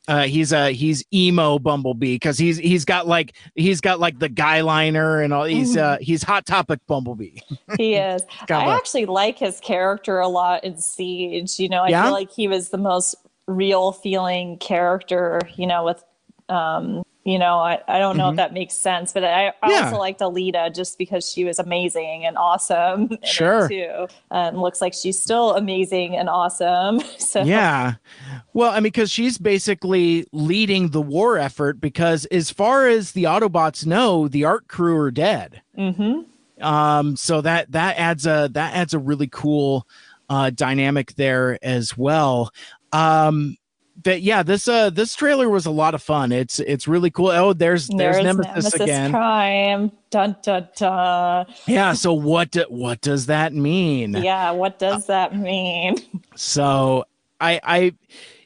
uh 0.10 0.24
he's 0.24 0.51
uh 0.51 0.68
he's 0.68 1.03
emo 1.14 1.60
Bumblebee 1.60 2.16
because 2.16 2.38
he's 2.38 2.57
he's 2.57 2.84
got 2.84 3.07
like 3.07 3.36
he's 3.55 3.80
got 3.80 3.99
like 3.99 4.20
the 4.20 4.28
guy 4.28 4.62
liner 4.62 5.22
and 5.22 5.32
all. 5.34 5.45
He's 5.45 5.78
uh 5.78 5.97
he's 6.01 6.24
hot 6.24 6.45
topic 6.45 6.80
Bumblebee. 6.88 7.38
he 7.78 7.95
is. 7.95 8.24
I 8.49 8.66
a- 8.66 8.76
actually 8.76 9.05
like 9.05 9.38
his 9.38 9.60
character 9.62 10.20
a 10.20 10.28
lot 10.28 10.64
in 10.64 10.78
Siege. 10.78 11.60
You 11.60 11.70
know, 11.70 11.84
I 11.84 11.89
Yeah? 11.89 12.03
feel 12.03 12.12
like 12.12 12.32
he 12.32 12.47
was 12.47 12.70
the 12.70 12.78
most 12.78 13.16
real 13.47 13.91
feeling 13.93 14.57
character, 14.57 15.39
you 15.55 15.68
know, 15.68 15.86
with 15.86 16.03
um 16.49 17.03
you 17.26 17.38
know, 17.38 17.59
I, 17.59 17.80
I 17.88 17.99
don't 17.99 18.17
know 18.17 18.30
Mhm. 18.30 18.32
if 18.32 18.36
that 18.38 18.53
makes 18.53 18.74
sense, 18.74 19.11
but 19.13 19.24
I, 19.24 19.53
I 19.61 19.72
Yeah. 19.72 19.78
also 19.86 19.97
liked 19.97 20.20
Elita 20.22 20.74
just 20.74 20.97
because 20.97 21.30
she 21.30 21.43
was 21.43 21.59
amazing 21.59 22.26
and 22.26 22.38
awesome 22.38 23.17
Sure. 23.24 23.67
too. 23.67 24.07
And 24.32 24.59
looks 24.61 24.82
like 24.82 24.93
she's 24.93 25.20
still 25.20 25.55
amazing 25.55 26.15
and 26.15 26.30
awesome. 26.30 27.01
So 27.20 27.43
Yeah. 27.43 27.95
Well, 28.53 28.72
I 28.72 28.76
mean, 28.76 28.84
because 28.84 29.11
she's 29.11 29.38
basically 29.38 30.26
leading 30.32 30.89
the 30.89 31.01
war 31.01 31.38
effort 31.38 31.80
because 31.80 32.26
as 32.28 32.49
far 32.51 32.88
as 32.88 33.11
the 33.11 33.26
Autobots 33.26 33.86
know, 33.86 34.28
the 34.28 34.45
Ark 34.45 34.67
crew 34.67 34.97
are 34.97 35.11
dead. 35.11 35.61
hmm 35.76 36.22
Um, 36.61 37.15
so 37.15 37.41
that 37.41 37.72
that 37.72 37.97
adds 37.97 38.26
a 38.26 38.49
that 38.53 38.74
adds 38.76 38.93
a 38.93 38.99
really 38.99 39.28
cool 39.28 39.88
uh 40.30 40.49
dynamic 40.49 41.15
there 41.15 41.57
as 41.63 41.97
well. 41.97 42.51
Um 42.91 43.55
but 44.01 44.21
yeah, 44.21 44.43
this 44.43 44.67
uh 44.67 44.89
this 44.89 45.15
trailer 45.15 45.49
was 45.49 45.65
a 45.65 45.71
lot 45.71 45.93
of 45.93 46.01
fun. 46.01 46.31
It's 46.31 46.59
it's 46.59 46.87
really 46.87 47.09
cool. 47.09 47.29
Oh, 47.29 47.53
there's 47.53 47.87
there's, 47.87 48.15
there's 48.15 48.23
Nemesis, 48.23 48.73
again. 48.75 49.11
Prime. 49.11 49.91
Dun 50.09 50.35
dun 50.41 50.67
dun. 50.75 51.45
Yeah, 51.67 51.93
so 51.93 52.13
what 52.13 52.51
do, 52.51 52.65
what 52.69 53.01
does 53.01 53.27
that 53.27 53.53
mean? 53.53 54.13
Yeah, 54.13 54.51
what 54.51 54.79
does 54.79 55.07
that 55.07 55.35
mean? 55.35 55.97
So 56.35 57.05
I 57.39 57.59
I 57.63 57.93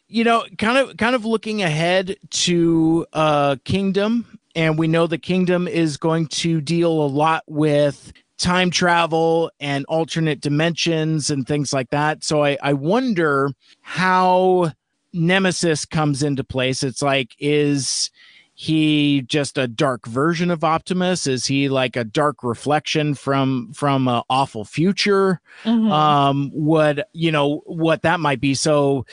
you 0.07 0.23
know 0.23 0.45
kind 0.57 0.77
of 0.77 0.97
kind 0.97 1.15
of 1.15 1.25
looking 1.25 1.61
ahead 1.61 2.17
to 2.29 3.05
uh 3.13 3.55
Kingdom 3.63 4.39
and 4.55 4.77
we 4.77 4.87
know 4.87 5.07
the 5.07 5.17
Kingdom 5.17 5.67
is 5.67 5.97
going 5.97 6.27
to 6.27 6.61
deal 6.61 6.91
a 6.91 7.07
lot 7.07 7.43
with 7.47 8.13
time 8.37 8.69
travel 8.69 9.51
and 9.59 9.85
alternate 9.85 10.41
dimensions 10.41 11.29
and 11.29 11.47
things 11.47 11.71
like 11.71 11.89
that. 11.91 12.23
So 12.23 12.43
I 12.43 12.57
I 12.61 12.73
wonder 12.73 13.51
how 13.81 14.71
Nemesis 15.13 15.85
comes 15.85 16.23
into 16.23 16.43
place. 16.43 16.83
It's 16.83 17.01
like 17.01 17.35
is 17.39 18.09
he 18.55 19.21
just 19.23 19.57
a 19.57 19.67
dark 19.67 20.05
version 20.05 20.51
of 20.51 20.63
Optimus? 20.63 21.25
Is 21.25 21.45
he 21.45 21.69
like 21.69 21.95
a 21.95 22.03
dark 22.03 22.43
reflection 22.43 23.15
from 23.15 23.71
from 23.73 24.07
an 24.07 24.21
awful 24.29 24.63
future? 24.65 25.41
Mhm. 25.65 25.91
um 25.91 26.51
what 26.53 27.07
you 27.13 27.31
know 27.31 27.61
what 27.65 28.01
that 28.03 28.19
might 28.19 28.41
be 28.41 28.53
so 28.53 29.05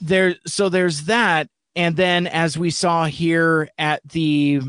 there 0.00 0.36
so 0.46 0.68
there's 0.68 1.04
that 1.04 1.48
and 1.76 1.96
then 1.96 2.26
as 2.26 2.56
we 2.56 2.70
saw 2.70 3.04
here 3.06 3.68
at 3.78 4.00
the 4.08 4.60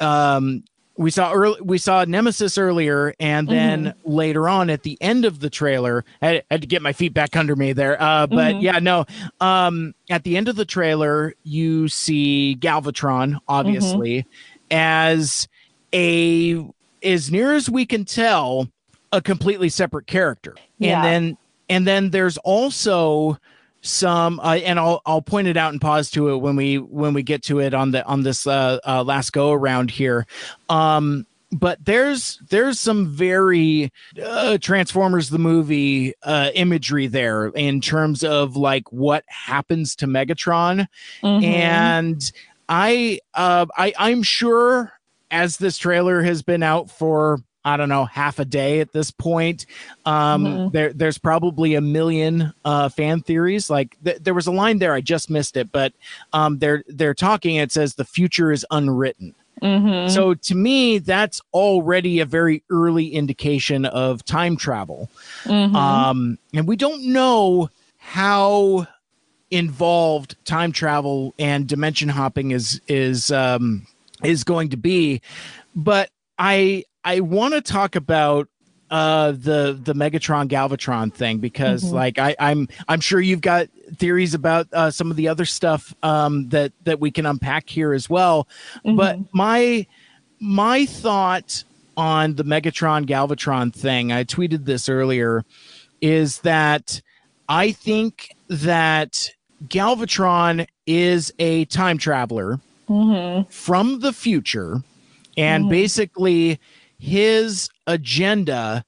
um 0.00 0.62
we 1.00 1.10
saw 1.10 1.32
early 1.32 1.58
we 1.62 1.78
saw 1.78 2.04
nemesis 2.04 2.58
earlier 2.58 3.14
and 3.18 3.48
then 3.48 3.94
later 4.04 4.50
on 4.50 4.68
at 4.68 4.82
the 4.82 4.98
end 5.00 5.24
of 5.24 5.40
the 5.40 5.48
trailer 5.48 6.04
I 6.20 6.42
had, 6.50 6.60
to 6.60 6.66
get 6.66 6.82
my 6.82 6.92
feet 6.92 7.14
back 7.14 7.36
under 7.36 7.56
me 7.56 7.72
there 7.72 8.00
uh 8.00 8.26
but 8.26 8.56
Mhm. 8.56 8.62
yeah 8.62 8.78
no 8.80 9.06
um 9.40 9.94
at 10.10 10.24
the 10.24 10.36
end 10.36 10.48
of 10.48 10.56
the 10.56 10.66
trailer 10.66 11.32
you 11.42 11.88
see 11.88 12.54
galvatron 12.60 13.38
obviously 13.48 14.26
as 14.70 15.48
a 15.94 16.62
as 17.02 17.32
near 17.32 17.54
as 17.54 17.70
we 17.70 17.86
can 17.86 18.04
tell 18.04 18.68
a 19.10 19.22
completely 19.22 19.70
separate 19.70 20.06
character 20.06 20.54
Yeah. 20.78 21.02
and 21.02 21.04
then 21.04 21.38
and 21.70 21.86
then 21.86 22.10
there's 22.10 22.36
also 22.38 23.38
some 23.82 24.40
uh, 24.40 24.56
and 24.56 24.78
I'll 24.78 25.00
I'll 25.06 25.22
point 25.22 25.48
it 25.48 25.56
out 25.56 25.72
and 25.72 25.80
pause 25.80 26.10
to 26.12 26.28
it 26.30 26.38
when 26.38 26.56
we 26.56 26.78
when 26.78 27.14
we 27.14 27.22
get 27.22 27.42
to 27.44 27.60
it 27.60 27.74
on 27.74 27.92
the 27.92 28.04
on 28.04 28.22
this 28.22 28.46
uh, 28.46 28.78
uh 28.86 29.02
last 29.02 29.32
go 29.32 29.52
around 29.52 29.90
here 29.90 30.26
um 30.68 31.26
but 31.52 31.84
there's 31.84 32.40
there's 32.50 32.78
some 32.78 33.08
very 33.08 33.90
uh, 34.22 34.58
Transformers 34.58 35.30
the 35.30 35.38
movie 35.38 36.14
uh 36.22 36.50
imagery 36.54 37.06
there 37.06 37.46
in 37.48 37.80
terms 37.80 38.22
of 38.22 38.56
like 38.56 38.90
what 38.92 39.24
happens 39.26 39.96
to 39.96 40.06
Megatron 40.06 40.86
Mhm. 41.22 41.42
and 41.42 42.32
I 42.68 43.20
uh 43.34 43.66
I 43.76 43.94
I'm 43.98 44.22
sure 44.22 44.92
as 45.30 45.56
this 45.56 45.78
trailer 45.78 46.22
has 46.22 46.42
been 46.42 46.62
out 46.62 46.90
for 46.90 47.38
I 47.64 47.76
don't 47.76 47.88
know 47.88 48.04
half 48.06 48.38
a 48.38 48.44
day 48.44 48.80
at 48.80 48.92
this 48.92 49.10
point 49.10 49.66
um 50.06 50.44
Mhm. 50.44 50.72
there 50.72 50.92
there's 50.92 51.18
probably 51.18 51.74
a 51.74 51.80
million 51.80 52.52
uh 52.64 52.88
fan 52.88 53.20
theories 53.20 53.68
like 53.70 53.96
th- 54.04 54.18
there 54.20 54.34
was 54.34 54.46
a 54.46 54.52
line 54.52 54.78
there 54.78 54.94
I 54.94 55.00
just 55.00 55.30
missed 55.30 55.56
it 55.56 55.70
but 55.72 55.92
um 56.32 56.58
they're 56.58 56.82
they're 56.88 57.14
talking 57.14 57.56
it 57.56 57.72
says 57.72 57.94
the 57.94 58.04
future 58.04 58.50
is 58.50 58.64
unwritten 58.70 59.34
Mhm. 59.62 60.10
so 60.10 60.32
to 60.34 60.54
me 60.54 60.98
that's 60.98 61.40
already 61.52 62.20
a 62.20 62.24
very 62.24 62.62
early 62.70 63.08
indication 63.08 63.84
of 63.84 64.24
time 64.24 64.56
travel 64.56 65.10
Mhm. 65.44 65.76
um, 65.76 66.38
and 66.54 66.66
we 66.66 66.76
don't 66.76 67.02
know 67.04 67.68
how 67.98 68.86
involved 69.50 70.36
time 70.44 70.72
travel 70.72 71.34
and 71.38 71.66
dimension 71.66 72.08
hopping 72.08 72.52
is 72.52 72.80
is 72.88 73.30
um, 73.30 73.86
is 74.22 74.44
going 74.44 74.68
to 74.70 74.76
be, 74.76 75.20
but 75.74 76.10
I 76.38 76.84
I 77.04 77.20
want 77.20 77.54
to 77.54 77.60
talk 77.60 77.96
about 77.96 78.48
uh 78.90 79.30
the 79.30 79.78
the 79.80 79.92
megatron 79.94 80.48
galvatron 80.48 81.14
thing 81.14 81.38
because 81.38 81.84
Mhm. 81.84 81.92
like 81.92 82.18
i 82.18 82.34
i'm 82.40 82.68
i'm 82.88 82.98
sure 83.00 83.20
you've 83.20 83.40
got 83.40 83.68
theories 83.98 84.34
about 84.34 84.66
uh 84.72 84.90
some 84.90 85.12
of 85.12 85.16
the 85.16 85.28
other 85.28 85.44
stuff 85.44 85.94
um 86.02 86.48
that 86.48 86.72
that 86.82 86.98
we 86.98 87.12
can 87.12 87.24
unpack 87.24 87.68
here 87.70 87.92
as 87.92 88.10
well 88.10 88.48
but 88.84 89.20
my 89.32 89.86
my 90.40 90.86
thought 90.86 91.62
on 91.96 92.34
the 92.34 92.44
Megatron 92.44 93.04
Galvatron 93.06 93.72
thing, 93.72 94.10
I 94.10 94.24
tweeted 94.24 94.64
this 94.64 94.88
earlier, 94.88 95.44
is 96.00 96.38
that 96.40 97.00
I 97.48 97.72
think 97.72 98.30
that 98.48 99.30
Galvatron 99.68 100.66
is 100.86 101.32
a 101.38 101.66
time 101.66 101.98
traveler 101.98 102.58
Mhm. 102.88 103.52
from 103.52 104.00
the 104.00 104.12
future, 104.14 104.82
and 105.36 105.66
Mhm. 105.66 105.68
basically 105.68 106.58
his 107.00 107.68
agenda 107.86 108.84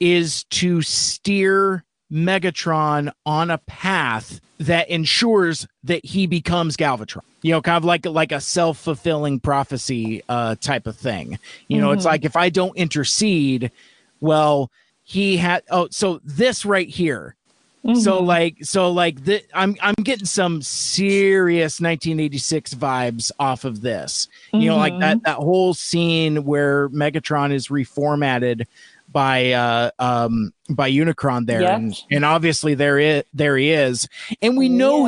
is 0.00 0.44
to 0.44 0.82
steer 0.82 1.84
Megatron 2.12 3.12
on 3.24 3.50
a 3.50 3.58
path 3.58 4.40
that 4.58 4.88
ensures 4.88 5.66
that 5.82 6.04
he 6.04 6.26
becomes 6.26 6.76
Galvatron. 6.76 7.22
You 7.42 7.52
know, 7.52 7.62
kind 7.62 7.76
of 7.76 7.84
like 7.84 8.06
like 8.06 8.32
a 8.32 8.40
self 8.40 8.78
fulfilling 8.78 9.40
prophecy 9.40 10.22
uh, 10.28 10.56
type 10.60 10.86
of 10.86 10.96
thing. 10.96 11.38
You 11.68 11.80
know, 11.80 11.92
it's 11.92 12.02
Mhm. 12.04 12.06
like 12.06 12.24
if 12.24 12.36
I 12.36 12.50
don't 12.50 12.76
intercede, 12.76 13.70
well, 14.20 14.70
he 15.02 15.36
had. 15.36 15.62
Oh, 15.70 15.88
so 15.90 16.20
this 16.24 16.64
right 16.64 16.88
here. 16.88 17.36
So 17.86 18.22
Mhm. 18.22 18.26
like 18.26 18.56
so 18.62 18.90
like 18.90 19.24
the, 19.24 19.42
I'm 19.52 19.76
I'm 19.82 19.94
getting 20.02 20.24
some 20.24 20.62
serious 20.62 21.80
1986 21.82 22.72
vibes 22.74 23.30
off 23.38 23.64
of 23.64 23.82
this. 23.82 24.28
You 24.52 24.70
know, 24.70 24.76
like 24.78 24.98
that 25.00 25.22
that 25.24 25.36
whole 25.36 25.74
scene 25.74 26.44
where 26.44 26.88
Megatron 26.88 27.52
is 27.52 27.68
reformatted 27.68 28.66
by 29.12 29.52
uh 29.52 29.90
um 29.98 30.52
by 30.70 30.90
Unicron 30.90 31.46
there 31.46 31.60
Yep. 31.60 31.76
and, 31.76 32.02
and 32.10 32.24
obviously 32.24 32.74
there 32.74 32.98
is 32.98 33.24
there 33.34 33.56
he 33.58 33.70
is. 33.70 34.08
And 34.40 34.56
we 34.56 34.68
know 34.70 35.06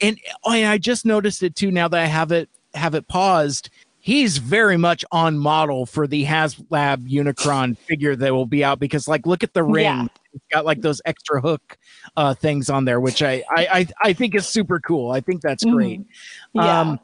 and 0.00 0.18
oh, 0.44 0.52
and 0.52 0.66
I 0.66 0.78
just 0.78 1.04
noticed 1.04 1.42
it 1.42 1.54
too 1.54 1.70
now 1.70 1.88
that 1.88 2.00
I 2.00 2.06
have 2.06 2.32
it 2.32 2.48
have 2.74 2.94
it 2.94 3.06
paused. 3.06 3.68
He's 4.00 4.38
very 4.38 4.76
much 4.78 5.04
on 5.12 5.38
model 5.38 5.84
for 5.86 6.06
the 6.06 6.24
HasLab 6.24 7.08
Unicron 7.08 7.76
figure 7.76 8.16
that 8.16 8.32
will 8.32 8.46
be 8.46 8.64
out 8.64 8.80
because 8.80 9.06
like 9.06 9.26
look 9.26 9.44
at 9.44 9.52
the 9.52 9.62
ring. 9.62 9.84
Yeah. 9.84 10.06
It's 10.34 10.44
got 10.50 10.64
like 10.64 10.80
those 10.80 11.00
extra 11.04 11.40
hook 11.40 11.78
uh 12.16 12.34
things 12.34 12.70
on 12.70 12.84
there, 12.84 13.00
which 13.00 13.22
I 13.22 13.42
I 13.50 13.86
I, 14.02 14.12
think 14.12 14.34
is 14.34 14.46
super 14.46 14.80
cool. 14.80 15.10
I 15.10 15.20
think 15.20 15.42
that's 15.42 15.64
great. 15.64 16.00
Mhm. 16.00 16.06
Yeah. 16.54 16.80
Um 16.80 17.00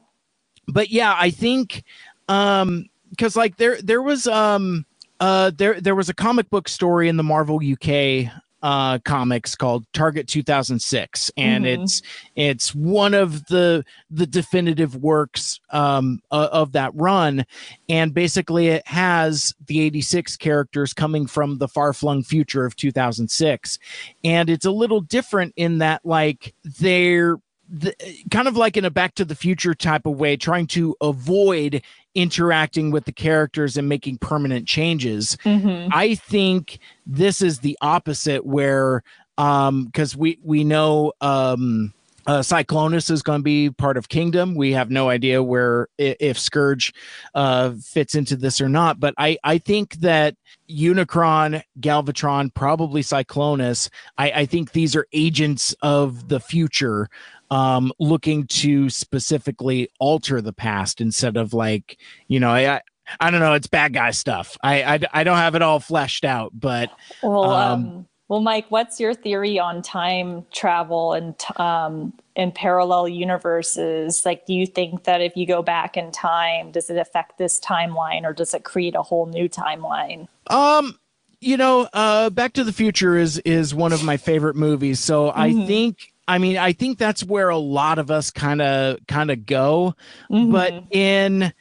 but 0.66 0.90
yeah, 0.90 1.14
I 1.16 1.30
think 1.30 1.84
um 2.28 2.88
because 3.10 3.36
like 3.36 3.56
there 3.56 3.80
there 3.82 4.02
was 4.02 4.26
um 4.26 4.84
uh 5.20 5.50
there 5.56 5.80
there 5.80 5.94
was 5.94 6.08
a 6.08 6.14
comic 6.14 6.50
book 6.50 6.68
story 6.68 7.08
in 7.08 7.16
the 7.16 7.22
Marvel 7.22 7.56
UK 7.56 8.30
uh 8.62 8.98
comics 9.04 9.54
called 9.54 9.84
Target 9.92 10.26
2006 10.26 11.30
and 11.36 11.64
Mhm. 11.64 11.82
it's 11.84 12.02
it's 12.34 12.74
one 12.74 13.14
of 13.14 13.46
the 13.46 13.84
the 14.10 14.26
definitive 14.26 14.96
works 14.96 15.60
um 15.70 16.20
uh, 16.30 16.48
of 16.50 16.72
that 16.72 16.90
run. 16.94 17.44
And 17.88 18.12
basically 18.12 18.68
it 18.68 18.86
has 18.86 19.54
the 19.66 19.80
86 19.80 20.36
characters 20.36 20.92
coming 20.92 21.26
from 21.26 21.58
the 21.58 21.68
far-flung 21.68 22.22
future 22.24 22.64
of 22.64 22.74
2006 22.76 23.78
and 24.24 24.50
it's 24.50 24.64
a 24.66 24.70
little 24.70 25.00
different 25.00 25.52
in 25.56 25.78
that 25.78 26.04
like 26.04 26.54
they're 26.80 27.36
the, 27.70 27.94
kind 28.30 28.48
of 28.48 28.56
like 28.56 28.76
in 28.78 28.84
a 28.86 28.90
back 28.90 29.14
to 29.16 29.24
the 29.26 29.34
future 29.34 29.74
type 29.74 30.06
of 30.06 30.18
way 30.18 30.36
trying 30.36 30.66
to 30.68 30.96
avoid 31.02 31.82
interacting 32.18 32.90
with 32.90 33.04
the 33.04 33.12
characters 33.12 33.76
and 33.76 33.88
making 33.88 34.18
permanent 34.18 34.66
changes 34.66 35.36
Mhm. 35.44 35.88
i 35.92 36.14
think 36.16 36.78
this 37.06 37.40
is 37.40 37.60
the 37.60 37.78
opposite 37.80 38.44
where 38.44 39.02
um 39.38 39.84
because 39.86 40.16
we 40.16 40.38
we 40.42 40.64
know 40.64 41.12
um 41.20 41.92
uh, 42.26 42.40
Cyclonus 42.40 43.10
is 43.10 43.22
going 43.22 43.38
to 43.38 43.42
be 43.42 43.70
part 43.70 43.96
of 43.96 44.10
Kingdom. 44.10 44.54
We 44.54 44.72
have 44.74 44.90
no 44.90 45.08
idea 45.08 45.42
where 45.42 45.88
if 45.96 46.38
Scourge 46.38 46.92
uh, 47.34 47.72
fits 47.82 48.14
into 48.14 48.36
this 48.36 48.60
or 48.60 48.68
not, 48.68 49.00
but 49.00 49.14
I 49.16 49.38
I 49.44 49.56
think 49.56 49.94
that 50.00 50.36
Unicron, 50.68 51.62
Galvatron, 51.80 52.52
probably 52.52 53.00
Cyclonus. 53.02 53.88
I, 54.18 54.30
I 54.42 54.44
think 54.46 54.72
these 54.72 54.94
are 54.94 55.06
agents 55.14 55.74
of 55.80 56.28
the 56.28 56.38
future 56.38 57.08
um, 57.50 57.92
looking 57.98 58.46
to 58.46 58.90
specifically 58.90 59.88
alter 59.98 60.40
the 60.40 60.52
past 60.52 61.00
instead 61.00 61.36
of 61.36 61.54
like, 61.54 61.98
you 62.28 62.40
know, 62.40 62.50
I, 62.50 62.80
I 63.20 63.30
don't 63.30 63.40
know, 63.40 63.54
it's 63.54 63.66
bad 63.66 63.94
guy 63.94 64.10
stuff. 64.10 64.56
I, 64.62 64.82
I, 64.82 65.00
I 65.12 65.24
don't 65.24 65.38
have 65.38 65.54
it 65.54 65.62
all 65.62 65.80
fleshed 65.80 66.24
out, 66.24 66.52
but 66.54 66.90
Well, 67.22 67.54
Um, 67.54 67.72
um, 67.72 68.06
well, 68.28 68.40
Mike, 68.40 68.66
what's 68.68 69.00
your 69.00 69.14
theory 69.14 69.58
on 69.58 69.80
time 69.80 70.44
travel 70.52 71.14
and 71.14 71.34
um, 71.56 72.12
and 72.36 72.54
parallel 72.54 73.08
universes? 73.08 74.26
Like, 74.26 74.44
do 74.44 74.52
you 74.52 74.66
think 74.66 75.04
that 75.04 75.22
if 75.22 75.34
you 75.34 75.46
go 75.46 75.62
back 75.62 75.96
in 75.96 76.12
time, 76.12 76.70
does 76.70 76.90
it 76.90 76.98
affect 76.98 77.38
this 77.38 77.58
timeline, 77.58 78.24
or 78.24 78.34
does 78.34 78.52
it 78.52 78.64
create 78.64 78.94
a 78.94 79.02
whole 79.02 79.24
new 79.24 79.48
timeline? 79.48 80.28
Um, 80.48 80.98
you 81.40 81.56
know, 81.56 81.88
uh, 81.94 82.28
Back 82.28 82.52
to 82.54 82.64
the 82.64 82.72
Future 82.72 83.16
is 83.16 83.38
is 83.38 83.74
one 83.74 83.94
of 83.94 84.02
my 84.02 84.18
favorite 84.18 84.56
movies. 84.56 85.00
So 85.00 85.30
I 85.34 85.54
Mhm. 85.54 85.66
think, 85.66 86.12
I 86.28 86.38
mean, 86.38 86.58
I 86.58 86.72
think 86.72 86.98
that's 86.98 87.24
where 87.24 87.48
a 87.48 87.56
lot 87.56 87.98
of 87.98 88.10
us 88.10 88.30
kind 88.30 88.60
of 88.62 88.98
kind 89.08 89.30
of 89.30 89.46
go. 89.46 89.94
Mm-hmm. 90.30 90.52
But 90.52 90.84
in 90.90 91.52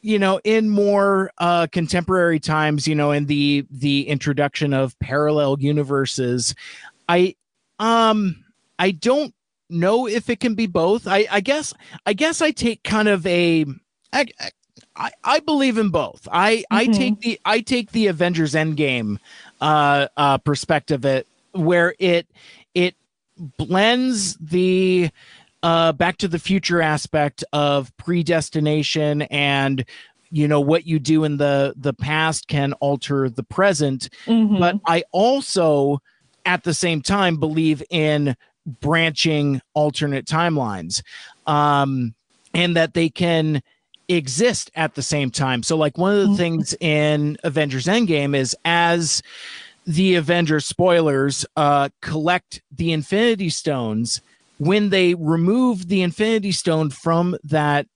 you 0.00 0.18
know, 0.18 0.40
in 0.42 0.68
more 0.68 1.30
uh, 1.38 1.68
contemporary 1.70 2.40
times, 2.40 2.88
you 2.88 2.94
know, 2.94 3.10
in 3.10 3.26
the 3.26 3.66
the 3.70 4.08
introduction 4.08 4.72
of 4.72 4.98
parallel 5.00 5.58
universes, 5.60 6.54
I 7.08 7.34
um 7.78 8.44
I 8.78 8.92
don't 8.92 9.34
know 9.68 10.06
if 10.06 10.30
it 10.30 10.40
can 10.40 10.54
be 10.54 10.66
both. 10.66 11.06
I 11.06 11.26
I 11.30 11.40
guess 11.40 11.74
I 12.06 12.12
guess 12.12 12.40
I 12.40 12.52
take 12.52 12.82
kind 12.84 13.08
of 13.08 13.26
a 13.26 13.66
I, 14.12 14.26
I, 14.94 15.10
I 15.24 15.40
believe 15.40 15.78
in 15.78 15.88
both. 15.88 16.28
I, 16.30 16.64
I 16.70 16.86
Mhm. 16.86 16.92
take 16.92 17.20
the 17.20 17.40
I 17.44 17.60
take 17.60 17.92
the 17.92 18.08
Avengers 18.08 18.54
Endgame 18.54 19.18
uh, 19.60 20.08
uh, 20.16 20.38
perspective 20.38 21.04
it 21.04 21.26
where 21.52 21.94
it 21.98 22.26
blends 23.58 24.36
the 24.36 25.10
uh, 25.62 25.92
Back 25.92 26.18
to 26.18 26.28
the 26.28 26.38
Future 26.38 26.82
aspect 26.82 27.44
of 27.52 27.96
predestination 27.96 29.22
and 29.22 29.84
you 30.30 30.48
know 30.48 30.60
what 30.60 30.86
you 30.86 30.98
do 30.98 31.24
in 31.24 31.36
the 31.36 31.74
the 31.76 31.92
past 31.92 32.48
can 32.48 32.72
alter 32.74 33.28
the 33.28 33.42
present 33.42 34.08
Mhm. 34.26 34.58
but 34.58 34.76
i 34.86 35.04
also 35.12 36.00
at 36.46 36.64
the 36.64 36.72
same 36.72 37.02
time 37.02 37.36
believe 37.36 37.82
in 37.90 38.34
branching 38.80 39.60
alternate 39.74 40.24
timelines 40.24 41.02
um 41.46 42.14
and 42.54 42.74
that 42.76 42.94
they 42.94 43.10
can 43.10 43.62
exist 44.08 44.70
at 44.74 44.94
the 44.94 45.02
same 45.02 45.30
time 45.30 45.62
so 45.62 45.76
like 45.76 45.98
one 45.98 46.14
of 46.14 46.20
the 46.22 46.28
Mhm. 46.28 46.36
things 46.36 46.74
in 46.80 47.36
avengers 47.44 47.84
endgame 47.84 48.34
is 48.34 48.56
as 48.64 49.22
the 49.86 50.14
avengers 50.14 50.66
spoilers 50.66 51.44
uh 51.56 51.88
collect 52.00 52.62
the 52.70 52.92
infinity 52.92 53.50
stones. 53.50 54.20
When 54.58 54.90
they 54.90 55.14
remove 55.14 55.88
the 55.88 56.02
infinity 56.02 56.52
stone 56.52 56.90
from 56.90 57.36
that 57.44 57.86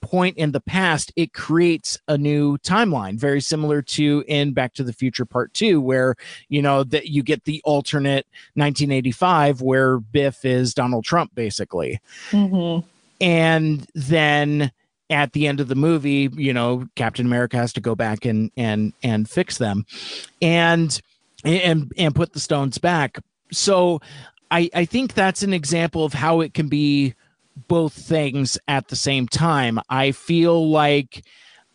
point 0.00 0.36
in 0.36 0.52
the 0.52 0.60
past, 0.60 1.10
it 1.16 1.32
creates 1.32 1.98
a 2.06 2.18
new 2.18 2.58
timeline, 2.58 3.16
very 3.18 3.40
similar 3.40 3.80
to 3.80 4.22
in 4.28 4.52
Back 4.52 4.74
to 4.74 4.84
the 4.84 4.92
Future 4.92 5.24
Part 5.24 5.52
Two, 5.54 5.80
where 5.80 6.14
you 6.48 6.62
know 6.62 6.84
that 6.84 7.08
you 7.08 7.22
get 7.22 7.44
the 7.44 7.60
alternate 7.64 8.26
1985 8.54 9.60
where 9.60 9.98
Biff 9.98 10.44
is 10.44 10.74
Donald 10.74 11.04
Trump, 11.04 11.34
basically, 11.34 11.98
Mhm. 12.30 12.84
and 13.20 13.86
then 13.94 14.70
at 15.10 15.32
the 15.32 15.46
end 15.46 15.60
of 15.60 15.68
the 15.68 15.74
movie, 15.74 16.30
you 16.34 16.52
know, 16.52 16.86
Captain 16.96 17.26
America 17.26 17.56
has 17.56 17.72
to 17.72 17.80
go 17.80 17.94
back 17.94 18.24
and 18.24 18.50
and 18.56 18.92
and 19.02 19.28
fix 19.28 19.58
them, 19.58 19.84
and 20.42 21.00
and 21.44 21.92
and 21.96 22.14
put 22.14 22.32
the 22.32 22.40
stones 22.40 22.78
back. 22.78 23.18
So, 23.52 24.00
I 24.50 24.70
I 24.74 24.84
think 24.84 25.14
that's 25.14 25.42
an 25.42 25.52
example 25.52 26.04
of 26.04 26.12
how 26.14 26.40
it 26.40 26.54
can 26.54 26.68
be 26.68 27.14
both 27.68 27.92
things 27.92 28.58
at 28.66 28.88
the 28.88 28.96
same 28.96 29.28
time. 29.28 29.78
I 29.88 30.12
feel 30.12 30.70
like 30.70 31.24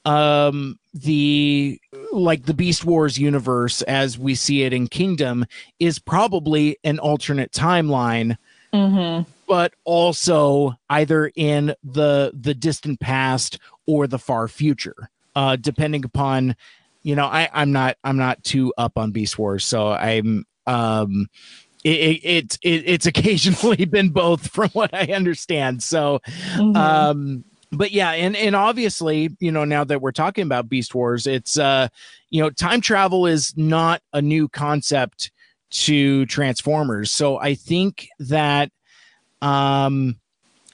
um 0.05 0.80
the 0.93 1.80
like 2.11 2.45
the 2.45 2.53
beast 2.53 2.86
wars 2.86 3.17
universe 3.20 3.82
as 3.84 4.17
we 4.17 4.34
see 4.34 4.63
it 4.63 4.74
in 4.74 4.88
kingdom 4.88 5.45
is 5.80 5.99
probably 5.99 6.78
an 6.84 6.99
alternate 6.99 7.51
timeline 7.51 8.38
Mhm. 8.74 9.26
but 9.47 9.74
also 9.84 10.74
either 10.89 11.32
in 11.36 11.74
the 11.84 12.32
the 12.34 12.53
distant 12.53 12.99
past 13.01 13.59
or 13.88 14.07
the 14.07 14.17
far 14.20 14.47
future 14.47 15.09
uh 15.36 15.57
depending 15.57 16.05
upon 16.05 16.55
you 17.03 17.15
know 17.15 17.25
i 17.25 17.49
i'm 17.53 17.71
not 17.71 17.95
i'm 18.03 18.17
not 18.17 18.43
too 18.43 18.73
up 18.77 18.97
on 18.97 19.11
beast 19.11 19.37
wars 19.39 19.65
so 19.65 19.91
i'm 19.91 20.45
um 20.67 21.27
it, 21.83 21.89
it, 21.89 22.19
it's 22.23 22.59
it, 22.61 22.83
it's 22.85 23.05
occasionally 23.13 23.85
been 23.85 24.09
both 24.09 24.49
from 24.51 24.69
what 24.71 24.93
i 24.93 25.05
understand 25.13 25.81
so 25.81 26.19
Mhm. 26.55 26.75
um 26.75 27.43
but 27.71 27.91
yeah 27.91 28.11
and 28.11 28.35
and 28.35 28.55
obviously 28.55 29.29
you 29.39 29.51
know 29.51 29.63
now 29.63 29.83
that 29.83 30.01
we're 30.01 30.11
talking 30.11 30.43
about 30.43 30.67
beast 30.69 30.93
wars 30.95 31.27
it's 31.27 31.57
uh 31.57 31.87
you 32.29 32.41
know 32.41 32.49
time 32.49 32.81
travel 32.81 33.25
is 33.27 33.55
not 33.55 34.01
a 34.13 34.21
new 34.21 34.47
concept 34.49 35.31
to 35.71 36.25
transformers 36.25 37.11
so 37.11 37.37
i 37.39 37.53
think 37.53 38.07
that 38.19 38.71
um 39.41 40.19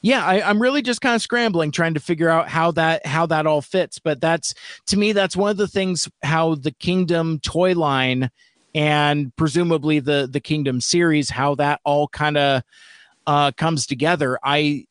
yeah 0.06 0.24
I, 0.24 0.48
i'm 0.48 0.62
really 0.62 0.84
just 0.84 1.02
kind 1.02 1.16
of 1.16 1.22
scrambling 1.22 1.72
trying 1.72 1.96
to 1.96 2.00
figure 2.00 2.30
out 2.30 2.48
how 2.48 2.72
that 2.72 3.06
how 3.06 3.26
that 3.26 3.48
all 3.48 3.62
fits 3.62 3.98
but 3.98 4.22
that's 4.22 4.54
to 4.88 4.98
me 4.98 5.12
that's 5.12 5.36
one 5.36 5.50
of 5.50 5.58
the 5.58 5.68
things 5.68 6.08
how 6.24 6.56
the 6.56 6.72
kingdom 6.72 7.40
toy 7.40 7.74
line 7.74 8.30
and 8.76 9.36
presumably 9.36 10.00
the 10.00 10.30
the 10.32 10.40
kingdom 10.40 10.80
series 10.80 11.30
how 11.32 11.56
that 11.56 11.82
all 11.84 12.08
kind 12.10 12.38
of 12.38 12.62
uh 13.26 13.52
comes 13.54 13.88
together. 13.88 14.38
I 14.44 14.86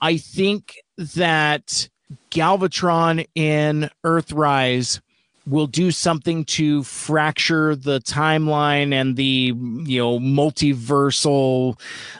i 0.00 0.16
think 0.16 0.74
that 0.96 1.88
galvatron 2.30 3.26
in 3.34 3.90
earthrise 4.04 5.00
will 5.48 5.66
do 5.66 5.90
something 5.90 6.44
to 6.44 6.82
fracture 6.84 7.74
the 7.74 8.00
timeline 8.00 8.92
and 8.92 9.16
the 9.16 9.52
you 9.84 9.98
know 9.98 10.18
multiversal 10.18 11.78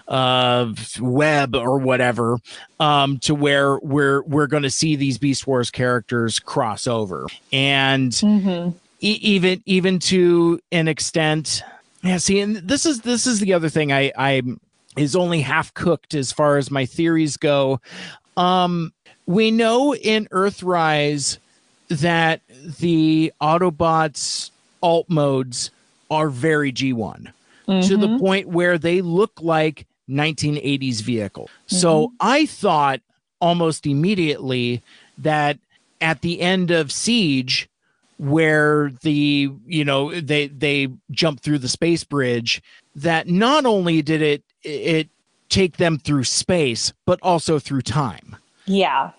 uh 0.09 0.73
web 1.01 1.55
or 1.55 1.79
whatever 1.79 2.39
um 2.81 3.19
to 3.19 3.35
where 3.35 3.79
we're 3.81 4.23
we're 4.23 4.47
going 4.47 4.63
to 4.63 4.71
see 4.71 4.97
these 4.97 5.19
beast 5.19 5.47
wars 5.47 5.71
characters 5.71 6.39
cross 6.39 6.87
over 6.87 7.27
and 7.53 8.13
Mhm. 8.13 8.75
e- 9.01 9.19
even 9.23 9.63
even 9.67 9.99
to 10.01 10.61
an 10.73 10.89
extent 10.89 11.63
yeah 12.03 12.17
see 12.17 12.41
and 12.41 12.57
this 12.57 12.87
is 12.87 13.03
this 13.03 13.27
is 13.27 13.41
the 13.41 13.53
other 13.53 13.69
thing 13.69 13.93
i 13.93 14.13
i 14.17 14.43
is 14.97 15.15
only 15.15 15.41
half 15.43 15.73
cooked 15.75 16.15
as 16.15 16.33
far 16.33 16.57
as 16.57 16.71
my 16.71 16.87
theories 16.87 17.37
go 17.37 17.81
um 18.37 18.93
we 19.27 19.51
know 19.51 19.95
in 19.95 20.27
earthrise 20.27 21.39
that 21.89 22.41
the 22.81 23.33
autobots 23.41 24.51
alt 24.83 25.09
modes 25.09 25.71
are 26.11 26.29
very 26.29 26.73
g1 26.73 27.33
to 27.83 27.97
the 27.97 28.09
Mhm. 28.09 28.19
point 28.19 28.49
where 28.49 28.79
they 28.79 29.01
look 29.03 29.33
like 29.41 29.87
1980s 30.09 31.01
vehicle. 31.03 31.51
So 31.67 32.13
I 32.21 32.47
thought 32.47 33.01
almost 33.41 33.87
immediately 33.87 34.83
that 35.19 35.59
at 36.01 36.23
the 36.23 36.41
end 36.41 36.71
of 36.71 36.91
Siege, 36.91 37.69
where 38.19 38.91
the 39.03 39.51
you 39.67 39.85
know 39.85 40.19
they 40.21 40.49
they 40.49 40.89
jump 41.11 41.41
through 41.41 41.59
the 41.59 41.69
space 41.69 42.05
bridge, 42.05 42.63
that 42.97 43.29
not 43.29 43.67
only 43.67 44.01
did 44.03 44.23
it 44.23 44.43
it 44.63 45.09
take 45.49 45.77
them 45.77 45.99
through 45.99 46.25
space, 46.25 46.93
but 47.07 47.19
also 47.23 47.59
through 47.59 47.83
time. 47.83 48.37
Yeah. 48.67 49.11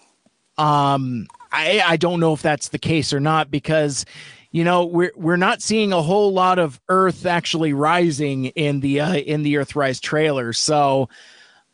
Um, 0.57 1.27
I 1.51 1.81
I 1.85 1.97
don't 1.97 2.19
know 2.19 2.33
if 2.33 2.41
that's 2.41 2.69
the 2.69 2.79
case 2.79 3.11
or 3.13 3.19
not 3.19 3.49
because 3.51 4.05
you 4.51 4.63
know 4.63 4.85
we're 4.85 5.11
we're 5.15 5.35
not 5.37 5.61
seeing 5.61 5.93
a 5.93 6.01
whole 6.01 6.31
lot 6.33 6.59
of 6.59 6.79
Earth 6.89 7.25
actually 7.25 7.73
rising 7.73 8.45
in 8.45 8.79
the 8.79 8.99
uh, 9.01 9.15
in 9.15 9.43
the 9.43 9.55
Earthrise 9.55 9.99
trailer. 10.01 10.53
So, 10.53 11.09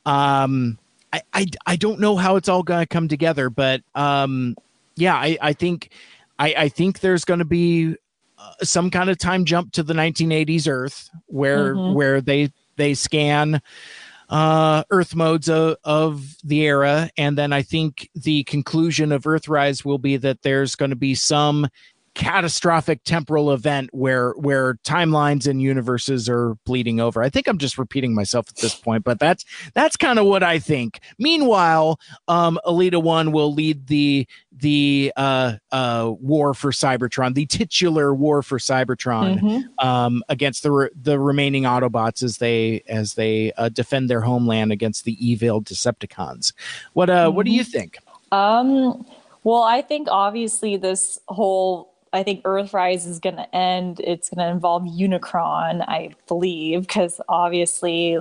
um, 0.05 0.77
I 1.13 1.21
I, 1.33 1.45
I 1.65 1.75
don't 1.75 1.99
know 1.99 2.15
how 2.15 2.35
it's 2.35 2.49
all 2.49 2.63
going 2.63 2.81
to 2.81 2.85
come 2.87 3.07
together, 3.07 3.49
but 3.49 3.81
um, 3.95 4.55
yeah, 4.95 5.15
I 5.15 5.37
I 5.41 5.53
think 5.53 5.89
I 6.39 6.53
I 6.57 6.69
think 6.69 6.99
there's 6.99 7.25
going 7.25 7.39
to 7.39 7.45
be 7.45 7.95
uh, 8.37 8.51
some 8.63 8.89
kind 8.89 9.09
of 9.09 9.17
time 9.17 9.45
jump 9.45 9.71
to 9.73 9.83
the 9.83 9.93
1980s 9.93 10.67
Earth 10.67 11.09
where 11.27 11.75
Mhm. 11.75 11.93
where 11.93 12.21
they 12.21 12.51
they 12.77 12.93
scan 12.93 13.61
uh 14.29 14.83
earth 14.89 15.15
modes 15.15 15.49
of, 15.49 15.77
of 15.83 16.35
the 16.43 16.61
era. 16.61 17.09
And 17.17 17.37
then 17.37 17.53
i 17.53 17.61
think 17.61 18.09
the 18.15 18.43
conclusion 18.45 19.11
of 19.11 19.23
earthrise 19.23 19.85
will 19.85 19.99
be 19.99 20.17
that 20.17 20.41
there's 20.41 20.75
going 20.75 20.91
to 20.91 20.95
be 20.95 21.15
some 21.15 21.67
catastrophic 22.15 23.03
temporal 23.03 23.51
event 23.51 23.89
where 23.93 24.31
where 24.33 24.75
timelines 24.85 25.45
and 25.47 25.61
universes 25.61 26.27
are 26.27 26.55
bleeding 26.65 26.99
over. 26.99 27.21
I 27.21 27.29
think 27.29 27.47
I'm 27.47 27.57
just 27.57 27.77
repeating 27.77 28.15
myself 28.15 28.47
at 28.49 28.55
this 28.55 28.73
point, 28.81 29.03
but 29.03 29.19
that's 29.19 29.45
that's 29.73 29.95
kind 29.97 30.17
of 30.17 30.25
what 30.25 30.41
I 30.41 30.57
think. 30.57 30.99
Meanwhile, 31.19 31.99
um, 32.27 32.59
Elita 32.65 33.01
One 33.03 33.31
will 33.31 33.53
lead 33.53 33.87
the 33.87 34.27
the 34.51 35.11
uh, 35.17 35.53
uh, 35.71 36.13
war 36.19 36.53
for 36.53 36.71
Cybertron, 36.71 37.35
the 37.35 37.45
titular 37.45 38.13
war 38.15 38.41
for 38.41 38.57
Cybertron, 38.57 39.39
Mhm. 39.41 39.83
um, 39.85 40.23
against 40.29 40.63
the 40.63 40.71
re- 40.71 40.89
the 40.99 41.19
remaining 41.19 41.63
Autobots 41.63 42.23
as 42.23 42.37
they 42.37 42.81
as 42.87 43.15
they 43.15 43.51
uh, 43.57 43.69
defend 43.69 44.09
their 44.09 44.21
homeland 44.21 44.71
against 44.71 45.03
the 45.03 45.13
evil 45.25 45.61
Decepticons. 45.61 46.53
What 46.93 47.09
uh, 47.09 47.29
what 47.29 47.45
do 47.45 47.51
you 47.51 47.63
think? 47.65 47.97
Um, 48.31 49.05
well, 49.43 49.61
I 49.63 49.81
think 49.81 50.07
obviously 50.09 50.77
this 50.77 51.19
whole 51.27 51.93
I 52.15 52.23
think 52.23 52.43
Earthrise 52.43 53.05
is 53.07 53.19
going 53.19 53.35
to 53.35 53.55
end. 53.55 53.99
It's 53.99 54.29
going 54.29 54.45
to 54.45 54.51
involve 54.51 54.83
Unicron, 54.83 55.83
I 55.87 56.11
believe, 56.27 56.81
because 56.81 57.21
obviously 57.29 58.17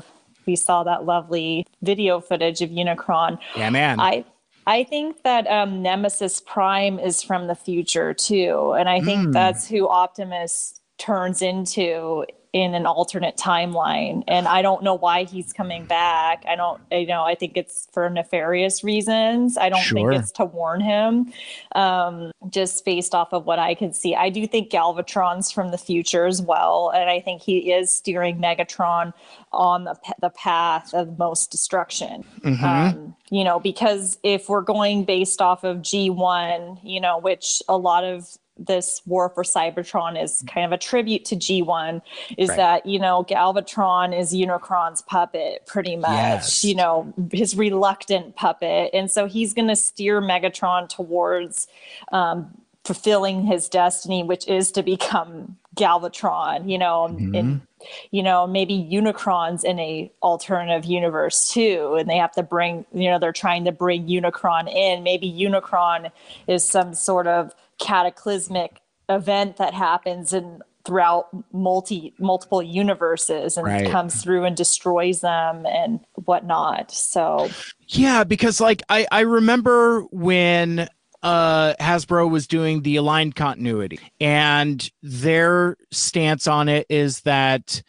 we 0.47 0.57
saw 0.57 0.83
that 0.85 1.05
lovely 1.07 1.67
video 1.83 2.21
footage 2.21 2.61
of 2.61 2.71
Unicron. 2.71 3.39
Yeah, 3.57 3.71
man. 3.71 4.01
I 4.01 4.25
I 4.67 4.85
think 4.85 5.23
that 5.25 5.47
um, 5.47 5.83
Nemesis 5.83 6.41
Prime 6.41 6.99
is 6.99 7.23
from 7.23 7.47
the 7.49 7.55
future 7.55 8.15
too, 8.15 8.73
and 8.79 8.89
I 8.89 9.01
think 9.01 9.29
Mm. 9.29 9.33
that's 9.33 9.69
who 9.69 9.89
Optimus 9.89 10.81
turns 10.99 11.43
into 11.43 12.25
in 12.55 12.73
an 12.73 12.87
alternate 12.87 13.37
timeline. 13.37 14.23
And 14.29 14.47
I 14.47 14.63
don't 14.63 14.85
know 14.85 14.95
why 14.95 15.25
he's 15.25 15.53
coming 15.53 15.87
back. 15.87 16.45
I 16.49 16.55
don't, 16.55 16.81
you 16.93 17.05
know, 17.05 17.25
I 17.25 17.35
think 17.35 17.57
it's 17.57 17.89
for 17.93 18.09
nefarious 18.09 18.85
reasons. 18.85 19.59
I 19.59 19.69
don't 19.69 19.81
Sure. 19.83 20.13
think 20.13 20.23
it's 20.23 20.31
to 20.33 20.45
warn 20.45 20.81
him. 20.81 21.33
Um, 21.75 22.31
just 22.49 22.85
based 22.85 23.13
off 23.13 23.33
of 23.33 23.45
what 23.45 23.59
I 23.59 23.75
can 23.75 23.93
see, 23.93 24.15
I 24.15 24.29
do 24.31 24.47
think 24.47 24.71
Galvatron's 24.71 25.51
from 25.51 25.73
the 25.73 25.79
future 25.79 26.27
as 26.27 26.41
well, 26.41 26.93
and 26.95 27.11
I 27.11 27.19
think 27.19 27.43
he 27.43 27.73
is 27.73 27.91
steering 27.91 28.39
Megatron 28.39 29.13
on 29.53 29.83
the 29.85 29.97
the 30.21 30.31
path 30.31 30.95
of 30.95 31.19
most 31.19 31.51
destruction 31.51 32.25
Mhm. 32.45 32.63
um, 32.63 33.17
you 33.31 33.43
know, 33.43 33.59
because 33.59 34.19
if 34.23 34.49
we're 34.49 34.61
going 34.61 35.03
based 35.05 35.41
off 35.43 35.65
of 35.65 35.79
G1, 35.79 36.79
you 36.85 37.01
know, 37.01 37.19
which 37.19 37.63
a 37.69 37.77
lot 37.77 38.05
of 38.05 38.29
this 38.57 39.03
war 39.07 39.29
for 39.31 39.43
Cybertron 39.43 40.23
is 40.23 40.45
kind 40.47 40.65
of 40.65 40.73
a 40.73 40.79
tribute 40.79 41.25
to 41.27 41.37
G1, 41.37 42.01
is 42.39 42.49
Right. 42.51 42.57
that, 42.57 42.87
you 42.87 42.99
know, 42.99 43.25
Galvatron 43.29 44.17
is 44.19 44.33
Unicron's 44.33 45.03
puppet 45.03 45.67
pretty 45.67 45.97
much, 45.97 46.11
Yes. 46.11 46.65
you 46.65 46.75
know, 46.75 47.13
his 47.33 47.57
reluctant 47.57 48.37
puppet. 48.37 48.91
And 48.95 49.11
so 49.11 49.27
he's 49.27 49.55
going 49.55 49.69
to 49.69 49.77
steer 49.77 50.21
Megatron 50.23 50.89
towards 50.89 51.67
um, 52.13 52.51
fulfilling 52.85 53.45
his 53.45 53.69
destiny, 53.69 54.23
which 54.23 54.47
is 54.47 54.71
to 54.73 54.83
become 54.83 55.57
Galvatron, 55.77 56.71
you 56.71 56.79
know, 56.79 57.07
and 57.07 57.61
you 58.11 58.23
know 58.23 58.47
maybe 58.47 58.89
unicrons 58.91 59.65
in 59.65 59.79
a 59.79 60.11
alternative 60.23 60.85
universe 60.85 61.51
too 61.51 61.97
and 61.99 62.09
they 62.09 62.17
have 62.17 62.33
to 62.33 62.43
bring 62.43 62.85
you 62.93 63.11
know 63.11 63.19
they're 63.19 63.33
trying 63.33 63.65
to 63.65 63.73
bring 63.73 64.07
unicron 64.07 64.73
in 64.73 65.03
maybe 65.03 65.31
unicron 65.31 66.11
is 66.47 66.67
some 66.67 66.95
sort 66.95 67.27
of 67.27 67.55
cataclysmic 67.79 68.81
event 69.09 69.57
that 69.57 69.75
happens 69.75 70.33
in 70.33 70.61
throughout 70.85 71.29
multi 71.53 72.13
multiple 72.19 72.63
universes 72.63 73.57
and 73.57 73.67
Right. 73.67 73.91
comes 73.91 74.23
through 74.23 74.45
and 74.45 74.57
destroys 74.57 75.21
them 75.23 75.65
and 75.67 76.01
whatnot 76.27 76.91
so 76.91 77.49
Yeah, 77.89 78.25
because 78.25 78.61
like 78.61 78.83
I 78.89 79.07
I 79.11 79.21
remember 79.21 80.03
when 80.11 80.89
uh 81.25 81.75
Hasbro 81.81 82.31
was 82.31 82.47
doing 82.47 82.83
the 82.83 82.97
aligned 82.97 83.35
continuity 83.35 83.99
and 84.21 84.89
their 85.03 85.77
stance 85.91 86.47
on 86.47 86.69
it 86.69 86.87
is 86.91 87.23
that 87.23 87.83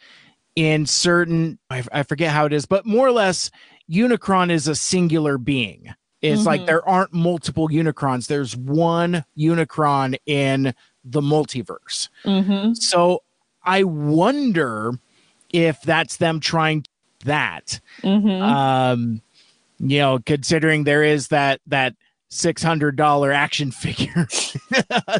in 0.56 0.86
certain 0.86 1.58
I, 1.70 1.84
I 1.92 2.02
forget 2.02 2.32
how 2.32 2.46
it 2.46 2.52
is, 2.54 2.64
but 2.66 2.86
more 2.86 3.06
or 3.06 3.12
less 3.12 3.50
Unicron 3.90 4.50
is 4.50 4.66
a 4.66 4.74
singular 4.74 5.38
being. 5.38 5.94
It's 6.22 6.46
like 6.46 6.62
Mhm. 6.62 6.66
there 6.66 6.88
aren't 6.88 7.12
multiple 7.12 7.68
Unicrons. 7.68 8.26
There's 8.26 8.56
one 8.56 9.24
Unicron 9.38 10.16
in 10.26 10.74
the 11.04 11.20
multiverse. 11.20 12.08
mhm. 12.24 12.74
So 12.76 13.22
I 13.62 13.84
wonder 13.84 14.98
if 15.52 15.80
that's 15.82 16.16
them 16.16 16.40
trying 16.40 16.86
that 17.24 17.80
Mhm. 18.02 18.40
um 18.42 19.20
you 19.78 19.98
know 19.98 20.18
considering 20.24 20.84
there 20.84 21.02
is 21.02 21.28
that 21.28 21.60
that 21.66 21.94
six 22.28 22.62
hundred 22.62 22.96
dollar 22.96 23.32
action 23.32 23.70
figure. 23.70 24.26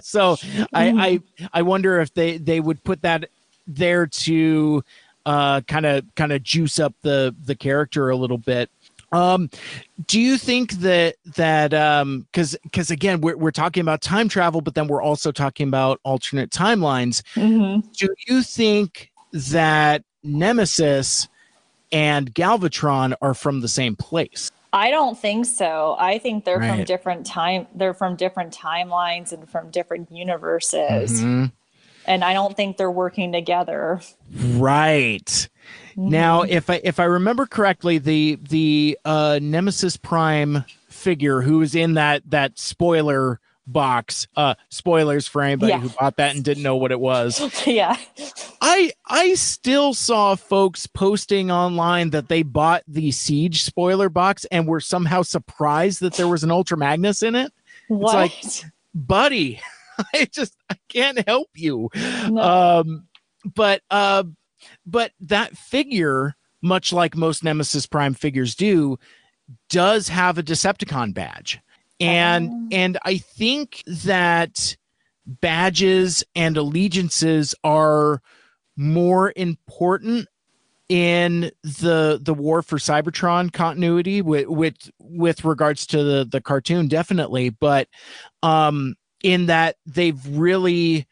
So 0.03 0.37
I, 0.73 1.21
I 1.43 1.49
i 1.53 1.63
wonder 1.63 2.01
if 2.01 2.13
they 2.15 2.39
they 2.39 2.61
would 2.61 2.83
put 2.85 3.03
that 3.03 3.31
there 3.67 4.07
to 4.07 4.83
uh 5.25 5.61
kind 5.63 5.87
of 5.87 6.05
kind 6.15 6.33
of 6.33 6.43
juice 6.43 6.79
up 6.79 6.95
the 7.03 7.35
the 7.45 7.55
character 7.55 8.11
a 8.11 8.17
little 8.17 8.39
bit. 8.39 8.71
Um 9.13 9.49
do 10.07 10.21
you 10.21 10.37
think 10.37 10.73
that 10.73 11.17
that 11.37 11.73
um 11.75 12.27
because 12.33 12.57
because 12.65 12.91
again 12.91 13.21
we're, 13.21 13.37
we're 13.37 13.51
talking 13.51 13.81
about 13.81 14.03
time 14.03 14.29
travel 14.29 14.61
but 14.61 14.75
then 14.75 14.87
we're 14.89 15.03
also 15.03 15.33
talking 15.33 15.69
about 15.69 16.01
alternate 16.05 16.51
timelines. 16.51 17.23
Mhm. 17.35 17.91
do 17.97 18.09
you 18.27 18.43
think 18.43 19.11
that 19.33 20.03
nemesis 20.23 21.29
and 21.93 22.35
galvatron 22.35 23.15
are 23.23 23.35
from 23.35 23.61
the 23.61 23.69
same 23.69 23.95
place 23.97 24.51
I 24.77 24.91
don't 24.91 25.18
think 25.18 25.47
so. 25.47 25.97
I 25.99 26.18
think 26.18 26.45
they're 26.45 26.61
from 26.61 26.85
different 26.85 27.24
time. 27.24 27.66
They're 27.74 27.95
from 27.95 28.14
different 28.14 28.55
timelines 28.55 29.33
and 29.33 29.49
from 29.49 29.70
different 29.70 30.12
universes. 30.12 31.22
Mhm. 31.22 31.51
and 32.09 32.22
I 32.22 32.35
don't 32.35 32.55
think 32.57 32.77
they're 32.77 32.89
working 32.91 33.33
together. 33.33 34.01
Right. 34.33 35.49
Now, 35.97 36.43
if 36.43 36.70
I 36.70 36.81
if 36.85 37.01
I 37.01 37.05
remember 37.05 37.47
correctly, 37.47 37.99
the 37.99 38.39
the 38.49 38.99
uh, 39.05 39.41
Nemesis 39.43 39.97
Prime 39.97 40.64
figure 40.89 41.41
who 41.41 41.59
was 41.59 41.74
in 41.74 41.95
that 41.95 42.22
that 42.31 42.59
spoiler 42.59 43.41
box, 43.67 44.27
uh, 44.37 44.55
spoilers 44.69 45.27
for 45.27 45.43
anybody 45.43 45.73
Yeah. 45.73 45.81
who 45.81 45.89
bought 45.91 46.17
that 46.17 46.35
and 46.35 46.45
didn't 46.45 46.62
know 46.62 46.77
what 46.77 46.93
it 46.93 47.01
was. 47.01 47.41
yeah. 47.67 47.97
I 48.61 48.93
I 49.07 49.35
still 49.35 49.93
saw 49.95 50.35
folks 50.37 50.87
posting 50.87 51.51
online 51.51 52.11
that 52.11 52.29
they 52.29 52.43
bought 52.43 52.83
the 52.87 53.11
Siege 53.11 53.62
spoiler 53.64 54.09
box 54.09 54.45
and 54.47 54.67
were 54.67 54.81
somehow 54.81 55.23
surprised 55.23 56.01
that 56.01 56.14
there 56.14 56.29
was 56.29 56.45
an 56.45 56.51
Ultra 56.51 56.77
Magnus 56.77 57.23
in 57.23 57.35
it. 57.35 57.53
What? 57.89 58.14
like 58.14 58.33
buddy 58.95 59.61
i 60.14 60.27
just 60.33 60.57
i 60.71 60.75
can't 60.89 61.27
help 61.29 61.49
you 61.55 61.89
No. 62.31 62.41
um 62.81 63.07
but 63.55 63.83
uh 63.91 64.25
but 64.87 65.12
that 65.21 65.57
figure 65.57 66.35
much 66.62 66.93
like 66.93 67.14
most 67.14 67.45
nemesis 67.45 67.87
prime 67.87 68.14
figures 68.14 68.55
do 68.55 68.99
does 69.69 70.09
have 70.09 70.39
a 70.39 70.43
decepticon 70.43 71.12
badge 71.14 71.61
and 72.01 72.51
Oh. 72.51 72.69
and 72.73 72.99
i 73.05 73.19
think 73.19 73.83
that 73.87 74.77
badges 75.27 76.23
and 76.35 76.57
allegiances 76.57 77.55
are 77.65 78.21
more 78.77 79.33
important 79.35 80.29
in 80.89 81.51
the 81.65 82.21
the 82.23 82.35
war 82.35 82.63
for 82.63 82.79
cybertron 82.79 83.53
continuity 83.53 84.23
with 84.23 84.47
with 84.47 84.91
with 85.01 85.45
regards 85.45 85.87
to 85.87 86.03
the 86.05 86.25
the 86.31 86.41
cartoon 86.41 86.87
definitely 86.87 87.49
but 87.51 87.89
um 88.45 88.95
in 89.25 89.47
that 89.47 89.77
they've 89.85 90.25
really 90.29 91.07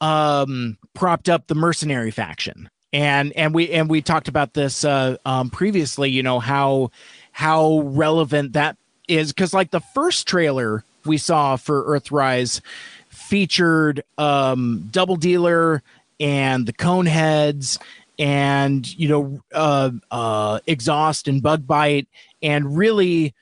um 0.00 0.76
propped 0.94 1.28
up 1.28 1.46
the 1.46 1.54
mercenary 1.54 2.10
faction 2.10 2.68
and 2.92 3.32
and 3.34 3.54
we 3.54 3.70
and 3.70 3.88
we 3.88 4.02
talked 4.02 4.26
about 4.26 4.54
this 4.54 4.84
uh 4.84 5.16
um 5.24 5.48
previously 5.48 6.10
you 6.10 6.22
know 6.22 6.40
how 6.40 6.90
how 7.30 7.80
relevant 7.84 8.54
that 8.54 8.76
is 9.08 9.32
because 9.32 9.52
like 9.52 9.70
the 9.70 9.80
first 9.80 10.26
trailer 10.26 10.84
we 11.04 11.18
saw 11.18 11.56
for 11.56 11.84
earthrise 11.84 12.60
featured 13.08 14.02
um 14.18 14.88
double 14.90 15.16
dealer 15.16 15.82
and 16.20 16.66
the 16.66 16.72
coneheads 16.72 17.78
and 18.18 18.96
you 18.98 19.08
know 19.08 19.40
uh 19.52 19.90
uh 20.10 20.60
exhaust 20.66 21.28
and 21.28 21.42
bug 21.42 21.66
bite 21.66 22.06
and 22.42 22.76
really 22.76 23.34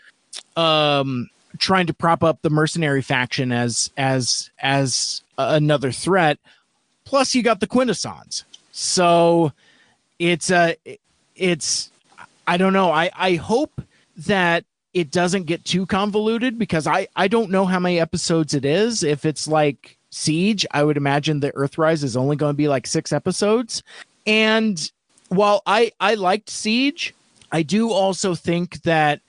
um 0.56 1.28
trying 1.58 1.86
to 1.86 1.94
prop 1.94 2.22
up 2.22 2.40
the 2.42 2.50
mercenary 2.50 3.02
faction 3.02 3.52
as 3.52 3.90
as 3.96 4.50
as 4.60 5.22
another 5.38 5.92
threat. 5.92 6.38
Plus 7.04 7.34
you 7.34 7.42
got 7.42 7.60
the 7.60 7.66
quintessons. 7.66 8.44
So 8.72 9.52
it's 10.18 10.50
uh 10.50 10.74
it's 11.36 11.90
i 12.46 12.56
don't 12.56 12.72
know. 12.72 12.90
I 12.90 13.10
i 13.14 13.34
hope 13.34 13.82
that 14.26 14.64
it 14.94 15.10
doesn't 15.10 15.44
get 15.44 15.64
too 15.64 15.86
convoluted 15.86 16.58
because 16.58 16.86
i 16.86 17.06
i 17.16 17.26
don't 17.28 17.50
know 17.50 17.64
how 17.64 17.78
many 17.78 17.98
episodes 18.00 18.54
it 18.54 18.64
is. 18.64 19.02
If 19.02 19.24
it's 19.24 19.48
like 19.48 19.96
siege 20.10 20.66
i 20.72 20.82
would 20.82 20.96
imagine 20.96 21.40
the 21.40 21.52
earthrise 21.52 22.04
is 22.04 22.16
only 22.16 22.36
going 22.36 22.52
to 22.52 22.56
be 22.56 22.68
like 22.68 22.86
six 22.86 23.12
episodes. 23.12 23.82
And 24.26 24.90
while 25.28 25.62
i 25.66 25.90
i 26.00 26.14
liked 26.14 26.50
siege 26.50 27.14
i 27.50 27.62
do 27.62 27.90
also 27.90 28.34
think 28.34 28.82
that 28.82 29.20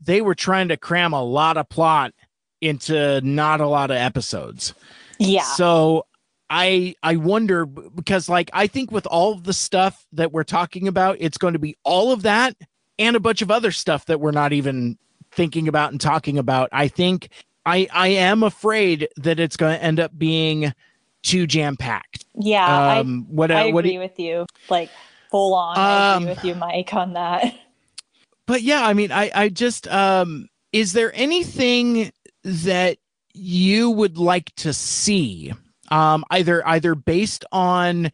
they 0.00 0.20
were 0.20 0.34
trying 0.34 0.68
to 0.68 0.76
cram 0.76 1.12
a 1.12 1.22
lot 1.22 1.56
of 1.56 1.68
plot 1.68 2.12
into 2.60 3.20
not 3.22 3.60
a 3.60 3.66
lot 3.66 3.90
of 3.90 3.96
episodes. 3.96 4.72
Yeah. 5.18 5.42
So 5.42 6.06
I 6.48 6.94
I 7.02 7.16
wonder 7.16 7.66
because 7.66 8.28
like 8.28 8.50
I 8.52 8.66
think 8.66 8.90
with 8.90 9.06
all 9.06 9.32
of 9.32 9.44
the 9.44 9.52
stuff 9.52 10.06
that 10.12 10.32
we're 10.32 10.44
talking 10.44 10.88
about, 10.88 11.16
it's 11.20 11.38
going 11.38 11.52
to 11.54 11.58
be 11.58 11.76
all 11.84 12.12
of 12.12 12.22
that 12.22 12.56
and 12.98 13.16
a 13.16 13.20
bunch 13.20 13.42
of 13.42 13.50
other 13.50 13.72
stuff 13.72 14.06
that 14.06 14.20
we're 14.20 14.32
not 14.32 14.52
even 14.52 14.98
thinking 15.32 15.68
about 15.68 15.90
and 15.92 16.00
talking 16.00 16.38
about. 16.38 16.68
I 16.72 16.88
think 16.88 17.28
I 17.66 17.88
I 17.92 18.08
am 18.08 18.42
afraid 18.42 19.08
that 19.16 19.40
it's 19.40 19.56
going 19.56 19.76
to 19.78 19.82
end 19.84 19.98
up 20.00 20.16
being 20.16 20.72
too 21.22 21.46
jam 21.46 21.76
packed. 21.76 22.24
Yeah, 22.34 22.98
Um, 22.98 23.26
what 23.28 23.50
I, 23.50 23.54
uh, 23.54 23.64
I 23.64 23.72
what 23.72 23.80
agree 23.84 23.94
you- 23.94 24.00
with 24.00 24.18
you. 24.18 24.46
Like 24.68 24.90
full 25.30 25.54
on, 25.54 25.76
I 25.78 26.14
Um, 26.14 26.22
agree 26.24 26.34
with 26.34 26.44
you, 26.44 26.54
Mike, 26.56 26.92
on 26.94 27.12
that. 27.14 27.54
but 28.46 28.62
yeah, 28.62 28.84
I 28.86 28.92
mean, 28.92 29.12
I 29.12 29.30
I 29.34 29.48
just 29.48 29.86
um, 29.88 30.48
is 30.72 30.92
there 30.92 31.12
anything 31.14 32.12
that 32.44 32.98
you 33.34 33.90
would 33.90 34.18
like 34.18 34.54
to 34.56 34.72
see, 34.72 35.52
um, 35.90 36.24
either 36.30 36.66
either 36.66 36.94
based 36.94 37.44
on, 37.52 38.10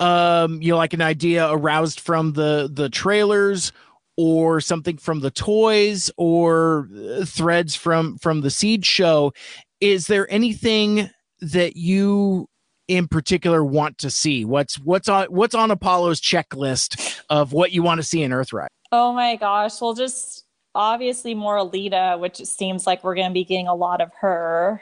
um, 0.00 0.62
you 0.62 0.70
know, 0.72 0.76
like 0.78 0.94
an 0.94 1.02
idea 1.02 1.50
aroused 1.50 2.00
from 2.00 2.32
the 2.32 2.70
the 2.72 2.88
trailers, 2.88 3.72
or 4.16 4.60
something 4.60 4.96
from 4.96 5.20
the 5.20 5.30
toys, 5.30 6.10
or 6.16 6.88
uh, 6.96 7.24
threads 7.24 7.74
from 7.74 8.18
from 8.18 8.40
the 8.40 8.50
Siege 8.50 8.86
show? 8.86 9.32
Is 9.80 10.06
there 10.06 10.30
anything 10.32 11.10
that 11.40 11.76
you 11.76 12.48
in 12.88 13.08
particular 13.08 13.64
want 13.64 13.98
to 13.98 14.10
see? 14.10 14.44
What's 14.44 14.78
what's 14.78 15.08
on 15.08 15.26
what's 15.26 15.54
on 15.54 15.70
Apollo's 15.70 16.20
checklist 16.20 17.20
of 17.28 17.52
what 17.52 17.72
you 17.72 17.82
want 17.82 17.98
to 17.98 18.02
see 18.02 18.22
in 18.22 18.30
Earthrise? 18.30 18.68
Oh 18.92 19.12
my 19.12 19.36
gosh. 19.36 19.80
Well, 19.80 19.94
just 19.94 20.43
obviously 20.74 21.34
more 21.34 21.56
Elita, 21.56 22.18
which 22.18 22.40
it 22.40 22.46
seems 22.46 22.86
like 22.86 23.04
we're 23.04 23.14
going 23.14 23.28
to 23.28 23.34
be 23.34 23.44
getting 23.44 23.68
a 23.68 23.74
lot 23.74 24.00
of 24.00 24.12
her 24.20 24.80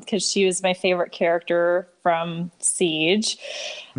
because 0.00 0.28
she 0.28 0.46
was 0.46 0.62
my 0.62 0.74
favorite 0.74 1.12
character 1.12 1.88
from 2.02 2.50
Siege. 2.58 3.38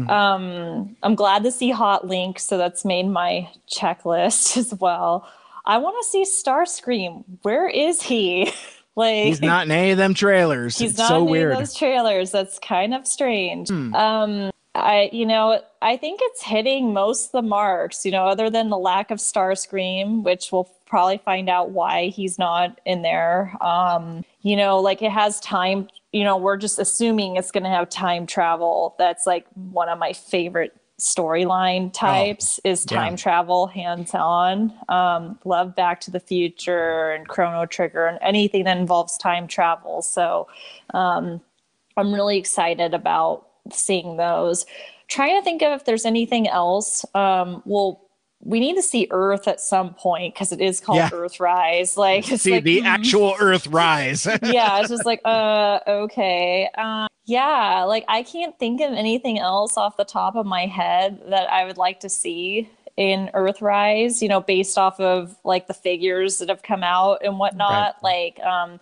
Um, 0.07 0.95
I'm 1.03 1.15
glad 1.15 1.43
to 1.43 1.51
see 1.51 1.71
Hot 1.71 2.07
Link, 2.07 2.39
so 2.39 2.57
that's 2.57 2.85
made 2.85 3.07
my 3.07 3.49
checklist 3.69 4.57
as 4.57 4.73
well. 4.73 5.27
I 5.65 5.77
want 5.79 5.95
to 6.03 6.09
see 6.09 6.23
Starscream. 6.23 7.23
Where 7.41 7.67
is 7.67 8.01
he? 8.01 8.51
like 8.95 9.25
He's 9.25 9.41
not 9.41 9.65
in 9.65 9.71
any 9.71 9.91
of 9.91 9.97
them 9.97 10.13
trailers. 10.13 10.77
He's 10.77 10.91
it's 10.91 10.99
not 10.99 11.07
so 11.09 11.15
in 11.15 11.21
any 11.23 11.31
weird. 11.31 11.51
of 11.53 11.57
those 11.59 11.73
trailers. 11.75 12.31
That's 12.31 12.59
kind 12.59 12.93
of 12.93 13.07
strange. 13.07 13.69
Hmm. 13.69 13.95
Um, 13.95 14.51
I, 14.75 15.09
you 15.13 15.25
know, 15.25 15.61
I 15.81 15.95
think 15.95 16.19
it's 16.21 16.43
hitting 16.43 16.93
most 16.93 17.27
of 17.27 17.31
the 17.31 17.41
marks. 17.41 18.05
You 18.05 18.11
know, 18.11 18.25
other 18.25 18.49
than 18.49 18.69
the 18.69 18.77
lack 18.77 19.09
of 19.09 19.19
Starscream, 19.19 20.23
which 20.23 20.51
we'll 20.51 20.69
probably 20.85 21.17
find 21.17 21.49
out 21.49 21.71
why 21.71 22.07
he's 22.07 22.37
not 22.37 22.79
in 22.85 23.01
there. 23.01 23.55
Um, 23.61 24.23
you 24.41 24.55
know, 24.55 24.79
like 24.79 25.01
it 25.01 25.11
has 25.11 25.39
time. 25.39 25.87
You 26.11 26.23
know, 26.23 26.37
we're 26.37 26.57
just 26.57 26.77
assuming 26.77 27.37
it's 27.37 27.51
going 27.51 27.63
to 27.63 27.69
have 27.69 27.89
time 27.89 28.25
travel. 28.25 28.95
That's 28.99 29.25
like 29.25 29.47
one 29.53 29.89
of 29.89 29.97
my 29.97 30.13
favorite 30.13 30.75
storyline 30.99 31.91
types 31.91 32.59
is 32.63 32.85
yeah. 32.89 32.97
time 32.97 33.17
travel 33.17 33.67
hands 33.67 34.11
on 34.13 34.73
um 34.87 35.37
love 35.43 35.75
back 35.75 35.99
to 35.99 36.09
the 36.09 36.21
future 36.21 37.11
and 37.11 37.27
chrono 37.27 37.65
trigger 37.65 38.05
and 38.05 38.17
anything 38.21 38.63
that 38.63 38.77
involves 38.77 39.17
time 39.17 39.45
travel 39.45 40.01
so 40.01 40.47
um 40.93 41.41
i'm 41.97 42.13
really 42.13 42.37
excited 42.37 42.93
about 42.93 43.45
seeing 43.71 44.17
those 44.17 44.65
trying 45.07 45.37
to 45.39 45.43
think 45.43 45.61
of 45.61 45.73
if 45.73 45.85
there's 45.85 46.05
anything 46.05 46.47
else 46.47 47.05
um 47.15 47.61
well 47.65 48.01
we 48.41 48.59
need 48.59 48.75
to 48.75 48.81
see 48.81 49.07
earth 49.11 49.47
at 49.47 49.59
some 49.59 49.93
point 49.93 50.33
because 50.33 50.51
it 50.51 50.61
is 50.61 50.79
called 50.79 50.97
Yeah. 50.97 51.09
earthrise 51.11 51.97
like 51.97 52.31
it's 52.31 52.43
see 52.43 52.51
like 52.51 52.63
the 52.63 52.81
mm, 52.81 52.85
actual 52.85 53.35
Earth 53.39 53.67
rise. 53.67 54.25
yeah, 54.43 54.79
it's 54.79 54.89
just 54.89 55.05
like, 55.05 55.21
uh, 55.25 55.79
okay. 55.87 56.69
Um, 56.77 57.07
yeah, 57.25 57.83
like 57.83 58.05
I 58.07 58.23
can't 58.23 58.57
think 58.59 58.81
of 58.81 58.93
anything 58.93 59.39
else 59.39 59.77
off 59.77 59.97
the 59.97 60.05
top 60.05 60.35
of 60.35 60.45
my 60.45 60.65
head 60.65 61.21
that 61.29 61.51
I 61.51 61.65
would 61.65 61.77
like 61.77 62.01
to 62.01 62.09
see 62.09 62.69
in 62.97 63.29
Earthrise, 63.33 64.21
you 64.21 64.29
know, 64.29 64.41
based 64.41 64.77
off 64.77 64.99
of 64.99 65.35
like 65.43 65.67
the 65.67 65.73
figures 65.73 66.37
that 66.39 66.49
have 66.49 66.63
come 66.63 66.83
out 66.83 67.21
and 67.23 67.39
whatnot. 67.39 67.95
Like, 68.03 68.39
um, 68.41 68.79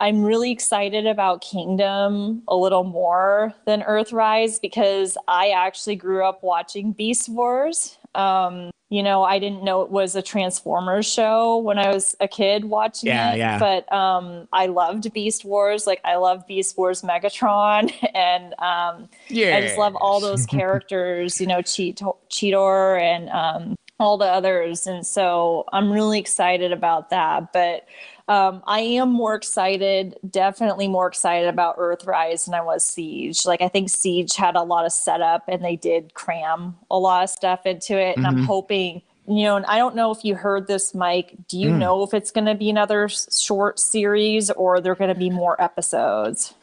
I'm 0.00 0.22
really 0.22 0.50
excited 0.50 1.06
about 1.06 1.40
Kingdom 1.40 2.42
a 2.48 2.56
little 2.56 2.84
more 2.84 3.54
than 3.64 3.82
Earthrise 3.82 4.60
because 4.60 5.16
I 5.26 5.50
actually 5.50 5.96
grew 5.96 6.24
up 6.24 6.42
watching 6.42 6.92
Beast 6.92 7.28
Wars. 7.28 7.96
Um, 8.14 8.70
you 8.88 9.02
know, 9.02 9.24
I 9.24 9.38
didn't 9.40 9.64
know 9.64 9.82
it 9.82 9.90
was 9.90 10.14
a 10.14 10.22
Transformers 10.22 11.06
show 11.06 11.56
when 11.58 11.76
I 11.78 11.92
was 11.92 12.14
a 12.20 12.28
kid 12.28 12.66
watching 12.66 13.08
Yeah, 13.08 13.32
it, 13.32 13.38
yeah. 13.38 13.58
but 13.58 13.90
um, 13.92 14.46
I 14.52 14.66
loved 14.66 15.12
Beast 15.12 15.44
Wars. 15.44 15.86
Like, 15.88 16.00
I 16.04 16.16
love 16.16 16.46
Beast 16.46 16.78
Wars 16.78 17.02
Megatron, 17.02 17.92
and 18.14 18.52
um, 18.58 19.08
I 19.30 19.60
just 19.60 19.76
love 19.76 19.96
all 19.96 20.20
those 20.20 20.46
characters, 20.58 21.40
you 21.40 21.48
know, 21.48 21.58
Cheetor, 21.58 22.16
Cheetor 22.30 23.00
and 23.00 23.28
um, 23.30 23.76
all 23.98 24.18
the 24.18 24.26
others. 24.26 24.86
And 24.86 25.04
so 25.04 25.64
I'm 25.72 25.90
really 25.90 26.20
excited 26.20 26.70
about 26.70 27.10
that. 27.10 27.52
But 27.52 27.86
um, 28.28 28.62
I 28.66 28.80
am 28.80 29.12
more 29.12 29.34
excited, 29.34 30.16
definitely 30.28 30.88
more 30.88 31.06
excited 31.06 31.48
about 31.48 31.78
Earthrise 31.78 32.46
than 32.46 32.54
I 32.54 32.60
was 32.60 32.84
Siege. 32.84 33.46
Like, 33.46 33.62
I 33.62 33.68
think 33.68 33.88
Siege 33.88 34.34
had 34.34 34.56
a 34.56 34.62
lot 34.62 34.84
of 34.84 34.92
setup 34.92 35.44
and 35.48 35.64
they 35.64 35.76
did 35.76 36.14
cram 36.14 36.76
a 36.90 36.98
lot 36.98 37.24
of 37.24 37.30
stuff 37.30 37.66
into 37.66 37.98
it. 37.98 38.16
And 38.16 38.26
I'm 38.26 38.42
hoping. 38.44 39.02
You 39.28 39.42
know, 39.42 39.56
and 39.56 39.66
I 39.66 39.78
don't 39.78 39.96
know 39.96 40.12
if 40.12 40.24
you 40.24 40.36
heard 40.36 40.68
this, 40.68 40.94
Mike. 40.94 41.34
Do 41.48 41.58
you 41.58 41.68
know 41.76 42.04
if 42.04 42.14
it's 42.14 42.30
going 42.30 42.44
to 42.44 42.54
be 42.54 42.70
another 42.70 43.08
short 43.08 43.80
series 43.80 44.52
or 44.52 44.80
they're 44.80 44.94
going 44.94 45.12
to 45.12 45.18
be 45.18 45.30
more 45.30 45.60
episodes? 45.60 46.54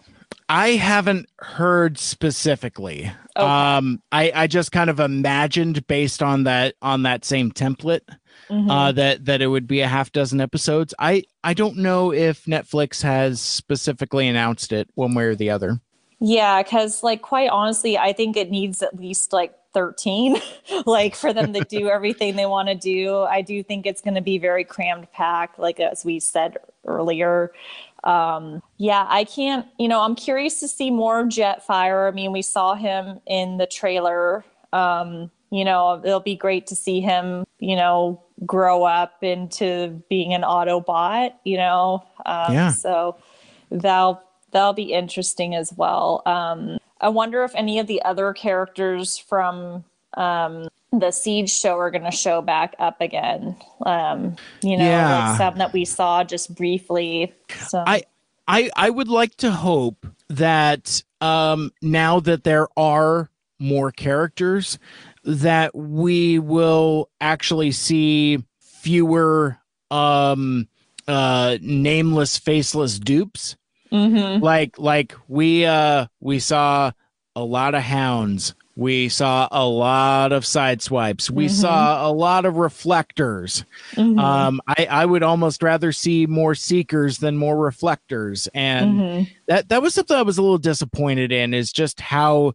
I 0.47 0.69
haven't 0.69 1.27
heard 1.39 1.97
specifically. 1.97 3.11
Okay. 3.35 3.45
Um, 3.45 4.01
I, 4.13 4.31
I 4.33 4.47
just 4.47 4.71
kind 4.71 4.89
of 4.89 5.01
imagined 5.01 5.85
based 5.87 6.23
on 6.23 6.43
that 6.43 6.75
on 6.81 7.03
that 7.03 7.25
same 7.25 7.51
template 7.51 8.01
Mhm. 8.49 8.69
uh, 8.69 8.91
that 8.91 9.25
that 9.25 9.41
it 9.41 9.47
would 9.47 9.67
be 9.67 9.81
a 9.81 9.87
half 9.87 10.11
dozen 10.11 10.41
episodes. 10.41 10.93
I 10.99 11.23
I 11.43 11.53
don't 11.53 11.77
know 11.77 12.11
if 12.13 12.45
Netflix 12.45 13.01
has 13.01 13.41
specifically 13.41 14.27
announced 14.27 14.71
it 14.71 14.89
one 14.95 15.13
way 15.13 15.25
or 15.25 15.35
the 15.35 15.49
other. 15.49 15.79
Yeah, 16.19 16.63
because 16.63 17.03
like 17.03 17.21
quite 17.21 17.49
honestly, 17.49 17.97
I 17.97 18.13
think 18.13 18.37
it 18.37 18.49
needs 18.49 18.81
at 18.81 18.95
least 18.97 19.33
like 19.33 19.53
13, 19.73 20.37
like 20.85 21.15
for 21.15 21.33
them 21.33 21.51
to 21.53 21.61
do 21.65 21.89
everything 21.91 22.35
they 22.35 22.45
want 22.45 22.69
to 22.69 22.75
do. 22.75 23.17
I 23.17 23.41
do 23.41 23.61
think 23.61 23.85
it's 23.85 24.01
going 24.01 24.15
to 24.15 24.21
be 24.21 24.37
very 24.37 24.63
crammed 24.63 25.11
packed, 25.11 25.59
like 25.59 25.79
as 25.79 26.05
we 26.05 26.19
said 26.19 26.57
earlier. 26.85 27.51
Um, 28.05 28.61
yeah, 28.77 29.05
I 29.09 29.23
can't, 29.25 29.65
you 29.77 29.87
know, 29.87 30.01
I'm 30.01 30.15
curious 30.15 30.59
to 30.61 30.67
see 30.67 30.91
more 30.91 31.19
of 31.19 31.27
Jetfire. 31.27 32.07
I 32.07 32.11
mean, 32.11 32.31
we 32.31 32.41
saw 32.41 32.75
him 32.75 33.19
in 33.25 33.57
the 33.57 33.65
trailer. 33.65 34.45
Um, 34.71 35.31
you 35.51 35.63
know, 35.65 36.01
it'll 36.03 36.19
be 36.19 36.35
great 36.35 36.67
to 36.67 36.75
see 36.75 36.99
him, 36.99 37.45
you 37.59 37.75
know, 37.75 38.22
grow 38.45 38.83
up 38.83 39.23
into 39.23 40.01
being 40.09 40.33
an 40.33 40.41
Autobot, 40.41 41.33
you 41.43 41.57
know. 41.57 42.03
Um, 42.25 42.53
Yeah. 42.53 42.69
So 42.71 43.17
that'll 43.71 44.21
that'll 44.51 44.73
be 44.73 44.93
interesting 44.93 45.55
as 45.55 45.73
well. 45.75 46.21
Um, 46.25 46.77
I 47.01 47.09
wonder 47.09 47.43
if 47.43 47.53
any 47.55 47.79
of 47.79 47.87
the 47.87 48.01
other 48.03 48.33
characters 48.33 49.17
from 49.17 49.83
um, 50.15 50.67
the 50.91 51.11
Siege 51.11 51.49
show 51.51 51.77
are 51.77 51.89
going 51.91 52.03
to 52.03 52.11
show 52.11 52.41
back 52.41 52.75
up 52.79 53.01
again. 53.01 53.55
Um, 53.85 54.35
you 54.61 54.77
know, 54.77 54.85
Yeah. 54.85 55.29
like 55.29 55.37
some 55.37 55.57
that 55.57 55.73
we 55.73 55.85
saw 55.85 56.23
just 56.23 56.53
briefly. 56.55 57.33
So 57.67 57.83
I 57.85 58.03
I 58.47 58.69
I 58.75 58.89
would 58.89 59.07
like 59.07 59.35
to 59.37 59.51
hope 59.51 60.05
that 60.29 61.03
um 61.21 61.71
now 61.81 62.19
that 62.19 62.43
there 62.43 62.67
are 62.77 63.29
more 63.59 63.91
characters 63.91 64.77
that 65.23 65.73
we 65.75 66.39
will 66.39 67.09
actually 67.21 67.71
see 67.71 68.43
fewer 68.59 69.57
um 69.91 70.67
uh 71.07 71.57
nameless 71.61 72.37
faceless 72.37 72.99
dupes 72.99 73.55
Mhm. 73.91 74.41
like 74.41 74.77
like 74.79 75.13
we 75.27 75.65
uh 75.65 76.07
we 76.19 76.39
saw 76.39 76.91
a 77.35 77.43
lot 77.43 77.75
of 77.75 77.83
hounds 77.83 78.55
we 78.75 79.07
saw 79.07 79.47
a 79.51 79.65
lot 79.67 80.31
of 80.31 80.45
side 80.45 80.81
swipes 80.81 81.29
we 81.29 81.47
saw 81.47 82.09
a 82.09 82.11
lot 82.11 82.45
of 82.45 82.57
reflectors 82.57 83.65
Mhm. 83.95 84.19
um 84.19 84.59
i 84.67 84.87
i 84.89 85.05
would 85.05 85.21
almost 85.23 85.61
rather 85.61 85.91
see 85.91 86.25
more 86.25 86.55
seekers 86.55 87.19
than 87.19 87.37
more 87.37 87.57
reflectors 87.57 88.47
and 88.55 88.99
Mhm. 88.99 89.27
that 89.47 89.69
that 89.69 89.81
was 89.81 89.93
something 89.93 90.17
i 90.17 90.21
was 90.23 90.37
a 90.37 90.41
little 90.41 90.57
disappointed 90.57 91.31
in 91.31 91.53
is 91.53 91.71
just 91.71 92.01
how 92.01 92.53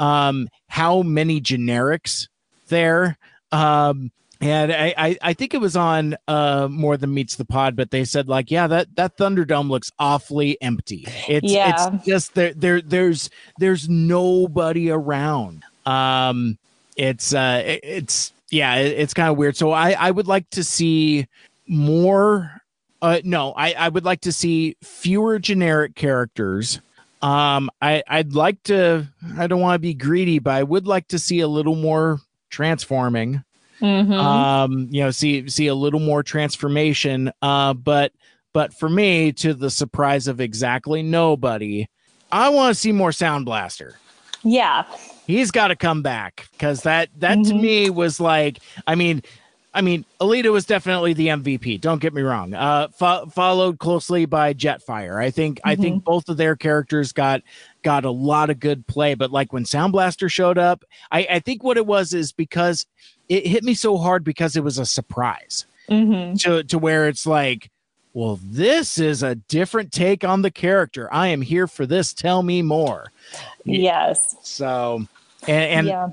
um 0.00 0.48
how 0.66 1.02
many 1.02 1.40
generics 1.40 2.26
there 2.68 3.16
um 3.52 4.10
and 4.42 4.72
I, 4.72 4.94
I 4.96 5.18
I 5.20 5.32
think 5.34 5.52
it 5.52 5.60
was 5.60 5.76
on 5.76 6.16
uh 6.26 6.66
more 6.70 6.96
than 6.96 7.12
meets 7.12 7.36
the 7.36 7.44
pod, 7.44 7.76
but 7.76 7.90
they 7.90 8.04
said 8.06 8.26
like, 8.26 8.50
yeah, 8.50 8.66
that 8.68 8.96
that 8.96 9.18
Thunderdome 9.18 9.68
looks 9.68 9.92
awfully 9.98 10.56
empty. 10.62 11.04
It's 11.28 11.52
Yeah. 11.52 11.90
it's 11.94 12.06
just 12.06 12.34
there 12.34 12.54
there 12.54 12.80
there's 12.80 13.28
there's 13.58 13.86
nobody 13.90 14.90
around. 14.90 15.62
Um, 15.84 16.56
it's 16.96 17.34
uh 17.34 17.62
it- 17.66 17.80
it's 17.84 18.32
yeah, 18.50 18.76
it- 18.76 18.98
it's 18.98 19.12
kind 19.12 19.28
of 19.30 19.36
weird. 19.36 19.58
So 19.58 19.72
I 19.72 19.90
I 19.92 20.10
would 20.10 20.26
like 20.26 20.48
to 20.50 20.64
see 20.64 21.26
more. 21.68 22.62
Uh, 23.02 23.20
no, 23.24 23.52
I 23.52 23.72
I 23.72 23.88
would 23.90 24.04
like 24.04 24.22
to 24.22 24.32
see 24.32 24.74
fewer 24.82 25.38
generic 25.38 25.94
characters. 25.94 26.80
Um, 27.22 27.70
I 27.82 28.02
I'd 28.08 28.32
like 28.34 28.62
to. 28.64 29.08
I 29.38 29.46
don't 29.46 29.60
want 29.60 29.74
to 29.74 29.78
be 29.78 29.94
greedy, 29.94 30.38
but 30.38 30.54
I 30.54 30.62
would 30.62 30.86
like 30.86 31.08
to 31.08 31.18
see 31.18 31.40
a 31.40 31.48
little 31.48 31.76
more 31.76 32.20
transforming. 32.50 33.42
Mhm. 33.80 34.12
Um, 34.20 34.88
you 34.90 35.02
know, 35.02 35.10
see 35.10 35.48
see 35.48 35.66
a 35.66 35.74
little 35.74 36.00
more 36.00 36.22
transformation. 36.22 37.32
Uh, 37.42 37.74
but 37.74 38.12
but 38.52 38.74
for 38.74 38.88
me, 38.88 39.32
to 39.32 39.54
the 39.54 39.70
surprise 39.70 40.26
of 40.28 40.40
exactly 40.40 41.02
nobody, 41.02 41.86
I 42.32 42.48
want 42.50 42.74
to 42.74 42.80
see 42.80 42.92
more 42.92 43.12
Sound 43.12 43.44
Blaster. 43.46 43.98
yeah. 44.42 44.84
He's 45.26 45.50
got 45.52 45.68
to 45.68 45.76
come 45.76 46.02
back 46.02 46.48
because 46.52 46.82
that 46.82 47.08
that 47.18 47.34
to 47.44 47.52
Mhm. 47.52 47.60
me 47.60 47.90
was 47.90 48.18
like, 48.20 48.58
I 48.86 48.94
mean, 48.96 49.22
I 49.72 49.82
mean, 49.82 50.04
Elita 50.20 50.50
was 50.50 50.66
definitely 50.66 51.12
the 51.12 51.28
MVP. 51.28 51.80
Don't 51.80 52.00
get 52.00 52.12
me 52.12 52.22
wrong. 52.22 52.54
Uh, 52.54 52.88
fo- 52.88 53.26
followed 53.26 53.78
closely 53.78 54.24
by 54.26 54.52
Jetfire. 54.52 55.22
I 55.22 55.30
think 55.30 55.60
I 55.64 55.76
think 55.76 56.02
both 56.02 56.28
of 56.28 56.36
their 56.36 56.56
characters 56.56 57.12
got 57.12 57.42
got 57.82 58.04
a 58.04 58.10
lot 58.10 58.50
of 58.50 58.58
good 58.58 58.86
play. 58.88 59.14
But 59.14 59.30
like 59.30 59.52
when 59.52 59.64
Sound 59.64 59.92
Blaster 59.92 60.28
showed 60.28 60.58
up, 60.58 60.84
I, 61.12 61.26
I 61.30 61.38
think 61.38 61.62
what 61.62 61.76
it 61.76 61.86
was 61.86 62.12
is 62.12 62.32
because 62.32 62.84
it 63.28 63.46
hit 63.46 63.62
me 63.62 63.74
so 63.74 63.96
hard 63.96 64.24
because 64.24 64.56
it 64.56 64.64
was 64.64 64.78
a 64.78 64.86
surprise 64.86 65.66
hmm 65.88 66.34
to 66.34 66.64
to 66.64 66.78
where 66.78 67.08
it's 67.08 67.26
like, 67.26 67.70
well, 68.12 68.40
this 68.42 68.98
is 68.98 69.22
a 69.22 69.36
different 69.36 69.92
take 69.92 70.24
on 70.24 70.42
the 70.42 70.50
character. 70.50 71.08
I 71.12 71.28
am 71.28 71.42
here 71.42 71.68
for 71.68 71.86
this. 71.86 72.12
Tell 72.12 72.42
me 72.42 72.60
more. 72.62 73.12
Yes. 73.64 74.34
So, 74.42 75.06
and, 75.46 75.72
and 75.72 75.86
yeah. 75.86 76.08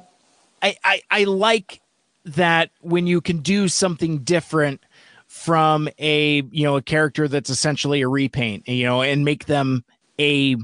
I, 0.62 0.76
I 0.84 1.02
I 1.10 1.24
like 1.24 1.82
that 2.28 2.72
when 2.82 3.08
you 3.08 3.22
can 3.22 3.40
do 3.40 3.68
something 3.68 4.20
different 4.20 4.82
from 5.28 5.90
a 6.00 6.42
you 6.52 6.64
know 6.64 6.78
a 6.78 6.82
character 6.82 7.28
that's 7.28 7.50
essentially 7.50 8.02
a 8.02 8.08
repaint, 8.08 8.68
you 8.68 8.86
know, 8.86 9.02
and 9.02 9.26
make 9.26 9.46
them 9.46 9.84
a 10.20 10.56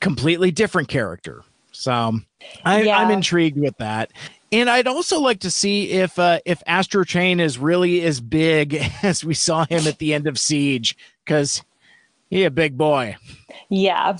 completely 0.00 0.50
different 0.50 0.88
character. 0.88 1.42
So 1.72 2.12
I, 2.64 2.82
Yeah. 2.82 2.98
I'm 2.98 3.10
intrigued 3.10 3.58
with 3.58 3.76
that. 3.78 4.12
And 4.52 4.68
I'd 4.68 4.88
also 4.88 5.20
like 5.20 5.40
to 5.40 5.50
see 5.50 5.90
if 5.90 6.18
uh, 6.18 6.40
if 6.44 6.62
Astrotrain 6.66 7.40
is 7.40 7.58
really 7.58 8.02
as 8.02 8.20
big 8.20 8.74
as 9.02 9.24
we 9.24 9.34
saw 9.34 9.64
him 9.66 9.86
at 9.86 9.98
the 9.98 10.12
end 10.12 10.26
of 10.26 10.38
Siege, 10.38 10.96
because 11.24 11.62
he 12.30 12.44
a 12.44 12.50
big 12.50 12.78
boy. 12.78 13.16
Yeah. 13.68 14.16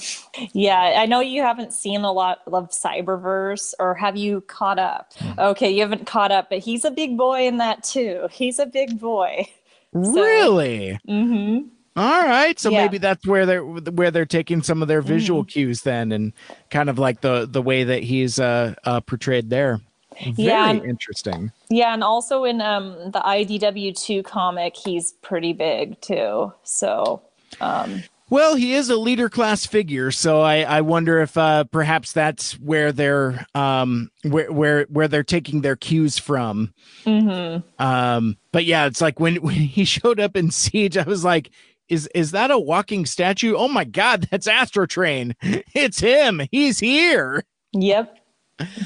Yeah. 0.52 0.94
I 0.98 1.06
know 1.06 1.20
you 1.20 1.42
haven't 1.42 1.72
seen 1.72 2.02
a 2.02 2.12
lot 2.12 2.40
of 2.46 2.70
Cyberverse, 2.70 3.72
or 3.78 3.94
have 3.94 4.16
you 4.16 4.42
caught 4.42 4.78
up? 4.78 5.12
Okay, 5.38 5.70
you 5.70 5.80
haven't 5.80 6.06
caught 6.06 6.30
up, 6.32 6.50
but 6.50 6.58
he's 6.58 6.84
a 6.84 6.90
big 6.90 7.16
boy 7.16 7.46
in 7.46 7.56
that 7.58 7.82
too. 7.84 8.28
He's 8.30 8.58
a 8.58 8.66
big 8.66 9.00
boy. 9.00 9.48
Really? 9.92 10.98
Mm-hmm. 11.08 11.68
All 11.96 12.22
right, 12.22 12.58
so 12.58 12.70
Yeah. 12.70 12.78
Mm-hmm. 12.78 12.84
maybe 12.86 12.98
that's 12.98 13.26
where 13.26 13.46
they're 13.46 13.64
where 13.64 14.10
they're 14.10 14.24
taking 14.26 14.62
some 14.62 14.82
of 14.82 14.88
their 14.88 15.02
visual 15.02 15.44
cues 15.44 15.82
then, 15.82 16.12
and 16.12 16.32
kind 16.70 16.88
of 16.88 16.98
like 16.98 17.20
the 17.20 17.46
the 17.50 17.60
way 17.62 17.82
that 17.84 18.02
he's 18.02 18.38
uh, 18.38 18.74
uh 18.84 19.00
portrayed 19.00 19.50
there. 19.50 19.80
Very 20.22 20.34
Yeah, 20.36 20.70
and- 20.70 20.84
interesting. 20.84 21.50
Yeah, 21.68 21.92
and 21.92 22.04
also 22.04 22.44
in 22.44 22.60
um 22.60 22.96
the 23.10 23.20
IDW 23.20 23.96
two 24.00 24.22
comic, 24.22 24.76
he's 24.76 25.12
pretty 25.22 25.52
big 25.52 26.00
too. 26.00 26.52
So 26.62 27.22
um 27.60 28.02
Well, 28.28 28.54
he 28.54 28.74
is 28.74 28.88
a 28.90 28.96
leader 28.96 29.28
class 29.28 29.66
figure, 29.66 30.10
so 30.12 30.40
I, 30.40 30.60
I 30.62 30.80
wonder 30.82 31.20
if 31.20 31.36
uh, 31.36 31.64
perhaps 31.64 32.12
that's 32.12 32.52
where 32.60 32.92
they're 32.92 33.44
um 33.54 34.10
where 34.22 34.52
where 34.52 34.84
where 34.84 35.08
they're 35.08 35.24
taking 35.24 35.62
their 35.62 35.76
cues 35.76 36.16
from. 36.18 36.72
mhm. 37.04 37.62
Um, 37.78 38.36
but 38.52 38.64
yeah, 38.64 38.86
it's 38.86 39.00
like 39.00 39.18
when 39.18 39.36
when 39.42 39.54
he 39.56 39.84
showed 39.84 40.20
up 40.20 40.36
in 40.36 40.50
Siege, 40.50 40.96
I 40.96 41.02
was 41.04 41.24
like, 41.24 41.50
is 41.88 42.06
is 42.14 42.30
that 42.30 42.52
a 42.52 42.58
walking 42.58 43.04
statue? 43.04 43.54
Oh 43.56 43.66
my 43.68 43.84
god, 43.84 44.28
that's 44.30 44.46
Astrotrain! 44.46 45.34
It's 45.74 45.98
him. 46.00 46.42
He's 46.52 46.78
here. 46.78 47.44
Yep. 47.72 48.16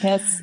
Yes. 0.03 0.41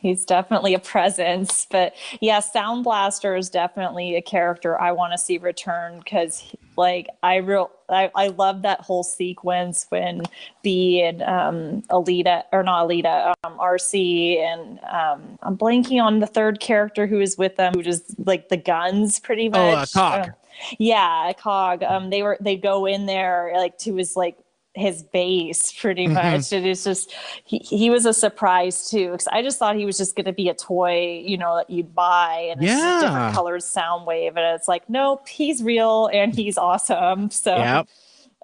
He's 0.00 0.24
definitely 0.24 0.74
a 0.74 0.78
presence. 0.78 1.66
But 1.70 1.94
yeah, 2.20 2.40
Sound 2.40 2.84
Blaster 2.84 3.36
is 3.36 3.50
definitely 3.50 4.16
a 4.16 4.22
character 4.22 4.80
I 4.80 4.92
want 4.92 5.12
to 5.12 5.18
see 5.18 5.38
return 5.38 5.98
because 5.98 6.42
like 6.76 7.08
I 7.22 7.36
real 7.36 7.70
I, 7.90 8.10
I 8.14 8.28
love 8.28 8.62
that 8.62 8.80
whole 8.80 9.02
sequence 9.02 9.86
when 9.90 10.22
B 10.62 11.02
and 11.02 11.22
um 11.22 11.82
Elita 11.90 12.44
or 12.52 12.62
not 12.62 12.88
Elita, 12.88 13.34
um 13.44 13.58
RC 13.58 14.38
and 14.38 14.80
um 14.84 15.38
I'm 15.42 15.58
blanking 15.58 16.02
on 16.02 16.20
the 16.20 16.26
third 16.26 16.60
character 16.60 17.06
who 17.06 17.20
is 17.20 17.36
with 17.36 17.56
them, 17.56 17.74
who 17.74 17.82
just 17.82 18.14
like 18.26 18.48
the 18.48 18.56
guns 18.56 19.20
pretty 19.20 19.48
much 19.48 19.90
Oh, 19.94 20.00
uh. 20.00 20.20
Cog. 20.20 20.28
Um, 20.28 20.34
yeah, 20.78 21.32
Cog. 21.38 21.82
Um 21.82 22.10
they 22.10 22.22
were 22.22 22.38
they 22.40 22.56
go 22.56 22.86
in 22.86 23.06
there 23.06 23.52
like 23.56 23.76
to 23.78 23.96
his 23.96 24.16
like 24.16 24.38
his 24.78 25.02
base 25.02 25.72
pretty 25.72 26.06
Mhm. 26.06 26.14
much 26.14 26.52
and 26.52 26.64
it's 26.66 26.84
just 26.84 27.12
he, 27.44 27.58
he 27.58 27.90
was 27.90 28.06
a 28.06 28.12
surprise 28.14 28.88
too 28.90 29.10
because 29.10 29.28
i 29.28 29.42
just 29.42 29.58
thought 29.58 29.76
he 29.76 29.84
was 29.84 29.98
just 29.98 30.14
going 30.16 30.24
to 30.26 30.32
be 30.32 30.48
a 30.48 30.54
toy 30.54 31.22
you 31.26 31.36
know 31.36 31.56
that 31.56 31.68
you'd 31.68 31.94
buy 31.94 32.48
and 32.50 32.62
it's 32.62 32.72
just 32.72 32.84
Yeah. 32.84 33.00
different 33.00 33.34
colored 33.34 33.62
sound 33.62 34.06
wave 34.06 34.36
and 34.36 34.46
it's 34.54 34.68
like 34.68 34.88
nope 34.88 35.26
he's 35.28 35.62
real 35.62 36.08
and 36.12 36.34
he's 36.34 36.56
awesome 36.56 37.30
so 37.44 37.56
Yep. 37.56 37.88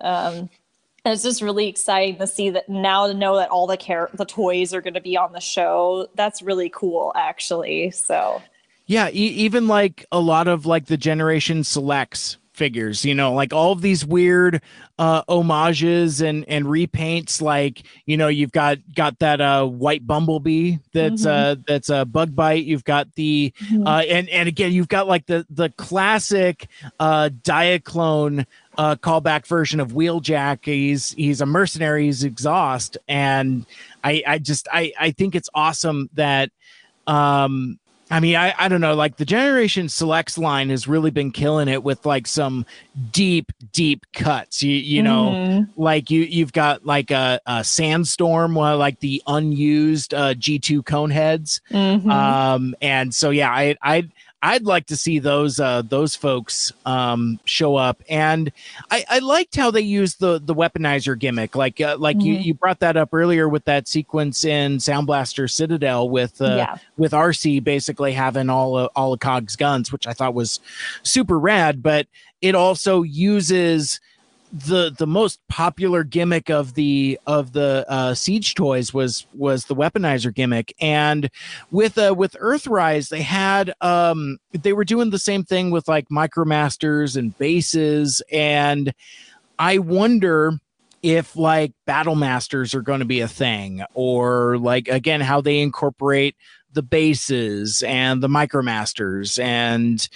um 0.00 0.50
it's 1.06 1.22
just 1.22 1.42
really 1.42 1.68
exciting 1.68 2.16
to 2.16 2.26
see 2.26 2.48
that 2.50 2.66
now 2.68 3.06
to 3.06 3.12
know 3.14 3.36
that 3.36 3.50
all 3.50 3.66
the 3.66 3.76
care 3.76 4.08
the 4.14 4.24
toys 4.24 4.72
are 4.72 4.80
going 4.80 4.94
to 4.94 5.00
be 5.02 5.16
on 5.16 5.32
the 5.32 5.40
show 5.40 6.08
that's 6.14 6.42
really 6.42 6.70
cool 6.70 7.12
actually 7.14 7.90
so 7.90 8.40
Yeah, 8.86 9.08
e- 9.08 9.12
even 9.46 9.66
like 9.68 10.04
a 10.12 10.18
lot 10.20 10.48
of 10.48 10.66
like 10.66 10.86
the 10.86 10.96
generation 10.96 11.62
selects 11.64 12.38
figures, 12.54 13.04
you 13.04 13.14
know, 13.14 13.32
like 13.32 13.52
all 13.52 13.72
of 13.72 13.82
these 13.82 14.06
weird 14.06 14.62
uh 14.98 15.22
homages 15.28 16.20
and 16.20 16.48
and 16.48 16.66
repaints 16.66 17.42
like, 17.42 17.82
you 18.06 18.16
know, 18.16 18.28
you've 18.28 18.52
got 18.52 18.78
got 18.94 19.18
that 19.18 19.40
uh 19.40 19.64
white 19.66 20.06
bumblebee 20.06 20.76
that's 20.92 21.22
Mhm. 21.26 21.26
uh 21.26 21.56
that's 21.66 21.90
a 21.90 22.04
bug 22.04 22.34
bite, 22.34 22.64
you've 22.64 22.84
got 22.84 23.12
the 23.16 23.52
Mhm. 23.70 23.86
uh 23.86 24.02
and 24.02 24.28
and 24.28 24.48
again, 24.48 24.72
you've 24.72 24.88
got 24.88 25.08
like 25.08 25.26
the 25.26 25.44
the 25.50 25.68
classic 25.70 26.68
uh 27.00 27.28
Diaclone 27.42 28.46
uh 28.78 28.94
callback 28.96 29.46
version 29.46 29.80
of 29.80 29.92
Wheeljack. 29.92 30.64
He's 30.64 31.10
he's 31.12 31.40
a 31.40 31.46
mercenary, 31.46 32.04
he's 32.06 32.22
exhaust 32.22 32.96
and 33.08 33.66
I 34.04 34.22
I 34.26 34.38
just 34.38 34.68
I 34.72 34.92
I 34.98 35.10
think 35.10 35.34
it's 35.34 35.50
awesome 35.54 36.08
that 36.14 36.50
um 37.08 37.78
I 38.14 38.20
mean, 38.20 38.36
I, 38.36 38.54
I 38.56 38.68
don't 38.68 38.80
know, 38.80 38.94
like 38.94 39.16
the 39.16 39.24
Generation 39.24 39.88
Selects 39.88 40.38
line 40.38 40.70
has 40.70 40.86
really 40.86 41.10
been 41.10 41.32
killing 41.32 41.66
it 41.66 41.82
with 41.82 42.06
like 42.06 42.28
some 42.28 42.64
deep, 43.10 43.50
deep 43.72 44.06
cuts. 44.12 44.62
You 44.62 44.76
you 44.76 45.02
know, 45.02 45.32
Mhm. 45.34 45.68
like 45.76 46.10
you 46.12 46.20
you've 46.22 46.52
got 46.52 46.86
like 46.86 47.10
a, 47.10 47.40
a 47.44 47.64
sandstorm, 47.64 48.56
uh, 48.56 48.76
like 48.76 49.00
the 49.00 49.20
unused 49.26 50.14
uh, 50.14 50.34
G2 50.34 50.84
cone 50.84 51.10
heads. 51.10 51.60
Mhm. 51.72 52.08
Um, 52.08 52.76
and 52.80 53.12
so 53.12 53.30
yeah, 53.30 53.50
I 53.50 53.76
I'd 53.82 54.12
I'd 54.46 54.64
like 54.64 54.84
to 54.88 54.96
see 54.96 55.18
those 55.20 55.58
uh 55.58 55.80
those 55.82 56.14
folks 56.14 56.70
um 56.84 57.40
show 57.46 57.76
up. 57.76 58.02
And 58.10 58.52
I, 58.90 59.04
I 59.08 59.18
liked 59.20 59.56
how 59.56 59.70
they 59.70 59.80
used 59.80 60.20
the 60.20 60.38
the 60.38 60.54
weaponizer 60.54 61.18
gimmick. 61.18 61.56
Like 61.56 61.80
uh, 61.80 61.96
like 61.98 62.20
you, 62.20 62.36
Mhm. 62.36 62.44
you 62.44 62.54
brought 62.54 62.80
that 62.80 62.96
up 62.98 63.08
earlier 63.14 63.48
with 63.48 63.64
that 63.64 63.88
sequence 63.88 64.44
in 64.44 64.78
Sound 64.80 65.06
Blaster 65.06 65.48
Citadel 65.48 66.10
with 66.10 66.42
uh 66.42 66.56
Yeah. 66.56 66.76
with 66.98 67.12
RC 67.12 67.64
basically 67.64 68.12
having 68.12 68.50
all 68.50 68.76
of, 68.76 68.90
all 68.94 69.14
of 69.14 69.20
Cog's 69.20 69.56
guns, 69.56 69.90
which 69.90 70.06
I 70.06 70.12
thought 70.12 70.34
was 70.34 70.60
super 71.02 71.38
rad. 71.38 71.82
But 71.82 72.06
it 72.42 72.54
also 72.54 73.02
uses 73.02 73.98
the 74.54 74.94
the 74.96 75.06
most 75.06 75.40
popular 75.48 76.04
gimmick 76.04 76.48
of 76.48 76.74
the 76.74 77.18
of 77.26 77.52
the 77.52 77.84
uh, 77.88 78.14
siege 78.14 78.54
toys 78.54 78.94
was 78.94 79.26
was 79.34 79.64
the 79.64 79.74
weaponizer 79.74 80.32
gimmick, 80.32 80.72
and 80.80 81.28
with 81.72 81.98
uh, 81.98 82.14
with 82.16 82.36
Earthrise 82.40 83.08
they 83.08 83.22
had 83.22 83.74
um 83.80 84.38
they 84.52 84.72
were 84.72 84.84
doing 84.84 85.10
the 85.10 85.18
same 85.18 85.42
thing 85.42 85.72
with 85.72 85.88
like 85.88 86.08
micromasters 86.08 87.16
and 87.16 87.36
bases, 87.36 88.22
and 88.30 88.94
I 89.58 89.78
wonder 89.78 90.60
if 91.02 91.34
like 91.34 91.72
battle 91.84 92.14
masters 92.14 92.76
are 92.76 92.82
going 92.82 93.00
to 93.00 93.04
be 93.04 93.20
a 93.20 93.28
thing 93.28 93.82
or 93.94 94.56
like 94.58 94.86
again 94.86 95.20
how 95.20 95.40
they 95.40 95.58
incorporate 95.58 96.36
the 96.72 96.82
bases 96.82 97.82
and 97.82 98.22
the 98.22 98.28
micromasters. 98.28 99.42
And 99.42 100.08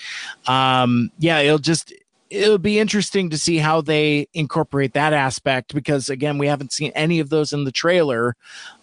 um 0.47 1.11
yeah 1.19 1.41
it'll 1.41 1.59
just 1.59 1.93
it'll 2.31 2.59
be 2.59 2.79
interesting 2.79 3.31
to 3.31 3.39
see 3.39 3.59
how 3.59 3.81
they 3.81 4.29
incorporate 4.35 4.93
that 4.93 5.13
aspect 5.13 5.75
because 5.75 6.11
again 6.11 6.39
we 6.39 6.47
haven't 6.47 6.73
seen 6.73 6.93
any 6.95 7.21
of 7.21 7.31
those 7.31 7.53
in 7.53 7.65
the 7.65 7.73
trailer. 7.73 8.37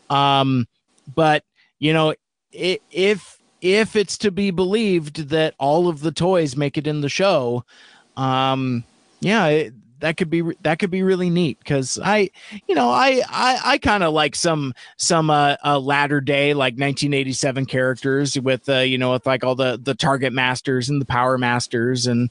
Um 0.09 0.67
but 1.13 1.43
you 1.79 1.93
know 1.93 2.13
i 2.53 2.79
if 2.91 3.37
if 3.61 3.95
it's 3.95 4.17
to 4.17 4.31
be 4.31 4.51
believed 4.51 5.29
that 5.29 5.53
all 5.59 5.87
of 5.87 6.01
the 6.01 6.11
toys 6.11 6.55
make 6.55 6.77
it 6.77 6.87
in 6.87 7.01
the 7.01 7.09
show 7.09 7.63
um 8.17 8.83
yeah 9.19 9.47
it, 9.47 9.73
that 9.99 10.17
could 10.17 10.29
be 10.29 10.43
that 10.61 10.79
could 10.79 10.91
be 10.91 11.03
really 11.03 11.29
neat 11.29 11.57
because 11.59 11.99
I, 12.03 12.29
you 12.67 12.75
know, 12.75 12.89
I 12.89 13.21
I, 13.27 13.59
I 13.63 13.77
kind 13.77 14.03
of 14.03 14.13
like 14.13 14.35
some 14.35 14.73
some 14.97 15.29
uh, 15.29 15.55
uh 15.63 15.79
latter 15.79 16.21
day 16.21 16.53
like 16.53 16.73
1987 16.73 17.65
characters 17.65 18.39
with 18.39 18.67
uh 18.69 18.79
you 18.79 18.97
know 18.97 19.13
with 19.13 19.25
like 19.25 19.43
all 19.43 19.55
the 19.55 19.79
the 19.81 19.95
target 19.95 20.33
masters 20.33 20.89
and 20.89 21.01
the 21.01 21.05
power 21.05 21.37
masters 21.37 22.07
and 22.07 22.29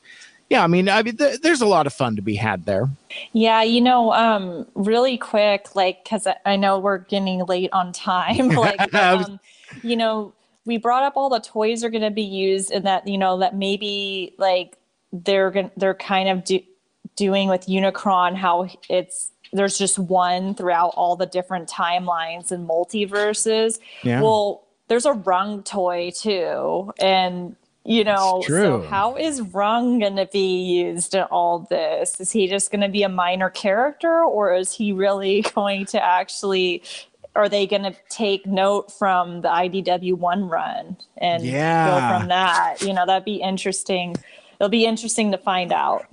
yeah, 0.51 0.63
I 0.63 0.67
mean, 0.67 0.89
I 0.89 1.03
mean, 1.03 1.17
th- 1.17 1.41
there's 1.41 1.63
a 1.63 1.67
lot 1.67 1.87
of 1.87 1.93
fun 1.93 2.17
to 2.17 2.23
be 2.23 2.35
had 2.35 2.67
there. 2.67 2.91
Yeah, 3.33 3.63
you 3.63 3.81
know, 3.81 4.13
um, 4.13 4.67
really 4.75 5.17
quick, 5.17 5.75
like, 5.75 6.05
because 6.05 6.27
I 6.45 6.57
know 6.57 6.79
we're 6.79 6.99
getting 6.99 7.45
late 7.47 7.71
on 7.73 7.93
time. 7.93 8.49
like, 8.49 8.95
um, 8.95 9.41
you 9.83 9.97
know, 9.97 10.33
we 10.67 10.79
brought 10.79 11.03
up 11.03 11.15
all 11.17 11.29
the 11.29 11.41
toys 11.41 11.83
are 11.83 11.91
going 11.91 12.03
to 12.03 12.11
be 12.11 12.23
used, 12.23 12.71
and 12.71 12.85
that 12.87 13.07
you 13.09 13.19
know 13.19 13.39
that 13.39 13.57
maybe 13.57 14.35
like 14.39 14.77
they're 15.13 15.51
going 15.51 15.71
they're 15.77 15.95
kind 15.95 16.29
of 16.29 16.45
do- 16.45 16.63
doing 17.17 17.49
with 17.49 17.67
Unicron 17.67 18.35
how 18.35 18.69
it's 18.89 19.31
there's 19.53 19.79
just 19.79 19.99
one 19.99 20.55
throughout 20.55 20.93
all 20.97 21.17
the 21.17 21.27
different 21.27 21.69
timelines 21.69 22.51
and 22.51 22.69
multiverses. 22.69 23.79
Yeah. 24.03 24.21
Well, 24.21 24.65
there's 24.89 25.07
a 25.07 25.13
rung 25.13 25.63
toy 25.63 26.11
too, 26.15 26.93
and 26.99 27.57
you 27.85 28.03
know, 28.03 28.43
so 28.49 28.87
how 28.89 29.17
is 29.17 29.43
Rung 29.43 29.99
going 29.99 30.17
to 30.17 30.27
be 30.27 30.63
used 30.85 31.15
in 31.15 31.23
all 31.25 31.61
this? 31.71 32.19
Is 32.19 32.33
he 32.33 32.49
just 32.49 32.71
going 32.71 32.81
to 32.81 32.89
be 32.89 33.03
a 33.03 33.09
minor 33.09 33.51
character, 33.51 34.23
or 34.25 34.55
is 34.55 34.73
he 34.73 34.93
really 34.93 35.43
going 35.55 35.87
to 35.87 36.03
actually? 36.03 36.83
Are 37.37 37.49
they 37.49 37.67
going 37.67 37.83
to 37.83 37.95
take 38.11 38.47
note 38.47 38.93
from 38.93 39.41
the 39.41 39.49
IDW 39.49 40.15
one 40.15 40.49
run 40.49 40.97
and 41.19 41.43
Yeah. 41.45 41.85
go 41.85 42.19
from 42.21 42.29
that? 42.29 42.81
You 42.81 42.93
know, 42.95 43.05
that'd 43.05 43.25
be 43.25 43.37
interesting. 43.43 44.15
It'll 44.61 44.69
be 44.69 44.87
interesting 44.87 45.33
to 45.33 45.39
find 45.39 45.73
out. 45.73 46.07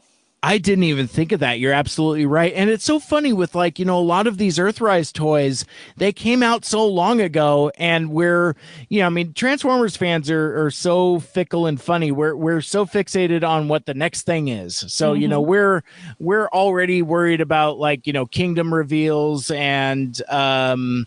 I 0.44 0.58
didn't 0.58 0.86
even 0.86 1.08
think 1.08 1.32
of 1.32 1.40
that. 1.42 1.60
You're 1.60 1.74
absolutely 1.74 2.26
right. 2.26 2.52
And 2.56 2.68
it's 2.72 2.84
so 2.84 3.00
funny 3.00 3.32
with 3.32 3.54
like, 3.54 3.78
you 3.78 3.86
know, 3.86 4.00
a 4.00 4.02
lot 4.02 4.26
of 4.26 4.40
these 4.40 4.58
Earthrise 4.58 5.14
toys, 5.14 5.66
they 5.98 6.12
came 6.12 6.42
out 6.42 6.66
so 6.66 6.84
long 6.88 7.22
ago 7.22 7.72
and 7.78 8.10
we're, 8.10 8.56
you 8.90 9.02
know, 9.02 9.06
I 9.06 9.10
mean, 9.10 9.34
Transformers 9.34 9.96
fans 9.96 10.32
are, 10.32 10.66
are 10.66 10.72
so 10.72 11.20
fickle 11.20 11.68
and 11.68 11.80
funny. 11.80 12.12
We're 12.12 12.36
we're 12.36 12.62
so 12.62 12.88
fixated 12.88 13.48
on 13.48 13.68
what 13.68 13.86
the 13.86 13.94
next 13.94 14.24
thing 14.24 14.48
is. 14.48 14.78
So, 14.92 15.14
you 15.14 15.28
know, 15.28 15.42
we're 15.42 15.84
we're 16.18 16.48
already 16.48 17.04
worried 17.04 17.42
about 17.42 17.78
like, 17.78 18.08
you 18.08 18.14
know, 18.14 18.26
kingdom 18.26 18.74
reveals 18.74 19.52
and 19.52 20.20
um 20.30 21.06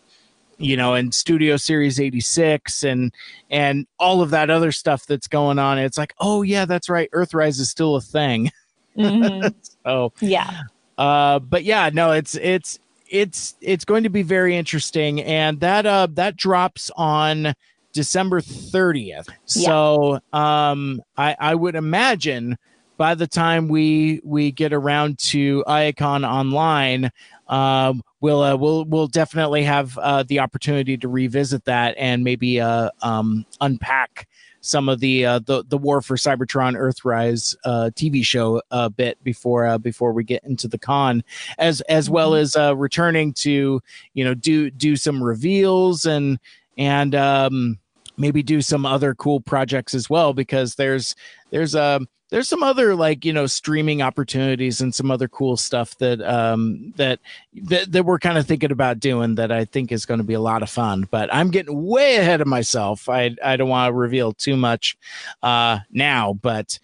you 0.58 0.76
know, 0.76 0.94
and 0.94 1.12
Studio 1.12 1.56
Series 1.56 1.98
86 1.98 2.84
and 2.84 3.12
and 3.50 3.88
all 3.98 4.22
of 4.22 4.30
that 4.30 4.48
other 4.48 4.70
stuff 4.70 5.06
that's 5.06 5.26
going 5.26 5.58
on. 5.58 5.78
It's 5.78 5.98
like, 5.98 6.14
oh 6.20 6.42
yeah, 6.42 6.66
that's 6.66 6.88
right. 6.88 7.10
Earthrise 7.10 7.58
is 7.58 7.68
still 7.68 7.96
a 7.96 8.00
thing. 8.00 8.52
Mhm. 8.96 9.54
So 9.84 10.12
yeah. 10.20 10.62
uh 10.96 11.38
but 11.40 11.64
yeah 11.64 11.90
no 11.92 12.12
it's 12.12 12.36
it's 12.36 12.78
it's 13.10 13.54
it's 13.60 13.84
going 13.84 14.02
to 14.04 14.08
be 14.08 14.22
very 14.22 14.56
interesting 14.56 15.20
and 15.22 15.60
that 15.60 15.84
uh 15.84 16.06
that 16.12 16.36
drops 16.36 16.90
on 16.96 17.52
december 17.92 18.40
30th 18.40 19.28
so 19.44 20.18
um 20.32 21.02
i 21.18 21.36
i 21.38 21.54
would 21.54 21.74
imagine 21.74 22.56
by 22.96 23.14
the 23.14 23.26
time 23.26 23.68
we 23.68 24.20
we 24.24 24.50
get 24.52 24.72
around 24.72 25.18
to 25.18 25.64
Iacon 25.66 26.26
Online 26.28 27.10
um 27.48 28.02
we'll 28.24 28.42
uh, 28.42 28.56
we'll 28.56 28.86
we'll 28.86 29.06
definitely 29.06 29.62
have 29.62 29.98
uh 29.98 30.22
the 30.22 30.40
opportunity 30.40 30.96
to 30.96 31.08
revisit 31.08 31.62
that 31.66 31.94
and 31.98 32.24
maybe 32.24 32.58
uh 32.58 32.88
um 33.02 33.44
unpack 33.60 34.26
some 34.62 34.88
of 34.88 34.98
the 35.00 35.26
uh, 35.26 35.40
the 35.40 35.62
the 35.68 35.76
War 35.76 36.00
for 36.00 36.16
Cybertron 36.16 36.74
Earthrise 36.74 37.54
uh, 37.66 37.90
TV 37.94 38.24
show 38.24 38.62
a 38.70 38.88
bit 38.88 39.22
before 39.22 39.66
uh, 39.66 39.76
before 39.76 40.14
we 40.14 40.24
get 40.24 40.42
into 40.42 40.68
the 40.68 40.78
con, 40.78 41.22
as 41.58 41.82
as 41.82 42.08
well 42.08 42.34
as 42.34 42.56
uh, 42.56 42.74
returning 42.74 43.34
to 43.34 43.82
you 44.14 44.24
know 44.24 44.32
do 44.32 44.70
do 44.70 44.96
some 44.96 45.22
reveals 45.22 46.06
and 46.06 46.38
and 46.78 47.14
um, 47.14 47.78
maybe 48.16 48.42
do 48.42 48.60
some 48.62 48.86
other 48.86 49.14
cool 49.14 49.40
projects 49.40 49.94
as 49.94 50.08
well 50.08 50.32
because 50.32 50.74
there's 50.76 51.14
there's 51.50 51.74
um 51.74 52.08
there's 52.30 52.48
some 52.48 52.62
other 52.62 52.94
like 52.94 53.24
you 53.24 53.32
know 53.32 53.46
streaming 53.46 54.02
opportunities 54.02 54.80
and 54.80 54.94
some 54.94 55.10
other 55.10 55.28
cool 55.28 55.56
stuff 55.56 55.96
that 55.98 56.20
um 56.22 56.92
that 56.96 57.20
that, 57.54 57.92
that 57.92 58.04
we're 58.04 58.18
kind 58.18 58.38
of 58.38 58.46
thinking 58.46 58.72
about 58.72 58.98
doing 58.98 59.36
that 59.36 59.52
I 59.52 59.64
think 59.64 59.92
is 59.92 60.06
going 60.06 60.18
to 60.18 60.24
be 60.24 60.34
a 60.34 60.40
lot 60.40 60.62
of 60.62 60.70
fun. 60.70 61.06
But 61.10 61.32
I'm 61.32 61.50
getting 61.50 61.86
way 61.86 62.16
ahead 62.16 62.40
of 62.40 62.46
myself. 62.46 63.08
I 63.08 63.36
I 63.44 63.56
don't 63.56 63.68
want 63.68 63.88
to 63.88 63.92
reveal 63.92 64.32
too 64.32 64.56
much 64.56 64.96
uh 65.42 65.80
now, 65.90 66.34
but 66.34 66.78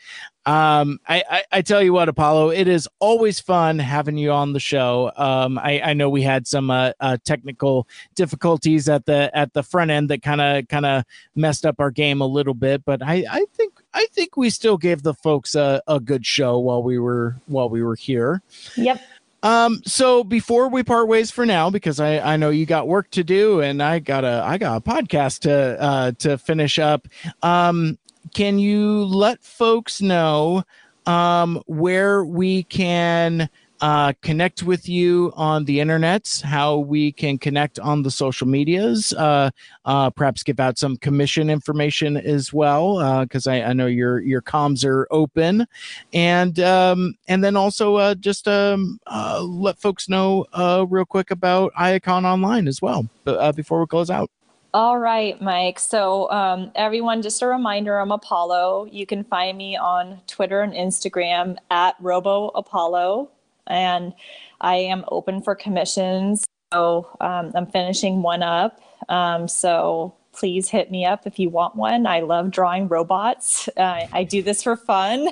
um 0.51 0.99
I, 1.07 1.23
I 1.31 1.45
i 1.53 1.63
tell 1.63 1.81
you 1.83 1.93
what 1.93 2.09
apollo 2.09 2.51
it 2.51 2.67
is 2.67 2.89
always 2.99 3.39
fun 3.39 3.79
having 3.79 4.17
you 4.17 4.33
on 4.33 4.53
the 4.53 4.59
show 4.61 5.13
um 5.17 5.59
i 5.59 5.81
i 5.81 5.93
know 5.93 6.09
we 6.11 6.23
had 6.23 6.47
some 6.47 6.71
uh, 6.71 6.91
uh 6.99 7.19
technical 7.25 7.87
difficulties 8.17 8.89
at 8.89 9.07
the 9.07 9.31
at 9.33 9.53
the 9.53 9.63
front 9.63 9.91
end 9.93 10.11
that 10.11 10.23
kind 10.23 10.41
of 10.41 10.67
kind 10.69 10.87
of 10.87 11.05
messed 11.37 11.65
up 11.65 11.77
our 11.79 11.91
game 11.91 12.21
a 12.21 12.27
little 12.27 12.55
bit 12.55 12.85
but 12.85 13.01
i 13.03 13.25
i 13.31 13.45
think 13.55 13.75
i 13.95 14.07
think 14.13 14.37
we 14.37 14.51
still 14.51 14.77
gave 14.77 15.03
the 15.03 15.15
folks 15.15 15.55
a, 15.55 15.81
a 15.87 16.01
good 16.01 16.27
show 16.27 16.59
while 16.59 16.83
we 16.83 16.99
were 16.99 17.37
while 17.47 17.69
we 17.69 17.83
were 17.83 17.95
here 17.95 18.43
Yep. 18.77 19.01
um, 19.43 19.81
so 19.85 20.25
before 20.25 20.69
we 20.69 20.83
part 20.83 21.09
ways 21.09 21.31
for 21.31 21.47
now, 21.47 21.71
because 21.71 21.99
I, 22.01 22.19
I 22.19 22.37
know 22.37 22.51
you 22.51 22.67
got 22.67 22.89
work 22.89 23.11
to 23.13 23.25
do 23.25 23.61
and 23.61 23.83
I 23.83 23.99
got 23.99 24.25
a 24.25 24.43
I 24.45 24.59
got 24.59 24.77
a 24.77 24.81
podcast 24.81 25.41
to 25.41 25.81
uh 25.81 26.13
to 26.19 26.37
finish 26.39 26.79
up. 26.79 27.09
Um, 27.43 27.99
can 28.35 28.59
you 28.59 29.05
let 29.05 29.43
folks 29.43 30.01
know 30.01 30.63
um 31.07 31.61
where 31.67 32.25
we 32.25 32.63
can 32.65 33.49
uh, 33.81 34.13
connect 34.21 34.63
with 34.63 34.89
you 34.89 35.33
on 35.37 35.65
the 35.65 35.81
internet, 35.81 36.43
how 36.45 36.77
we 36.77 37.13
can 37.13 37.39
connect 37.39 37.79
on 37.79 38.03
the 38.03 38.11
social 38.11 38.47
medias, 38.47 39.13
uh, 39.15 39.51
uh, 39.87 40.11
perhaps 40.11 40.43
give 40.43 40.61
out 40.61 40.79
some 40.79 40.97
commission 40.99 41.49
information 41.49 42.17
as 42.17 42.53
well, 42.53 43.23
because 43.23 43.47
I, 43.47 43.63
I 43.63 43.73
know 43.73 43.87
your 43.87 44.21
your 44.21 44.43
comms 44.43 44.85
are 44.85 45.07
open, 45.11 45.67
and 46.13 46.61
um, 46.61 47.15
and 47.29 47.43
then 47.43 47.57
also 47.57 47.97
uh, 47.97 48.15
just 48.15 48.47
um, 48.47 48.99
uh, 49.07 49.41
let 49.43 49.79
folks 49.79 50.09
know 50.09 50.45
uh, 50.53 50.85
real 50.89 51.07
quick 51.07 51.31
about 51.31 51.73
Iacon 51.75 52.25
Online 52.25 52.69
as 52.69 52.83
well, 52.83 53.09
uh, 53.27 53.53
before 53.53 53.81
we 53.81 53.87
close 53.87 54.11
out. 54.11 54.31
All 54.73 55.01
right, 55.01 55.41
Mike. 55.43 55.81
So, 55.81 56.31
um, 56.31 56.71
everyone, 56.77 57.23
just 57.23 57.43
a 57.43 57.47
reminder 57.49 57.99
I'm 57.99 58.13
Apollo. 58.13 58.87
You 58.93 59.05
can 59.05 59.25
find 59.25 59.59
me 59.59 59.77
on 59.77 60.21
Twitter 60.29 60.61
and 60.61 60.73
Instagram 60.73 61.57
at 61.73 61.97
Robo 61.99 62.51
Apollo, 62.51 63.31
and 63.67 64.15
I 64.61 64.77
am 64.77 65.05
open 65.09 65.43
for 65.43 65.57
commissions. 65.57 66.45
So, 66.73 67.09
um, 67.21 67.51
I'm 67.57 67.67
finishing 67.67 68.23
one 68.23 68.45
up. 68.45 68.81
Um, 69.09 69.49
so, 69.49 70.15
please 70.33 70.69
hit 70.69 70.89
me 70.89 71.05
up 71.05 71.27
if 71.27 71.41
you 71.41 71.49
want 71.49 71.75
one. 71.75 72.07
I 72.07 72.21
love 72.21 72.53
drawing 72.53 72.87
robots, 72.87 73.69
uh, 73.77 74.07
I 74.13 74.23
do 74.23 74.41
this 74.41 74.63
for 74.63 74.77
fun. 74.77 75.31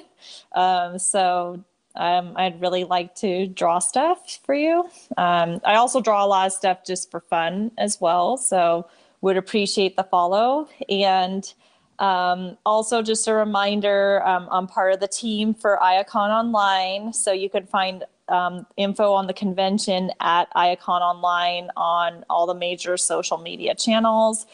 Um, 0.56 0.98
so, 0.98 1.62
um, 1.94 2.32
I'd 2.34 2.60
really 2.60 2.82
like 2.82 3.14
to 3.16 3.46
draw 3.46 3.78
stuff 3.78 4.40
for 4.44 4.54
you. 4.56 4.88
Um, 5.16 5.60
I 5.64 5.76
also 5.76 6.00
draw 6.00 6.24
a 6.24 6.26
lot 6.26 6.48
of 6.48 6.52
stuff 6.52 6.84
just 6.84 7.08
for 7.10 7.20
fun 7.20 7.70
as 7.78 8.00
well. 8.00 8.36
So 8.36 8.88
would 9.20 9.36
appreciate 9.36 9.96
the 9.96 10.04
follow. 10.04 10.68
And 10.88 11.52
um, 11.98 12.56
also, 12.64 13.02
just 13.02 13.26
a 13.26 13.34
reminder 13.34 14.24
um, 14.26 14.48
I'm 14.50 14.66
part 14.66 14.94
of 14.94 15.00
the 15.00 15.08
team 15.08 15.54
for 15.54 15.78
Iacon 15.82 16.30
Online. 16.30 17.12
So 17.12 17.32
you 17.32 17.50
can 17.50 17.66
find 17.66 18.04
um, 18.28 18.66
info 18.76 19.12
on 19.12 19.26
the 19.26 19.32
convention 19.32 20.12
at 20.20 20.52
Iacon 20.54 21.00
Online 21.00 21.70
on 21.76 22.24
all 22.30 22.46
the 22.46 22.54
major 22.54 22.96
social 22.96 23.38
media 23.38 23.74
channels. 23.74 24.46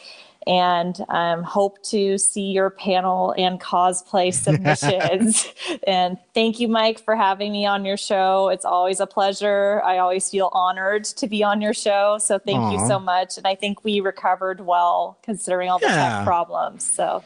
And 0.47 0.95
um, 1.09 1.41
hope 1.43 1.81
to 1.85 2.17
see 2.17 2.51
your 2.51 2.69
panel 2.69 3.33
and 3.37 3.59
cosplay 3.59 4.33
submissions. 4.45 5.47
and 5.87 6.17
thank 6.33 6.59
you, 6.59 6.67
Mike, 6.67 6.99
for 6.99 7.15
having 7.15 7.51
me 7.51 7.65
on 7.65 7.83
your 7.85 7.97
show. 7.97 8.49
It's 8.49 8.65
always 8.65 8.99
a 8.99 9.07
pleasure. 9.07 9.81
I 9.83 9.97
always 9.97 10.29
feel 10.29 10.49
honored 10.53 11.05
to 11.05 11.27
be 11.27 11.43
on 11.43 11.61
your 11.61 11.73
show. 11.73 12.17
So 12.19 12.37
thank 12.37 12.71
you 12.71 12.77
so 12.87 12.99
much. 12.99 13.37
And 13.37 13.47
I 13.47 13.55
think 13.55 13.83
we 13.83 13.99
recovered 14.01 14.61
well 14.61 15.17
considering 15.23 15.69
all 15.69 15.79
the 15.79 15.87
Yeah. 15.87 16.17
tech 16.19 16.25
problems. 16.25 16.83
So 16.85 17.23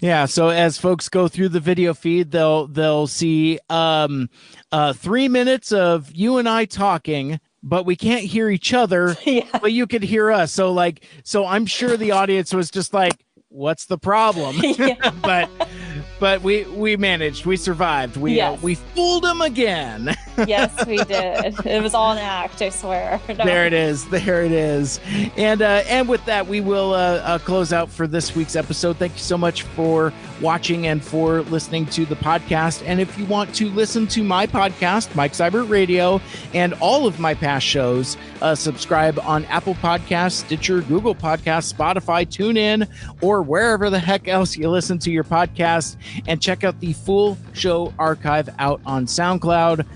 Yeah, 0.00 0.26
so 0.26 0.48
as 0.48 0.78
folks 0.78 1.08
go 1.08 1.28
through 1.28 1.50
the 1.50 1.60
video 1.60 1.94
feed, 1.94 2.30
they'll 2.32 2.66
they'll 2.66 3.06
see 3.06 3.58
um 3.70 4.28
uh 4.72 4.92
3 4.92 5.28
minutes 5.28 5.70
of 5.72 6.10
you 6.12 6.38
and 6.38 6.48
I 6.48 6.64
talking, 6.64 7.38
but 7.62 7.86
we 7.86 7.96
can't 7.96 8.24
hear 8.24 8.48
each 8.48 8.74
other, 8.74 9.16
yeah. 9.24 9.46
but 9.60 9.72
you 9.72 9.86
could 9.86 10.02
hear 10.02 10.30
us. 10.30 10.52
So 10.52 10.72
like 10.72 11.04
so 11.24 11.46
I'm 11.46 11.66
sure 11.66 11.96
the 11.96 12.12
audience 12.12 12.52
was 12.52 12.70
just 12.70 12.92
like 12.92 13.24
what's 13.48 13.86
the 13.86 13.98
problem? 13.98 14.56
Yeah. 14.62 15.10
but 15.22 15.48
but 16.22 16.40
we 16.40 16.62
we 16.66 16.96
managed. 16.96 17.46
We 17.46 17.56
survived. 17.56 18.16
We 18.16 18.40
uh, 18.40 18.56
we 18.62 18.76
fooled 18.76 19.24
them 19.24 19.40
again. 19.40 20.14
yes, 20.46 20.86
we 20.86 20.98
did. 20.98 21.66
It 21.66 21.82
was 21.82 21.94
all 21.94 22.12
an 22.12 22.18
act, 22.18 22.62
I 22.62 22.68
swear. 22.68 23.20
No. 23.32 23.46
There 23.46 23.66
it 23.66 23.72
is. 23.72 24.06
There 24.10 24.44
it 24.44 24.52
is. 24.52 25.00
And 25.38 25.62
uh, 25.62 25.82
and 25.88 26.06
with 26.06 26.22
that, 26.26 26.46
we 26.46 26.60
will 26.60 26.92
uh, 26.92 27.16
uh, 27.24 27.38
close 27.38 27.72
out 27.72 27.88
for 27.88 28.06
this 28.06 28.36
week's 28.36 28.56
episode. 28.56 28.98
Thank 28.98 29.14
you 29.14 29.20
so 29.20 29.38
much 29.38 29.62
for 29.62 30.12
watching 30.42 30.86
and 30.86 31.02
for 31.02 31.40
listening 31.42 31.86
to 31.86 32.04
the 32.04 32.16
podcast. 32.16 32.82
And 32.84 33.00
if 33.00 33.18
you 33.18 33.24
want 33.24 33.54
to 33.54 33.70
listen 33.70 34.06
to 34.08 34.22
my 34.22 34.46
podcast, 34.46 35.14
Mike 35.14 35.32
Seibert 35.32 35.70
Radio, 35.70 36.20
and 36.52 36.74
all 36.74 37.06
of 37.06 37.20
my 37.20 37.32
past 37.32 37.64
shows, 37.64 38.18
uh, 38.42 38.54
subscribe 38.54 39.18
on 39.20 39.46
Apple 39.46 39.74
Podcasts, 39.76 40.44
Stitcher, 40.44 40.82
Google 40.82 41.14
Podcasts, 41.14 41.72
Spotify, 41.72 42.26
TuneIn, 42.26 42.86
or 43.22 43.40
wherever 43.40 43.88
the 43.88 43.98
heck 43.98 44.28
else 44.28 44.58
you 44.58 44.68
listen 44.68 44.98
to 44.98 45.10
your 45.10 45.24
podcast. 45.24 45.96
And 46.26 46.40
check 46.40 46.64
out 46.64 46.78
the 46.80 46.92
full 46.92 47.38
show 47.52 47.92
archive 47.98 48.48
out 48.58 48.80
on 48.84 49.06
SoundCloud 49.06 49.86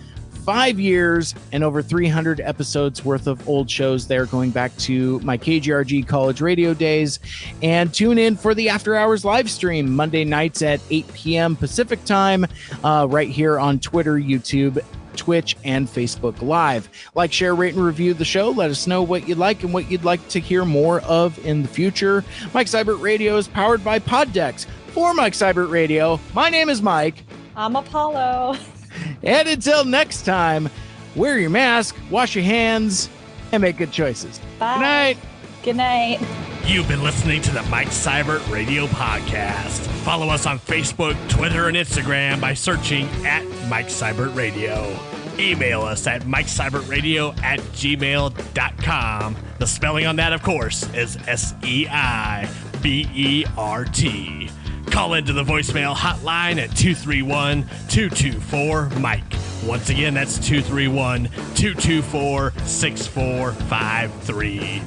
five 0.47 0.78
years 0.78 1.34
and 1.51 1.64
over 1.64 1.82
300 1.82 2.40
episodes 2.40 3.05
worth 3.05 3.26
of 3.26 3.47
old 3.48 3.68
shows 3.68 4.06
there 4.06 4.26
going 4.26 4.52
back 4.52 4.74
to 4.76 5.18
my 5.20 5.36
KGRG 5.36 6.06
college 6.06 6.40
radio 6.40 6.72
days. 6.72 7.18
And 7.62 7.93
tune 7.93 8.16
in 8.16 8.36
for 8.36 8.55
the 8.55 8.68
After 8.68 8.94
Hours 8.94 9.24
live 9.24 9.51
stream 9.51 9.90
Monday 9.94 10.24
nights 10.24 10.62
at 10.62 10.80
8 10.88 11.12
p.m. 11.12 11.56
Pacific 11.56 12.05
time, 12.05 12.47
uh, 12.84 13.09
right 13.10 13.28
here 13.28 13.59
on 13.59 13.80
Twitter, 13.80 14.14
YouTube, 14.14 14.80
Twitch, 15.16 15.56
and 15.64 15.88
Facebook 15.88 16.40
Live. 16.40 16.88
Like, 17.16 17.32
share, 17.32 17.56
rate, 17.56 17.74
and 17.74 17.84
review 17.84 18.14
the 18.14 18.24
show. 18.24 18.51
Let 18.51 18.70
us 18.70 18.86
know 18.86 19.02
what 19.02 19.26
you 19.26 19.34
like 19.34 19.64
and 19.64 19.74
what 19.74 19.90
you'd 19.90 20.05
like 20.05 20.28
to 20.28 20.38
hear 20.38 20.64
more 20.64 21.01
of 21.01 21.44
in 21.44 21.62
the 21.62 21.68
future. 21.68 22.24
Mike 22.55 22.68
Seibert 22.68 23.01
Radio 23.01 23.36
is 23.36 23.48
powered 23.48 23.82
by 23.82 23.98
Poddex. 23.98 24.66
For 24.97 25.12
Mike 25.12 25.35
Seibert 25.35 25.68
Radio, 25.70 26.18
my 26.32 26.48
name 26.48 26.70
is 26.70 26.81
Mike. 26.81 27.23
I'm 27.55 27.77
Apollo. 27.77 28.56
And 29.23 29.47
until 29.47 29.85
next 29.85 30.23
time, 30.23 30.70
wear 31.14 31.39
your 31.39 31.51
mask, 31.51 31.94
wash 32.10 32.35
your 32.35 32.44
hands, 32.44 33.10
and 33.52 33.60
make 33.60 33.77
good 33.77 33.93
choices. 33.93 34.40
Bye. 34.59 34.73
Good 34.74 34.81
night. 34.81 35.18
Good 35.64 35.77
night. 35.77 36.20
You've 36.64 36.89
been 36.89 37.02
listening 37.02 37.43
to 37.43 37.51
the 37.51 37.62
Mike 37.64 37.89
Seibert 37.89 38.51
Radio 38.51 38.86
Podcast. 38.86 39.81
Follow 40.02 40.28
us 40.31 40.47
on 40.47 40.59
Facebook, 40.59 41.14
Twitter, 41.28 41.68
and 41.68 41.77
Instagram 41.77 42.40
by 42.40 42.55
searching 42.55 43.06
at 43.27 43.44
Mike 43.68 43.89
Seibert 43.89 44.35
Radio. 44.35 44.98
Email 45.39 45.82
us 45.82 46.06
at 46.06 46.23
mikeseibertradio 46.23 47.39
at 47.43 47.60
gmail.com. 47.60 49.36
The 49.59 49.66
spelling 49.66 50.06
on 50.06 50.16
that, 50.16 50.32
of 50.32 50.43
course, 50.43 50.89
is 50.94 51.18
S 51.27 51.55
E 51.62 51.86
I 51.86 52.48
B 52.81 53.06
E 53.14 53.44
R 53.59 53.85
T. 53.85 54.48
Call 54.90 55.14
into 55.14 55.32
the 55.32 55.44
voicemail 55.44 55.94
hotline 55.94 56.58
at 56.58 56.74
231 56.76 57.62
224 57.88 58.90
Mike. 59.00 59.22
Once 59.64 59.88
again, 59.90 60.14
that's 60.14 60.38
231 60.38 61.24
224 61.54 62.52
6453. 62.64 64.82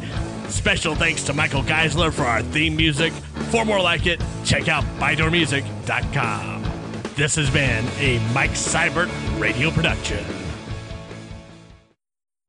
Special 0.50 0.96
thanks 0.96 1.24
to 1.24 1.34
Michael 1.34 1.64
Geisler 1.64 2.12
for 2.12 2.24
our 2.24 2.42
theme 2.42 2.76
music. 2.76 3.14
For 3.52 3.64
more 3.66 3.82
like 3.82 4.08
it, 4.08 4.22
check 4.44 4.68
out 4.68 4.84
ByDoorMusic.com. 5.00 6.64
This 7.16 7.36
has 7.36 7.50
been 7.50 7.86
a 8.00 8.20
Mike 8.34 8.52
Seibert 8.52 9.10
radio 9.40 9.72
production. 9.72 10.39